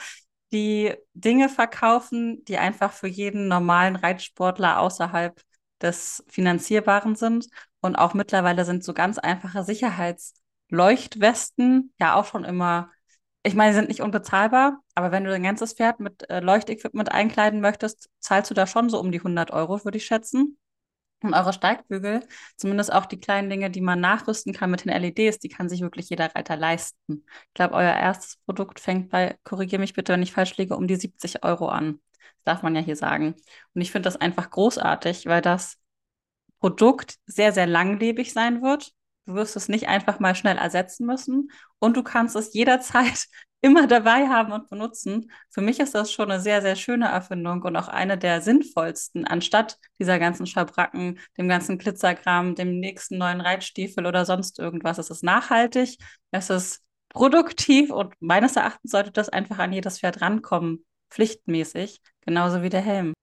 die 0.53 0.93
Dinge 1.13 1.49
verkaufen, 1.49 2.45
die 2.45 2.57
einfach 2.57 2.93
für 2.93 3.07
jeden 3.07 3.49
normalen 3.49 3.97
Reitsportler 3.97 4.79
außerhalb 4.79 5.41
des 5.81 6.23
Finanzierbaren 6.29 7.15
sind. 7.15 7.47
Und 7.85 7.95
auch 7.97 8.13
mittlerweile 8.15 8.65
sind 8.65 8.83
so 8.83 8.95
ganz 8.95 9.19
einfache 9.19 9.63
Sicherheitsleuchtwesten 9.63 11.93
ja 11.99 12.15
auch 12.15 12.25
schon 12.25 12.43
immer, 12.43 12.89
ich 13.43 13.53
meine, 13.53 13.73
sie 13.73 13.79
sind 13.79 13.89
nicht 13.89 14.01
unbezahlbar, 14.01 14.81
aber 14.95 15.11
wenn 15.11 15.23
du 15.23 15.29
dein 15.29 15.43
ganzes 15.43 15.73
Pferd 15.73 15.99
mit 15.99 16.27
äh, 16.31 16.39
Leuchtequipment 16.39 17.11
einkleiden 17.11 17.61
möchtest, 17.61 18.09
zahlst 18.19 18.49
du 18.49 18.55
da 18.55 18.65
schon 18.65 18.89
so 18.89 18.99
um 18.99 19.11
die 19.11 19.19
100 19.19 19.51
Euro, 19.51 19.85
würde 19.85 19.99
ich 19.99 20.05
schätzen. 20.05 20.57
Und 21.21 21.35
eure 21.35 21.53
Steigbügel, 21.53 22.21
zumindest 22.57 22.91
auch 22.91 23.05
die 23.05 23.19
kleinen 23.19 23.51
Dinge, 23.51 23.69
die 23.69 23.81
man 23.81 23.99
nachrüsten 23.99 24.51
kann 24.51 24.71
mit 24.71 24.83
den 24.83 24.91
LEDs, 24.91 25.37
die 25.39 25.49
kann 25.49 25.69
sich 25.69 25.81
wirklich 25.81 26.09
jeder 26.09 26.33
Reiter 26.35 26.57
leisten. 26.57 27.23
Ich 27.47 27.53
glaube, 27.53 27.75
euer 27.75 27.93
erstes 27.93 28.37
Produkt 28.45 28.79
fängt 28.79 29.11
bei, 29.11 29.37
korrigiere 29.43 29.79
mich 29.79 29.93
bitte, 29.93 30.13
wenn 30.13 30.23
ich 30.23 30.33
falsch 30.33 30.57
liege, 30.57 30.75
um 30.75 30.87
die 30.87 30.95
70 30.95 31.43
Euro 31.43 31.67
an. 31.67 31.99
Das 32.43 32.55
darf 32.55 32.63
man 32.63 32.75
ja 32.75 32.81
hier 32.81 32.95
sagen. 32.95 33.35
Und 33.75 33.81
ich 33.81 33.91
finde 33.91 34.07
das 34.07 34.17
einfach 34.17 34.49
großartig, 34.49 35.27
weil 35.27 35.41
das 35.41 35.77
Produkt 36.59 37.15
sehr, 37.25 37.51
sehr 37.51 37.67
langlebig 37.67 38.33
sein 38.33 38.61
wird. 38.61 38.91
Du 39.25 39.33
wirst 39.33 39.55
es 39.55 39.69
nicht 39.69 39.87
einfach 39.87 40.19
mal 40.19 40.35
schnell 40.35 40.57
ersetzen 40.57 41.05
müssen 41.05 41.51
und 41.79 41.97
du 41.97 42.03
kannst 42.03 42.35
es 42.35 42.53
jederzeit 42.53 43.25
immer 43.61 43.87
dabei 43.87 44.27
haben 44.27 44.51
und 44.51 44.69
benutzen. 44.69 45.31
Für 45.49 45.61
mich 45.61 45.79
ist 45.79 45.95
das 45.95 46.11
schon 46.11 46.29
eine 46.29 46.39
sehr, 46.39 46.61
sehr 46.61 46.75
schöne 46.75 47.07
Erfindung 47.07 47.63
und 47.63 47.75
auch 47.75 47.87
eine 47.87 48.17
der 48.17 48.41
sinnvollsten, 48.41 49.25
anstatt 49.25 49.79
dieser 49.99 50.19
ganzen 50.19 50.45
Schabracken, 50.45 51.19
dem 51.37 51.49
ganzen 51.49 51.79
Glitzerkram, 51.79 52.53
dem 52.53 52.79
nächsten 52.79 53.17
neuen 53.17 53.41
Reitstiefel 53.41 54.05
oder 54.05 54.25
sonst 54.25 54.59
irgendwas. 54.59 54.99
Es 54.99 55.09
ist 55.09 55.23
nachhaltig, 55.23 55.97
es 56.29 56.51
ist 56.51 56.83
produktiv 57.09 57.89
und 57.91 58.13
meines 58.19 58.55
Erachtens 58.55 58.91
sollte 58.91 59.11
das 59.11 59.29
einfach 59.29 59.57
an 59.57 59.73
jedes 59.73 59.99
Pferd 59.99 60.21
rankommen, 60.21 60.85
pflichtmäßig, 61.09 62.01
genauso 62.21 62.61
wie 62.61 62.69
der 62.69 62.81
Helm. 62.81 63.13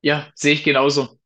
Ja, 0.00 0.30
sehe 0.34 0.54
ich 0.54 0.64
genauso. 0.64 1.19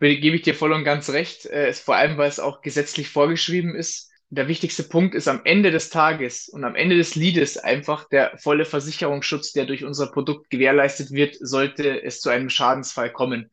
Gebe 0.00 0.36
ich 0.36 0.42
dir 0.42 0.54
voll 0.54 0.72
und 0.72 0.84
ganz 0.84 1.10
recht, 1.10 1.46
äh, 1.46 1.72
vor 1.72 1.96
allem 1.96 2.18
weil 2.18 2.28
es 2.28 2.40
auch 2.40 2.60
gesetzlich 2.60 3.08
vorgeschrieben 3.08 3.74
ist 3.74 4.08
der 4.30 4.48
wichtigste 4.48 4.82
Punkt 4.82 5.14
ist 5.14 5.26
am 5.26 5.40
Ende 5.44 5.70
des 5.70 5.88
Tages 5.88 6.48
und 6.48 6.64
am 6.64 6.74
Ende 6.74 6.96
des 6.96 7.14
Liedes 7.14 7.56
einfach 7.56 8.08
der 8.08 8.36
volle 8.36 8.66
Versicherungsschutz, 8.66 9.52
der 9.52 9.64
durch 9.64 9.84
unser 9.84 10.08
Produkt 10.08 10.50
gewährleistet 10.50 11.12
wird, 11.12 11.36
sollte 11.40 12.02
es 12.02 12.20
zu 12.20 12.28
einem 12.28 12.50
Schadensfall 12.50 13.10
kommen. 13.10 13.50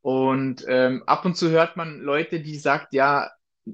Und 0.00 0.64
ähm, 0.68 1.02
ab 1.06 1.24
und 1.24 1.36
zu 1.36 1.50
hört 1.50 1.76
man 1.76 2.00
Leute, 2.00 2.40
die 2.40 2.56
sagt, 2.56 2.94
ja, 2.94 3.30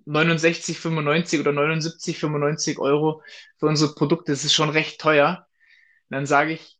69,95 0.06 1.40
oder 1.40 1.52
79,95 1.52 2.78
Euro 2.78 3.22
für 3.58 3.66
unsere 3.66 3.94
Produkte, 3.94 4.32
das 4.32 4.44
ist 4.44 4.54
schon 4.54 4.70
recht 4.70 5.00
teuer. 5.00 5.46
Und 6.08 6.14
dann 6.14 6.26
sage 6.26 6.52
ich, 6.52 6.78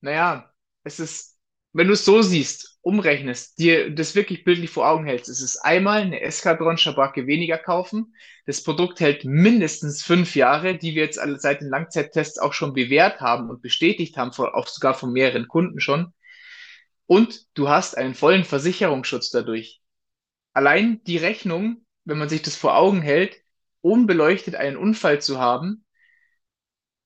naja, 0.00 0.52
es 0.84 1.00
ist, 1.00 1.29
wenn 1.72 1.86
du 1.86 1.92
es 1.92 2.04
so 2.04 2.22
siehst, 2.22 2.78
umrechnest, 2.82 3.58
dir 3.58 3.90
das 3.90 4.14
wirklich 4.14 4.44
bildlich 4.44 4.70
vor 4.70 4.88
Augen 4.88 5.04
hältst, 5.04 5.28
ist 5.28 5.42
es 5.42 5.58
einmal 5.58 6.02
eine 6.02 6.20
Eskadron-Schabracke 6.20 7.26
weniger 7.26 7.58
kaufen. 7.58 8.14
Das 8.46 8.64
Produkt 8.64 9.00
hält 9.00 9.24
mindestens 9.24 10.02
fünf 10.02 10.34
Jahre, 10.34 10.76
die 10.76 10.94
wir 10.94 11.04
jetzt 11.04 11.18
alle 11.18 11.38
seit 11.38 11.60
den 11.60 11.68
Langzeittests 11.68 12.38
auch 12.38 12.54
schon 12.54 12.74
bewährt 12.74 13.20
haben 13.20 13.50
und 13.50 13.62
bestätigt 13.62 14.16
haben, 14.16 14.30
auch 14.30 14.66
sogar 14.66 14.94
von 14.94 15.12
mehreren 15.12 15.46
Kunden 15.46 15.80
schon. 15.80 16.12
Und 17.06 17.46
du 17.54 17.68
hast 17.68 17.96
einen 17.96 18.14
vollen 18.14 18.44
Versicherungsschutz 18.44 19.30
dadurch. 19.30 19.80
Allein 20.52 21.02
die 21.04 21.18
Rechnung, 21.18 21.84
wenn 22.04 22.18
man 22.18 22.28
sich 22.28 22.42
das 22.42 22.56
vor 22.56 22.76
Augen 22.76 23.02
hält, 23.02 23.36
unbeleuchtet 23.82 24.56
einen 24.56 24.76
Unfall 24.76 25.20
zu 25.20 25.38
haben, 25.38 25.84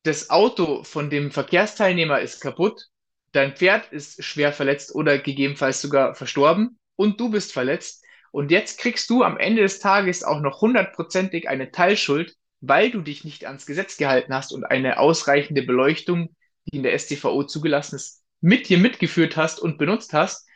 das 0.05 0.31
Auto 0.31 0.85
von 0.85 1.11
dem 1.11 1.31
Verkehrsteilnehmer 1.31 2.20
ist 2.20 2.40
kaputt 2.40 2.88
dein 3.35 3.57
Pferd 3.57 3.92
ist 3.92 4.23
schwer 4.23 4.53
verletzt 4.53 4.94
oder 4.94 5.18
gegebenenfalls 5.18 5.81
sogar 5.81 6.14
verstorben 6.14 6.79
und 6.97 7.20
du 7.20 7.31
bist 7.31 7.53
verletzt. 7.53 8.05
Und 8.31 8.51
jetzt 8.51 8.79
kriegst 8.79 9.11
du 9.11 9.23
am 9.23 9.37
Ende 9.37 9.62
des 9.62 9.81
Tages 9.81 10.25
auch 10.25 10.40
noch 10.40 10.61
hundertprozentig 10.61 11.49
eine 11.49 11.70
Teilschuld, 11.70 12.35
weil 12.61 12.90
du 12.90 13.01
dich 13.01 13.25
nicht 13.25 13.47
ans 13.47 13.66
Gesetz 13.66 13.97
gehalten 13.97 14.35
hast 14.35 14.53
und 14.53 14.64
eine 14.64 14.99
ausreichende 14.99 15.62
Beleuchtung, 15.62 16.35
die 16.66 16.79
in 16.79 16.83
der 16.83 16.99
STVO 16.99 17.44
zugelassen 17.44 17.97
ist, 17.97 18.23
mit 18.40 18.68
dir 18.68 18.79
mitgeführt 18.79 19.37
hast 19.37 19.61
und 19.61 19.79
benutzt 19.79 20.12
hast, 20.12 20.49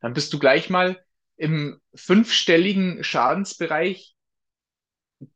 dann 0.00 0.12
bist 0.12 0.32
du 0.32 0.38
gleich 0.38 0.70
mal 0.70 1.02
im 1.36 1.80
fünfstelligen 1.94 3.02
Schadensbereich, 3.02 4.14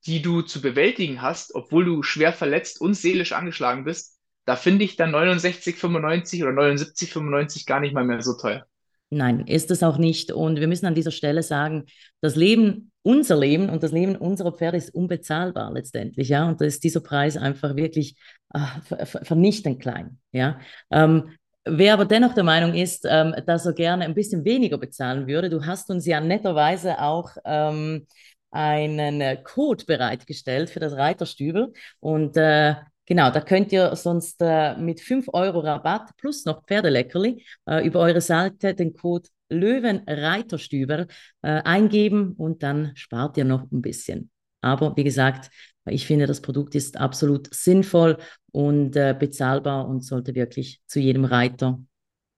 die 0.06 0.22
du 0.22 0.42
zu 0.42 0.60
bewältigen 0.60 1.22
hast, 1.22 1.54
obwohl 1.54 1.84
du 1.84 2.02
schwer 2.02 2.32
verletzt 2.32 2.80
und 2.80 2.94
seelisch 2.94 3.32
angeschlagen 3.32 3.84
bist. 3.84 4.19
Da 4.50 4.56
finde 4.56 4.84
ich 4.84 4.96
dann 4.96 5.14
69,95 5.14 6.42
oder 6.42 6.60
79,95 6.60 7.66
gar 7.68 7.78
nicht 7.78 7.94
mal 7.94 8.02
mehr 8.02 8.20
so 8.20 8.32
teuer. 8.36 8.66
Nein, 9.08 9.46
ist 9.46 9.70
es 9.70 9.84
auch 9.84 9.96
nicht. 9.96 10.32
Und 10.32 10.58
wir 10.58 10.66
müssen 10.66 10.86
an 10.86 10.96
dieser 10.96 11.12
Stelle 11.12 11.44
sagen, 11.44 11.84
das 12.20 12.34
Leben, 12.34 12.90
unser 13.02 13.38
Leben 13.38 13.68
und 13.68 13.84
das 13.84 13.92
Leben 13.92 14.16
unserer 14.16 14.50
Pferde 14.50 14.76
ist 14.76 14.92
unbezahlbar 14.92 15.72
letztendlich, 15.72 16.30
ja. 16.30 16.48
Und 16.48 16.60
da 16.60 16.64
ist 16.64 16.82
dieser 16.82 16.98
Preis 16.98 17.36
einfach 17.36 17.76
wirklich 17.76 18.16
ach, 18.48 18.80
vernichtend 19.22 19.80
klein, 19.80 20.18
ja. 20.32 20.58
Ähm, 20.90 21.30
Wer 21.64 21.92
aber 21.92 22.06
dennoch 22.06 22.34
der 22.34 22.42
Meinung 22.42 22.74
ist, 22.74 23.06
ähm, 23.08 23.34
dass 23.46 23.66
er 23.66 23.74
gerne 23.74 24.04
ein 24.04 24.14
bisschen 24.14 24.44
weniger 24.44 24.78
bezahlen 24.78 25.28
würde, 25.28 25.48
du 25.50 25.64
hast 25.64 25.90
uns 25.90 26.06
ja 26.06 26.18
netterweise 26.18 26.98
auch 26.98 27.36
ähm, 27.44 28.06
einen 28.50 29.44
Code 29.44 29.84
bereitgestellt 29.84 30.70
für 30.70 30.80
das 30.80 30.94
Reiterstübel 30.94 31.72
und 32.00 32.36
äh, 32.36 32.74
Genau, 33.10 33.28
da 33.28 33.40
könnt 33.40 33.72
ihr 33.72 33.96
sonst 33.96 34.40
äh, 34.40 34.76
mit 34.76 35.00
5 35.00 35.30
Euro 35.32 35.58
Rabatt 35.58 36.16
plus 36.16 36.44
noch 36.44 36.64
Pferdeleckerli 36.64 37.44
äh, 37.66 37.84
über 37.84 37.98
eure 37.98 38.20
Seite 38.20 38.72
den 38.72 38.94
Code 38.94 39.28
Löwenreiterstüber 39.48 41.08
äh, 41.42 41.48
eingeben 41.64 42.34
und 42.34 42.62
dann 42.62 42.92
spart 42.94 43.36
ihr 43.36 43.44
noch 43.44 43.68
ein 43.72 43.82
bisschen. 43.82 44.30
Aber 44.60 44.96
wie 44.96 45.02
gesagt, 45.02 45.50
ich 45.86 46.06
finde, 46.06 46.28
das 46.28 46.40
Produkt 46.40 46.76
ist 46.76 46.98
absolut 46.98 47.52
sinnvoll 47.52 48.16
und 48.52 48.94
äh, 48.94 49.16
bezahlbar 49.18 49.88
und 49.88 50.04
sollte 50.04 50.36
wirklich 50.36 50.80
zu 50.86 51.00
jedem 51.00 51.24
Reiter 51.24 51.80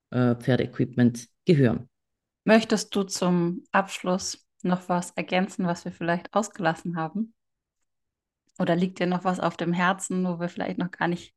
äh, 0.09 0.33
Pferdeequipment 0.33 1.27
gehören. 1.45 1.87
Möchtest 2.45 2.95
du 2.95 3.03
zum 3.03 3.63
Abschluss 3.71 4.43
noch 4.63 4.89
was 4.89 5.11
ergänzen, 5.11 5.67
was 5.67 5.85
wir 5.85 5.91
vielleicht 5.91 6.33
ausgelassen 6.33 6.95
haben? 6.95 7.35
Oder 8.59 8.75
liegt 8.75 8.99
dir 8.99 9.07
noch 9.07 9.23
was 9.23 9.39
auf 9.39 9.57
dem 9.57 9.73
Herzen, 9.73 10.25
wo 10.25 10.39
wir 10.39 10.49
vielleicht 10.49 10.77
noch 10.77 10.91
gar 10.91 11.07
nicht 11.07 11.33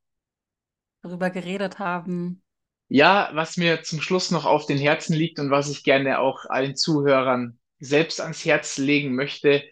darüber 1.02 1.30
geredet 1.30 1.78
haben? 1.78 2.42
Ja, 2.88 3.30
was 3.32 3.56
mir 3.56 3.82
zum 3.82 4.00
Schluss 4.00 4.30
noch 4.30 4.44
auf 4.44 4.66
den 4.66 4.78
Herzen 4.78 5.14
liegt 5.14 5.38
und 5.38 5.50
was 5.50 5.70
ich 5.70 5.82
gerne 5.82 6.20
auch 6.20 6.44
allen 6.46 6.76
Zuhörern 6.76 7.58
selbst 7.78 8.20
ans 8.20 8.44
Herz 8.44 8.78
legen 8.78 9.14
möchte. 9.14 9.64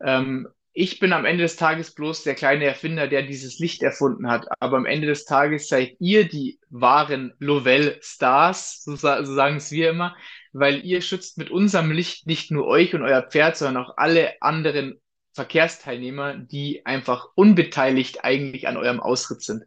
Ähm, 0.00 0.48
ich 0.72 0.98
bin 0.98 1.12
am 1.12 1.24
Ende 1.24 1.44
des 1.44 1.56
Tages 1.56 1.94
bloß 1.94 2.24
der 2.24 2.34
kleine 2.34 2.64
Erfinder, 2.64 3.06
der 3.06 3.22
dieses 3.22 3.60
Licht 3.60 3.82
erfunden 3.82 4.28
hat. 4.28 4.46
Aber 4.60 4.76
am 4.76 4.86
Ende 4.86 5.06
des 5.06 5.24
Tages 5.24 5.68
seid 5.68 5.96
ihr 6.00 6.28
die 6.28 6.58
wahren 6.68 7.32
Lovell-Stars, 7.38 8.82
so, 8.82 8.96
so 8.96 9.34
sagen 9.34 9.56
es 9.56 9.70
wir 9.70 9.90
immer, 9.90 10.16
weil 10.52 10.84
ihr 10.84 11.00
schützt 11.00 11.38
mit 11.38 11.50
unserem 11.50 11.92
Licht 11.92 12.26
nicht 12.26 12.50
nur 12.50 12.66
euch 12.66 12.94
und 12.94 13.02
euer 13.02 13.22
Pferd, 13.22 13.56
sondern 13.56 13.84
auch 13.84 13.94
alle 13.96 14.40
anderen 14.42 15.00
Verkehrsteilnehmer, 15.34 16.36
die 16.36 16.86
einfach 16.86 17.28
unbeteiligt 17.34 18.24
eigentlich 18.24 18.68
an 18.68 18.76
eurem 18.76 19.00
Ausritt 19.00 19.42
sind. 19.42 19.64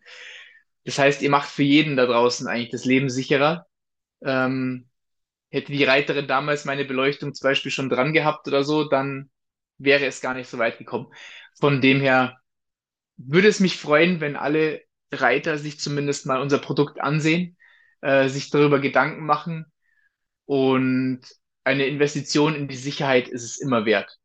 Das 0.85 0.97
heißt, 0.97 1.21
ihr 1.21 1.29
macht 1.29 1.49
für 1.49 1.63
jeden 1.63 1.97
da 1.97 2.05
draußen 2.05 2.47
eigentlich 2.47 2.71
das 2.71 2.85
Leben 2.85 3.09
sicherer. 3.09 3.67
Ähm, 4.23 4.89
hätte 5.49 5.71
die 5.71 5.83
Reiterin 5.83 6.27
damals 6.27 6.65
meine 6.65 6.85
Beleuchtung 6.85 7.33
zum 7.33 7.49
Beispiel 7.49 7.71
schon 7.71 7.89
dran 7.89 8.13
gehabt 8.13 8.47
oder 8.47 8.63
so, 8.63 8.85
dann 8.85 9.29
wäre 9.77 10.05
es 10.05 10.21
gar 10.21 10.33
nicht 10.33 10.49
so 10.49 10.57
weit 10.57 10.77
gekommen. 10.77 11.07
Von 11.59 11.81
dem 11.81 12.01
her 12.01 12.37
würde 13.17 13.47
es 13.47 13.59
mich 13.59 13.77
freuen, 13.77 14.21
wenn 14.21 14.35
alle 14.35 14.81
Reiter 15.11 15.57
sich 15.57 15.79
zumindest 15.79 16.25
mal 16.25 16.41
unser 16.41 16.59
Produkt 16.59 17.01
ansehen, 17.01 17.57
äh, 18.01 18.29
sich 18.29 18.49
darüber 18.49 18.79
Gedanken 18.79 19.25
machen 19.25 19.65
und 20.45 21.21
eine 21.63 21.85
Investition 21.85 22.55
in 22.55 22.67
die 22.67 22.77
Sicherheit 22.77 23.27
ist 23.27 23.43
es 23.43 23.57
immer 23.59 23.85
wert. 23.85 24.17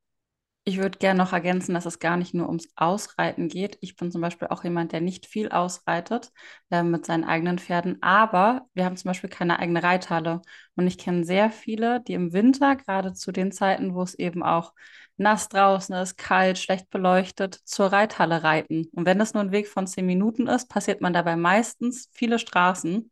Ich 0.64 0.76
würde 0.78 0.98
gerne 0.98 1.18
noch 1.18 1.32
ergänzen, 1.32 1.74
dass 1.74 1.86
es 1.86 1.98
gar 1.98 2.16
nicht 2.16 2.34
nur 2.34 2.46
ums 2.46 2.68
Ausreiten 2.76 3.48
geht. 3.48 3.78
Ich 3.80 3.96
bin 3.96 4.12
zum 4.12 4.20
Beispiel 4.20 4.46
auch 4.46 4.62
jemand, 4.62 4.92
der 4.92 5.00
nicht 5.00 5.26
viel 5.26 5.48
ausreitet 5.48 6.30
äh, 6.70 6.84
mit 6.84 7.04
seinen 7.04 7.24
eigenen 7.24 7.58
Pferden, 7.58 8.00
aber 8.00 8.66
wir 8.72 8.84
haben 8.84 8.96
zum 8.96 9.08
Beispiel 9.08 9.28
keine 9.28 9.58
eigene 9.58 9.82
Reithalle. 9.82 10.40
Und 10.76 10.86
ich 10.86 10.98
kenne 10.98 11.24
sehr 11.24 11.50
viele, 11.50 12.00
die 12.00 12.12
im 12.12 12.32
Winter, 12.32 12.76
gerade 12.76 13.12
zu 13.12 13.32
den 13.32 13.50
Zeiten, 13.50 13.94
wo 13.94 14.02
es 14.02 14.14
eben 14.14 14.44
auch 14.44 14.72
nass 15.16 15.48
draußen 15.48 15.96
ist, 15.96 16.16
kalt, 16.16 16.58
schlecht 16.58 16.90
beleuchtet, 16.90 17.54
zur 17.64 17.86
Reithalle 17.86 18.44
reiten. 18.44 18.86
Und 18.92 19.04
wenn 19.04 19.20
es 19.20 19.34
nur 19.34 19.42
ein 19.42 19.52
Weg 19.52 19.66
von 19.66 19.88
zehn 19.88 20.06
Minuten 20.06 20.46
ist, 20.46 20.68
passiert 20.68 21.00
man 21.00 21.12
dabei 21.12 21.34
meistens 21.34 22.08
viele 22.12 22.38
Straßen. 22.38 23.10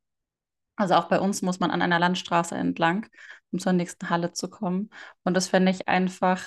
Also 0.76 0.94
auch 0.94 1.08
bei 1.08 1.18
uns 1.18 1.42
muss 1.42 1.58
man 1.58 1.72
an 1.72 1.82
einer 1.82 1.98
Landstraße 1.98 2.54
entlang, 2.54 3.06
um 3.50 3.58
zur 3.58 3.72
nächsten 3.72 4.08
Halle 4.08 4.32
zu 4.32 4.48
kommen. 4.48 4.90
Und 5.24 5.34
das 5.34 5.48
fände 5.48 5.72
ich 5.72 5.88
einfach 5.88 6.42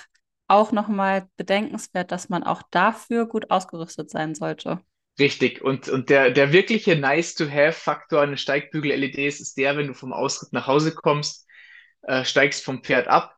auch 0.48 0.72
nochmal 0.72 1.28
bedenkenswert, 1.36 2.12
dass 2.12 2.28
man 2.28 2.42
auch 2.42 2.62
dafür 2.70 3.26
gut 3.26 3.50
ausgerüstet 3.50 4.10
sein 4.10 4.34
sollte. 4.34 4.80
Richtig. 5.18 5.62
Und, 5.62 5.88
und 5.88 6.10
der, 6.10 6.30
der 6.30 6.52
wirkliche 6.52 6.96
Nice-to-have-Faktor 6.96 8.22
an 8.22 8.30
den 8.30 8.38
Steigbügel-LEDs 8.38 9.40
ist 9.40 9.56
der, 9.56 9.76
wenn 9.76 9.86
du 9.86 9.94
vom 9.94 10.12
Ausritt 10.12 10.52
nach 10.52 10.66
Hause 10.66 10.92
kommst, 10.92 11.46
äh, 12.02 12.24
steigst 12.24 12.64
vom 12.64 12.82
Pferd 12.82 13.06
ab. 13.06 13.36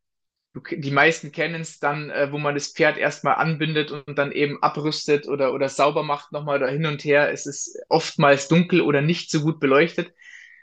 Du, 0.55 0.63
die 0.71 0.91
meisten 0.91 1.33
kennen 1.33 1.61
es 1.61 1.79
dann, 1.79 2.09
äh, 2.09 2.33
wo 2.33 2.39
man 2.39 2.55
das 2.55 2.69
Pferd 2.69 2.97
erstmal 2.97 3.35
anbindet 3.35 3.91
und 3.91 4.17
dann 4.17 4.33
eben 4.33 4.63
abrüstet 4.63 5.29
oder, 5.29 5.53
oder 5.53 5.69
sauber 5.69 6.03
macht 6.03 6.33
nochmal 6.33 6.63
oder 6.63 6.71
hin 6.71 6.87
und 6.87 7.05
her. 7.05 7.31
Es 7.31 7.45
ist 7.45 7.79
oftmals 7.91 8.49
dunkel 8.49 8.81
oder 8.81 9.03
nicht 9.03 9.31
so 9.31 9.43
gut 9.43 9.61
beleuchtet. 9.61 10.15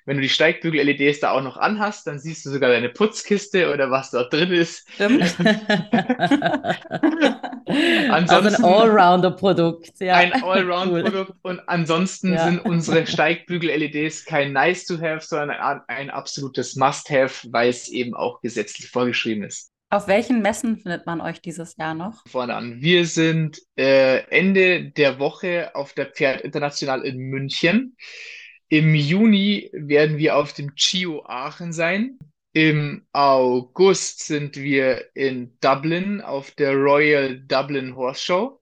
Wenn 0.05 0.17
du 0.17 0.21
die 0.21 0.29
Steigbügel-LEDs 0.29 1.21
da 1.21 1.31
auch 1.31 1.41
noch 1.41 1.55
anhast, 1.55 2.05
dann 2.07 2.19
siehst 2.19 2.45
du 2.45 2.49
sogar 2.49 2.69
deine 2.69 2.89
Putzkiste 2.89 3.71
oder 3.73 3.89
was 3.89 4.11
dort 4.11 4.33
drin 4.33 4.51
ist. 4.51 4.85
Stimmt. 4.91 5.21
also 8.11 8.35
ein 8.35 8.63
Allrounder-Produkt. 8.63 9.99
Ja. 9.99 10.15
Ein 10.15 10.33
Allround-Produkt. 10.43 11.33
Und 11.41 11.61
ansonsten 11.67 12.33
ja. 12.33 12.45
sind 12.45 12.59
unsere 12.65 13.07
Steigbügel-LEDs 13.07 14.25
kein 14.25 14.51
Nice-to-Have, 14.51 15.25
sondern 15.25 15.51
ein, 15.51 15.81
ein 15.87 16.09
absolutes 16.09 16.75
Must-Have, 16.75 17.47
weil 17.51 17.69
es 17.69 17.87
eben 17.87 18.13
auch 18.13 18.41
gesetzlich 18.41 18.89
vorgeschrieben 18.89 19.43
ist. 19.43 19.73
Auf 19.89 20.07
welchen 20.07 20.41
Messen 20.41 20.77
findet 20.77 21.05
man 21.05 21.21
euch 21.21 21.39
dieses 21.39 21.77
Jahr 21.77 21.93
noch? 21.93 22.23
Vorne 22.27 22.55
an. 22.55 22.81
Wir 22.81 23.05
sind 23.05 23.61
äh, 23.77 24.23
Ende 24.31 24.85
der 24.85 25.19
Woche 25.19 25.69
auf 25.75 25.93
der 25.93 26.07
Pferd 26.07 26.41
International 26.41 27.05
in 27.05 27.19
München. 27.19 27.95
Im 28.73 28.95
Juni 28.95 29.69
werden 29.71 30.17
wir 30.17 30.35
auf 30.35 30.53
dem 30.53 30.73
CHIO 30.75 31.23
Aachen 31.27 31.73
sein. 31.73 32.17
Im 32.53 33.05
August 33.11 34.25
sind 34.25 34.55
wir 34.55 35.11
in 35.13 35.55
Dublin 35.59 36.21
auf 36.21 36.49
der 36.49 36.73
Royal 36.73 37.39
Dublin 37.41 37.95
Horse 37.95 38.23
Show. 38.23 38.61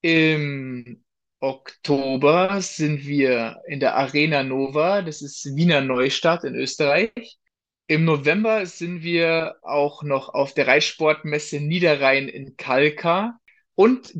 Im 0.00 1.04
Oktober 1.38 2.60
sind 2.60 3.06
wir 3.06 3.62
in 3.68 3.78
der 3.78 3.94
Arena 3.94 4.42
Nova, 4.42 5.00
das 5.00 5.22
ist 5.22 5.54
Wiener 5.54 5.80
Neustadt 5.80 6.42
in 6.42 6.56
Österreich. 6.56 7.38
Im 7.86 8.04
November 8.04 8.66
sind 8.66 9.04
wir 9.04 9.58
auch 9.62 10.02
noch 10.02 10.30
auf 10.30 10.54
der 10.54 10.66
Reitsportmesse 10.66 11.60
Niederrhein 11.60 12.26
in 12.26 12.56
Kalka. 12.56 13.38
Und 13.76 14.12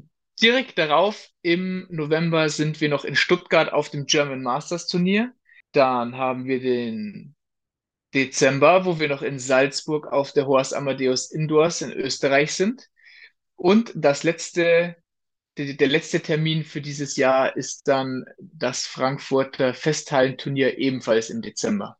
Direkt 0.42 0.76
darauf 0.76 1.28
im 1.42 1.86
November 1.88 2.48
sind 2.48 2.80
wir 2.80 2.88
noch 2.88 3.04
in 3.04 3.14
Stuttgart 3.14 3.72
auf 3.72 3.90
dem 3.90 4.06
German 4.06 4.42
Masters 4.42 4.88
Turnier. 4.88 5.32
Dann 5.70 6.16
haben 6.16 6.46
wir 6.46 6.60
den 6.60 7.36
Dezember, 8.12 8.84
wo 8.84 8.98
wir 8.98 9.08
noch 9.08 9.22
in 9.22 9.38
Salzburg 9.38 10.08
auf 10.08 10.32
der 10.32 10.46
Horst 10.46 10.74
Amadeus 10.74 11.30
Indoors 11.30 11.80
in 11.80 11.92
Österreich 11.92 12.54
sind. 12.54 12.88
Und 13.54 13.92
das 13.94 14.24
letzte, 14.24 14.96
der, 15.56 15.74
der 15.74 15.88
letzte 15.88 16.20
Termin 16.20 16.64
für 16.64 16.80
dieses 16.80 17.16
Jahr 17.16 17.56
ist 17.56 17.86
dann 17.86 18.24
das 18.38 18.84
Frankfurter 18.84 19.74
Festhallenturnier 19.74 20.76
ebenfalls 20.76 21.30
im 21.30 21.40
Dezember. 21.40 21.98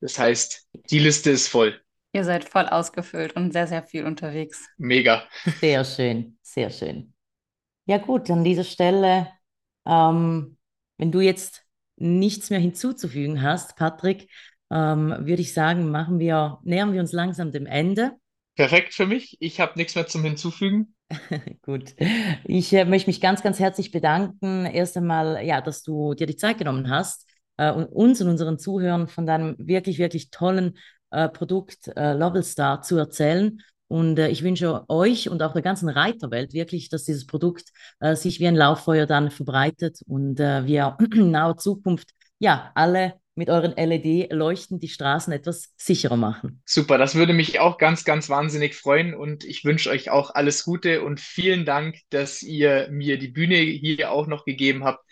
Das 0.00 0.18
heißt, 0.18 0.68
die 0.90 0.98
Liste 0.98 1.30
ist 1.30 1.48
voll. 1.48 1.80
Ihr 2.12 2.24
seid 2.24 2.48
voll 2.48 2.66
ausgefüllt 2.66 3.36
und 3.36 3.52
sehr, 3.52 3.66
sehr 3.66 3.82
viel 3.82 4.06
unterwegs. 4.06 4.68
Mega. 4.78 5.28
Sehr 5.60 5.84
schön, 5.84 6.38
sehr 6.42 6.70
schön. 6.70 7.13
Ja 7.86 7.98
gut, 7.98 8.30
an 8.30 8.44
dieser 8.44 8.64
Stelle, 8.64 9.28
ähm, 9.86 10.56
wenn 10.96 11.12
du 11.12 11.20
jetzt 11.20 11.64
nichts 11.96 12.50
mehr 12.50 12.58
hinzuzufügen 12.58 13.42
hast, 13.42 13.76
Patrick, 13.76 14.30
ähm, 14.70 15.14
würde 15.20 15.42
ich 15.42 15.52
sagen, 15.52 15.90
machen 15.90 16.18
wir, 16.18 16.58
nähern 16.64 16.92
wir 16.92 17.00
uns 17.00 17.12
langsam 17.12 17.52
dem 17.52 17.66
Ende. 17.66 18.12
Perfekt 18.56 18.94
für 18.94 19.06
mich. 19.06 19.36
Ich 19.40 19.60
habe 19.60 19.72
nichts 19.76 19.94
mehr 19.94 20.06
zum 20.06 20.24
Hinzufügen. 20.24 20.94
Gut. 21.62 21.94
Ich 22.44 22.72
äh, 22.72 22.84
möchte 22.84 23.10
mich 23.10 23.20
ganz, 23.20 23.42
ganz 23.42 23.58
herzlich 23.58 23.90
bedanken. 23.90 24.64
Erst 24.64 24.96
einmal, 24.96 25.44
ja, 25.44 25.60
dass 25.60 25.82
du 25.82 26.14
dir 26.14 26.26
die 26.26 26.36
Zeit 26.36 26.58
genommen 26.58 26.88
hast 26.88 27.28
äh, 27.58 27.70
und 27.70 27.86
uns 27.86 28.20
und 28.22 28.28
unseren 28.28 28.58
Zuhörern 28.58 29.08
von 29.08 29.26
deinem 29.26 29.56
wirklich, 29.58 29.98
wirklich 29.98 30.30
tollen 30.30 30.78
äh, 31.10 31.28
Produkt 31.28 31.88
äh, 31.88 32.42
Star 32.42 32.82
zu 32.82 32.96
erzählen 32.96 33.60
und 33.94 34.18
äh, 34.18 34.26
ich 34.26 34.42
wünsche 34.42 34.84
euch 34.88 35.28
und 35.28 35.40
auch 35.40 35.52
der 35.52 35.62
ganzen 35.62 35.88
Reiterwelt 35.88 36.52
wirklich, 36.52 36.88
dass 36.88 37.04
dieses 37.04 37.28
Produkt 37.28 37.68
äh, 38.00 38.16
sich 38.16 38.40
wie 38.40 38.48
ein 38.48 38.56
Lauffeuer 38.56 39.06
dann 39.06 39.30
verbreitet 39.30 40.00
und 40.08 40.40
äh, 40.40 40.66
wir 40.66 40.98
in 41.14 41.30
naher 41.30 41.56
Zukunft 41.56 42.08
ja 42.40 42.72
alle 42.74 43.14
mit 43.36 43.50
euren 43.50 43.76
LED-Leuchten 43.76 44.80
die 44.80 44.88
Straßen 44.88 45.32
etwas 45.32 45.72
sicherer 45.76 46.16
machen. 46.16 46.60
Super, 46.64 46.98
das 46.98 47.14
würde 47.14 47.34
mich 47.34 47.60
auch 47.60 47.78
ganz, 47.78 48.04
ganz 48.04 48.28
wahnsinnig 48.28 48.74
freuen 48.74 49.14
und 49.14 49.44
ich 49.44 49.64
wünsche 49.64 49.90
euch 49.90 50.10
auch 50.10 50.34
alles 50.34 50.64
Gute 50.64 51.02
und 51.02 51.20
vielen 51.20 51.64
Dank, 51.64 51.98
dass 52.10 52.42
ihr 52.42 52.88
mir 52.90 53.16
die 53.16 53.28
Bühne 53.28 53.58
hier 53.58 54.10
auch 54.10 54.26
noch 54.26 54.44
gegeben 54.44 54.82
habt, 54.82 55.04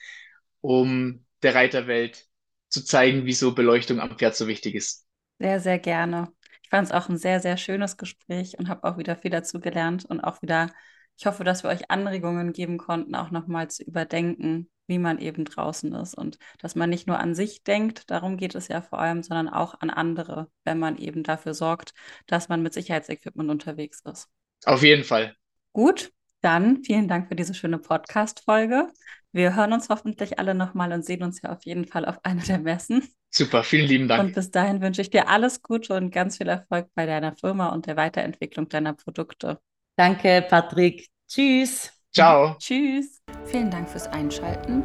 um 0.60 1.24
der 1.44 1.54
Reiterwelt 1.54 2.26
zu 2.68 2.84
zeigen, 2.84 3.26
wieso 3.26 3.54
Beleuchtung 3.54 4.00
am 4.00 4.18
Pferd 4.18 4.34
so 4.34 4.48
wichtig 4.48 4.74
ist. 4.74 5.06
Sehr, 5.38 5.60
sehr 5.60 5.78
gerne 5.78 6.32
fand 6.72 6.88
es 6.88 6.92
auch 6.92 7.10
ein 7.10 7.18
sehr, 7.18 7.38
sehr 7.40 7.58
schönes 7.58 7.98
Gespräch 7.98 8.58
und 8.58 8.70
habe 8.70 8.84
auch 8.84 8.96
wieder 8.96 9.14
viel 9.14 9.30
dazu 9.30 9.60
gelernt 9.60 10.06
und 10.06 10.20
auch 10.20 10.40
wieder, 10.40 10.70
ich 11.18 11.26
hoffe, 11.26 11.44
dass 11.44 11.62
wir 11.62 11.68
euch 11.68 11.90
Anregungen 11.90 12.54
geben 12.54 12.78
konnten, 12.78 13.14
auch 13.14 13.30
nochmal 13.30 13.68
zu 13.68 13.84
überdenken, 13.84 14.70
wie 14.86 14.98
man 14.98 15.18
eben 15.18 15.44
draußen 15.44 15.94
ist 15.94 16.14
und 16.14 16.38
dass 16.60 16.74
man 16.74 16.88
nicht 16.88 17.06
nur 17.06 17.18
an 17.18 17.34
sich 17.34 17.62
denkt, 17.62 18.10
darum 18.10 18.38
geht 18.38 18.54
es 18.54 18.68
ja 18.68 18.80
vor 18.80 19.00
allem, 19.00 19.22
sondern 19.22 19.50
auch 19.50 19.82
an 19.82 19.90
andere, 19.90 20.50
wenn 20.64 20.78
man 20.78 20.96
eben 20.96 21.22
dafür 21.22 21.52
sorgt, 21.52 21.92
dass 22.26 22.48
man 22.48 22.62
mit 22.62 22.72
Sicherheitsequipment 22.72 23.50
unterwegs 23.50 24.00
ist. 24.10 24.30
Auf 24.64 24.82
jeden 24.82 25.04
Fall. 25.04 25.36
Gut, 25.74 26.10
Dann 26.42 26.82
vielen 26.84 27.08
Dank 27.08 27.28
für 27.28 27.36
diese 27.36 27.54
schöne 27.54 27.78
Podcast-Folge. 27.78 28.88
Wir 29.32 29.56
hören 29.56 29.72
uns 29.72 29.88
hoffentlich 29.88 30.38
alle 30.38 30.54
nochmal 30.54 30.92
und 30.92 31.04
sehen 31.04 31.22
uns 31.22 31.40
ja 31.40 31.52
auf 31.52 31.64
jeden 31.64 31.86
Fall 31.86 32.04
auf 32.04 32.18
einer 32.24 32.42
der 32.42 32.58
Messen. 32.58 33.08
Super, 33.30 33.62
vielen 33.62 33.86
lieben 33.86 34.08
Dank. 34.08 34.22
Und 34.22 34.34
bis 34.34 34.50
dahin 34.50 34.82
wünsche 34.82 35.00
ich 35.00 35.08
dir 35.08 35.28
alles 35.28 35.62
Gute 35.62 35.94
und 35.94 36.10
ganz 36.10 36.36
viel 36.36 36.48
Erfolg 36.48 36.88
bei 36.94 37.06
deiner 37.06 37.34
Firma 37.34 37.68
und 37.68 37.86
der 37.86 37.96
Weiterentwicklung 37.96 38.68
deiner 38.68 38.92
Produkte. 38.92 39.58
Danke, 39.96 40.44
Patrick. 40.48 41.08
Tschüss. 41.28 41.92
Ciao. 42.12 42.56
Tschüss. 42.58 43.22
Vielen 43.46 43.70
Dank 43.70 43.88
fürs 43.88 44.08
Einschalten. 44.08 44.82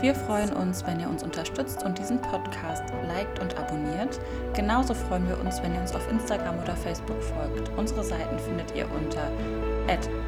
Wir 0.00 0.14
freuen 0.14 0.52
uns, 0.52 0.84
wenn 0.84 0.98
ihr 0.98 1.08
uns 1.08 1.22
unterstützt 1.22 1.84
und 1.84 1.98
diesen 1.98 2.20
Podcast 2.20 2.84
liked 3.06 3.38
und 3.38 3.56
abonniert. 3.56 4.18
Genauso 4.54 4.94
freuen 4.94 5.28
wir 5.28 5.38
uns, 5.38 5.62
wenn 5.62 5.74
ihr 5.74 5.80
uns 5.80 5.94
auf 5.94 6.10
Instagram 6.10 6.58
oder 6.58 6.74
Facebook 6.74 7.22
folgt. 7.22 7.70
Unsere 7.76 8.02
Seiten 8.02 8.38
findet 8.38 8.74
ihr 8.74 8.90
unter 8.90 9.30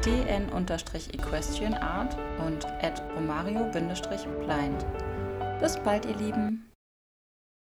dn-equestrianart 0.05 2.15
und 2.45 2.67
romario-blind. 3.15 4.85
Bis 5.59 5.77
bald, 5.77 6.05
ihr 6.05 6.15
Lieben. 6.15 6.68